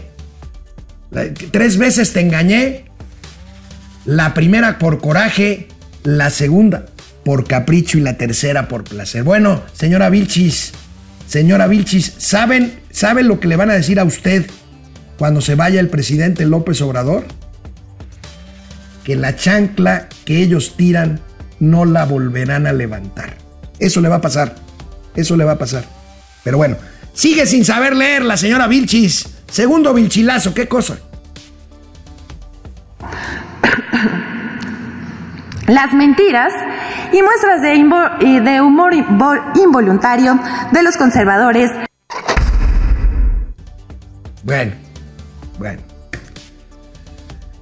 Tres 1.51 1.79
veces 1.79 2.13
te 2.13 2.21
engañé. 2.21 2.85
La 4.05 4.35
primera 4.35 4.79
por 4.79 5.01
coraje, 5.01 5.67
la 6.05 6.31
segunda 6.31 6.87
por 7.25 7.49
capricho 7.49 7.99
y 7.99 8.03
la 8.03 8.17
tercera 8.17 8.69
por 8.69 8.85
placer. 8.85 9.25
Bueno, 9.25 9.63
señora 9.73 10.11
Vilchis, 10.11 10.73
señora 11.29 11.69
Vilchis, 11.69 12.15
¿saben, 12.19 12.81
¿saben 12.91 13.29
lo 13.29 13.39
que 13.39 13.47
le 13.47 13.55
van 13.55 13.71
a 13.71 13.75
decir 13.75 14.01
a 14.01 14.05
usted 14.05 14.47
cuando 15.17 15.41
se 15.41 15.55
vaya 15.55 15.79
el 15.79 15.89
presidente 15.89 16.45
López 16.47 16.81
Obrador? 16.83 17.25
que 19.09 19.17
la 19.17 19.35
chancla 19.35 20.07
que 20.27 20.43
ellos 20.43 20.75
tiran 20.77 21.23
no 21.61 21.87
la 21.87 22.05
volverán 22.05 22.67
a 22.67 22.75
levantar. 22.75 23.39
Eso 23.79 24.03
le 24.03 24.11
va 24.11 24.17
a 24.17 24.21
pasar. 24.21 24.55
Eso 25.17 25.35
le 25.35 25.45
va 25.45 25.53
a 25.53 25.59
pasar. 25.59 25.87
Pero 26.45 26.59
bueno, 26.59 26.77
sigue 27.15 27.47
sin 27.47 27.65
saber 27.65 27.97
leer 27.97 28.23
la 28.23 28.37
señora 28.37 28.67
Vilchis. 28.67 29.27
Segundo 29.51 29.95
Vilchilazo, 29.95 30.53
¿qué 30.53 30.69
cosa? 30.69 30.99
Las 35.69 35.93
mentiras 35.95 36.53
y 37.13 37.23
muestras 37.23 37.63
de, 37.63 37.77
humor 38.61 38.93
invo- 38.95 39.53
involuntario 39.63 40.39
de 40.73 40.83
los 40.83 40.97
conservadores 40.97 41.71
Bueno, 44.43 44.73
bueno. 45.59 45.83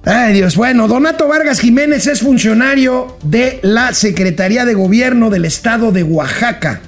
Ay 0.05 0.33
Dios, 0.33 0.55
bueno, 0.55 0.87
Donato 0.87 1.27
Vargas 1.27 1.59
Jiménez 1.59 2.07
es 2.07 2.21
funcionario 2.21 3.17
de 3.23 3.59
la 3.61 3.93
Secretaría 3.93 4.63
de 4.63 4.73
Gobierno 4.73 5.29
del 5.29 5.43
Estado 5.43 5.91
de 5.91 6.03
Oaxaca. 6.03 6.79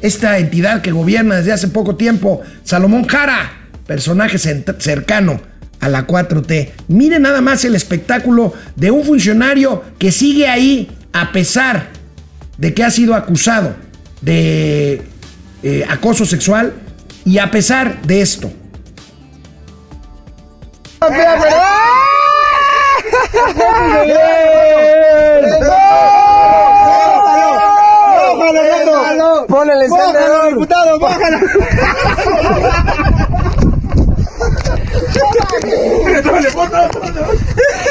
Esta 0.00 0.38
entidad 0.38 0.80
que 0.80 0.92
gobierna 0.92 1.36
desde 1.36 1.52
hace 1.52 1.66
poco 1.68 1.96
tiempo, 1.96 2.42
Salomón 2.62 3.04
Jara, 3.08 3.50
personaje 3.86 4.38
cercano 4.38 5.40
a 5.84 5.88
la 5.90 6.06
4T. 6.06 6.70
Mire 6.88 7.18
nada 7.18 7.42
más 7.42 7.62
el 7.66 7.74
espectáculo 7.74 8.54
de 8.74 8.90
un 8.90 9.04
funcionario 9.04 9.82
que 9.98 10.10
sigue 10.10 10.48
ahí 10.48 10.90
a 11.12 11.30
pesar 11.30 11.88
de 12.56 12.72
que 12.72 12.82
ha 12.82 12.90
sido 12.90 13.14
acusado 13.14 13.74
de 14.22 15.02
eh, 15.62 15.84
acoso 15.86 16.24
sexual 16.24 16.72
y 17.26 17.36
a 17.36 17.50
pesar 17.50 18.00
de 18.02 18.22
esto. 18.22 18.50
Pon 29.48 29.70
el 29.70 29.82
encendedor. 29.82 30.48
diputado, 30.48 30.98
bájalo. 30.98 31.38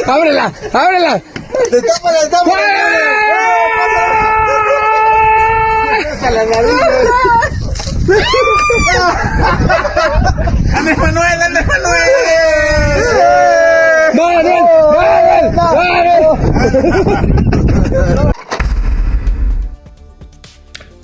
ábrela, 0.08 0.54
ábrela. 0.74 1.22
Destápala, 1.72 2.20
destápala. 2.22 2.64
¡Ande 10.76 10.96
Manuel, 10.96 11.42
ande 11.42 11.62
Manuel! 11.66 12.12
Manuel, 14.14 14.64
Manuel, 14.96 15.54
Manuel. 15.56 16.04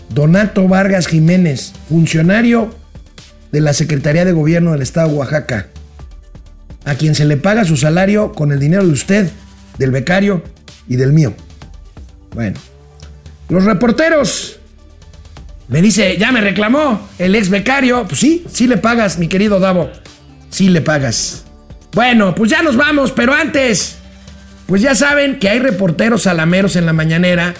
Donato 0.10 0.68
Vargas 0.68 1.08
Jiménez, 1.08 1.74
funcionario 1.88 2.79
de 3.52 3.62
la 3.62 3.74
Secretaría 3.74 4.26
de 4.26 4.32
Gobierno 4.32 4.72
del 4.72 4.82
Estado 4.82 5.10
de 5.10 5.16
Oaxaca, 5.16 5.68
a 6.86 6.96
quien 6.96 7.16
se 7.16 7.26
le 7.26 7.38
paga 7.38 7.66
su 7.66 7.78
salario 7.78 8.32
con 8.32 8.52
el 8.52 8.60
dinero 8.60 8.86
de 8.86 8.92
usted, 8.92 9.30
del 9.78 9.92
becario 9.92 10.44
y 10.88 10.96
del 10.96 11.14
mío. 11.14 11.34
Bueno, 12.34 12.60
los 13.50 13.64
reporteros 13.64 14.60
Me 15.68 15.84
dice, 15.84 16.18
ya 16.18 16.32
me 16.32 16.42
reclamó 16.42 17.08
el 17.20 17.36
ex 17.36 17.50
becario. 17.50 18.06
Pues 18.08 18.20
sí, 18.20 18.44
sí 18.52 18.66
le 18.66 18.78
pagas, 18.78 19.20
mi 19.20 19.28
querido 19.28 19.60
Davo. 19.60 19.92
Sí 20.50 20.68
le 20.68 20.82
pagas. 20.82 21.46
Bueno, 21.94 22.34
pues 22.34 22.50
ya 22.50 22.64
nos 22.64 22.76
vamos, 22.76 23.12
pero 23.12 23.36
antes, 23.36 23.98
pues 24.66 24.82
ya 24.82 24.96
saben 24.96 25.38
que 25.38 25.48
hay 25.48 25.60
reporteros 25.60 26.24
salameros 26.24 26.76
en 26.76 26.88
la 26.88 26.94
mañanera 26.94 27.54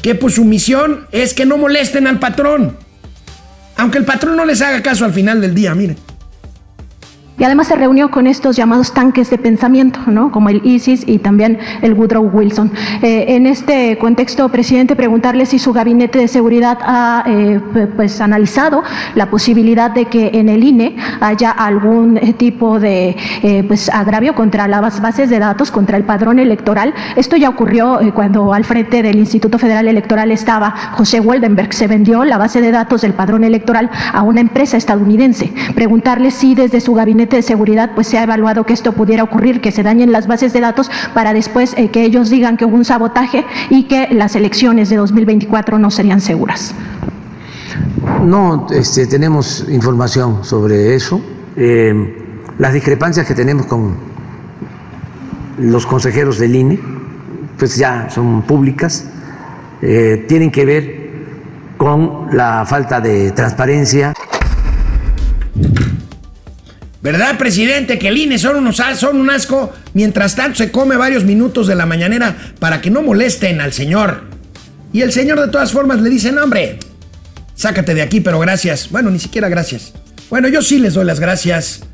que 0.00 0.14
pues 0.14 0.34
su 0.34 0.44
misión 0.44 1.08
es 1.10 1.34
que 1.34 1.44
no 1.44 1.58
molesten 1.58 2.06
al 2.06 2.20
patrón. 2.20 2.76
Aunque 3.76 3.98
el 3.98 4.04
patrón 4.04 4.36
no 4.36 4.44
les 4.44 4.62
haga 4.62 4.82
caso 4.82 5.04
al 5.04 5.12
final 5.12 5.40
del 5.40 5.54
día, 5.54 5.74
miren. 5.74 5.96
Y 7.38 7.44
además 7.44 7.66
se 7.66 7.76
reunió 7.76 8.10
con 8.10 8.26
estos 8.26 8.56
llamados 8.56 8.94
tanques 8.94 9.28
de 9.28 9.36
pensamiento, 9.36 10.00
¿no? 10.06 10.32
como 10.32 10.48
el 10.48 10.62
ISIS 10.64 11.04
y 11.06 11.18
también 11.18 11.58
el 11.82 11.92
Woodrow 11.92 12.30
Wilson. 12.32 12.72
Eh, 13.02 13.26
en 13.28 13.46
este 13.46 13.98
contexto, 13.98 14.48
presidente, 14.48 14.96
preguntarle 14.96 15.44
si 15.44 15.58
su 15.58 15.74
gabinete 15.74 16.18
de 16.18 16.28
seguridad 16.28 16.78
ha 16.80 17.24
eh, 17.26 17.60
pues, 17.94 18.22
analizado 18.22 18.82
la 19.14 19.28
posibilidad 19.28 19.90
de 19.90 20.06
que 20.06 20.30
en 20.32 20.48
el 20.48 20.64
INE 20.64 20.96
haya 21.20 21.50
algún 21.50 22.16
eh, 22.16 22.32
tipo 22.32 22.80
de 22.80 23.16
pues, 23.68 23.90
agravio 23.90 24.34
contra 24.34 24.66
las 24.66 25.02
bases 25.02 25.28
de 25.28 25.38
datos, 25.38 25.70
contra 25.70 25.98
el 25.98 26.04
padrón 26.04 26.38
electoral. 26.38 26.94
Esto 27.16 27.36
ya 27.36 27.50
ocurrió 27.50 28.00
cuando 28.14 28.54
al 28.54 28.64
frente 28.64 29.02
del 29.02 29.16
Instituto 29.16 29.58
Federal 29.58 29.88
Electoral 29.88 30.30
estaba 30.30 30.70
José 30.92 31.20
Waldenberg. 31.20 31.74
Se 31.74 31.86
vendió 31.86 32.24
la 32.24 32.38
base 32.38 32.62
de 32.62 32.70
datos 32.70 33.02
del 33.02 33.12
padrón 33.12 33.44
electoral 33.44 33.90
a 34.12 34.22
una 34.22 34.40
empresa 34.40 34.78
estadounidense. 34.78 35.52
Preguntarle 35.74 36.30
si 36.30 36.54
desde 36.54 36.80
su 36.80 36.94
gabinete 36.94 37.25
de 37.34 37.42
seguridad 37.42 37.90
pues 37.94 38.06
se 38.06 38.18
ha 38.18 38.22
evaluado 38.22 38.64
que 38.64 38.72
esto 38.72 38.92
pudiera 38.92 39.24
ocurrir, 39.24 39.60
que 39.60 39.72
se 39.72 39.82
dañen 39.82 40.12
las 40.12 40.28
bases 40.28 40.52
de 40.52 40.60
datos 40.60 40.88
para 41.12 41.32
después 41.32 41.74
eh, 41.76 41.90
que 41.90 42.04
ellos 42.04 42.30
digan 42.30 42.56
que 42.56 42.64
hubo 42.64 42.76
un 42.76 42.84
sabotaje 42.84 43.44
y 43.70 43.88
que 43.88 44.08
las 44.12 44.36
elecciones 44.36 44.88
de 44.88 44.96
2024 44.96 45.78
no 45.78 45.90
serían 45.90 46.20
seguras. 46.20 46.74
No, 48.22 48.68
este, 48.70 49.06
tenemos 49.06 49.66
información 49.68 50.44
sobre 50.44 50.94
eso. 50.94 51.20
Eh, 51.56 52.22
las 52.58 52.72
discrepancias 52.72 53.26
que 53.26 53.34
tenemos 53.34 53.66
con 53.66 53.96
los 55.58 55.86
consejeros 55.86 56.38
del 56.38 56.54
INE, 56.54 56.78
pues 57.58 57.76
ya 57.76 58.08
son 58.10 58.42
públicas, 58.42 59.06
eh, 59.82 60.24
tienen 60.28 60.50
que 60.50 60.64
ver 60.64 61.06
con 61.76 62.28
la 62.32 62.64
falta 62.66 63.00
de 63.00 63.32
transparencia. 63.32 64.14
¿Verdad, 67.06 67.38
presidente? 67.38 68.00
Que 68.00 68.08
el 68.08 68.18
INE 68.18 68.36
son, 68.36 68.56
unos, 68.56 68.82
son 68.96 69.20
un 69.20 69.30
asco. 69.30 69.72
Mientras 69.94 70.34
tanto 70.34 70.58
se 70.58 70.72
come 70.72 70.96
varios 70.96 71.22
minutos 71.22 71.68
de 71.68 71.76
la 71.76 71.86
mañanera 71.86 72.36
para 72.58 72.80
que 72.80 72.90
no 72.90 73.00
molesten 73.00 73.60
al 73.60 73.72
señor. 73.72 74.24
Y 74.92 75.02
el 75.02 75.12
señor 75.12 75.40
de 75.40 75.46
todas 75.46 75.70
formas 75.70 76.00
le 76.00 76.10
dice, 76.10 76.32
no, 76.32 76.42
hombre, 76.42 76.80
sácate 77.54 77.94
de 77.94 78.02
aquí, 78.02 78.20
pero 78.20 78.40
gracias. 78.40 78.90
Bueno, 78.90 79.12
ni 79.12 79.20
siquiera 79.20 79.48
gracias. 79.48 79.92
Bueno, 80.30 80.48
yo 80.48 80.62
sí 80.62 80.80
les 80.80 80.94
doy 80.94 81.04
las 81.04 81.20
gracias. 81.20 81.84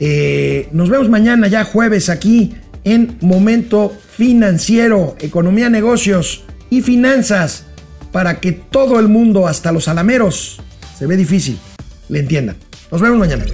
Eh, 0.00 0.68
nos 0.72 0.90
vemos 0.90 1.08
mañana 1.08 1.46
ya 1.46 1.62
jueves 1.62 2.08
aquí 2.08 2.56
en 2.82 3.16
Momento 3.20 3.96
Financiero, 4.16 5.14
Economía, 5.20 5.70
Negocios 5.70 6.42
y 6.68 6.80
Finanzas 6.80 7.62
para 8.10 8.40
que 8.40 8.50
todo 8.50 8.98
el 8.98 9.06
mundo, 9.06 9.46
hasta 9.46 9.70
los 9.70 9.86
alameros, 9.86 10.60
se 10.98 11.06
ve 11.06 11.16
difícil, 11.16 11.60
le 12.08 12.18
entiendan. 12.18 12.56
Nos 12.90 13.00
vemos 13.00 13.20
mañana. 13.20 13.44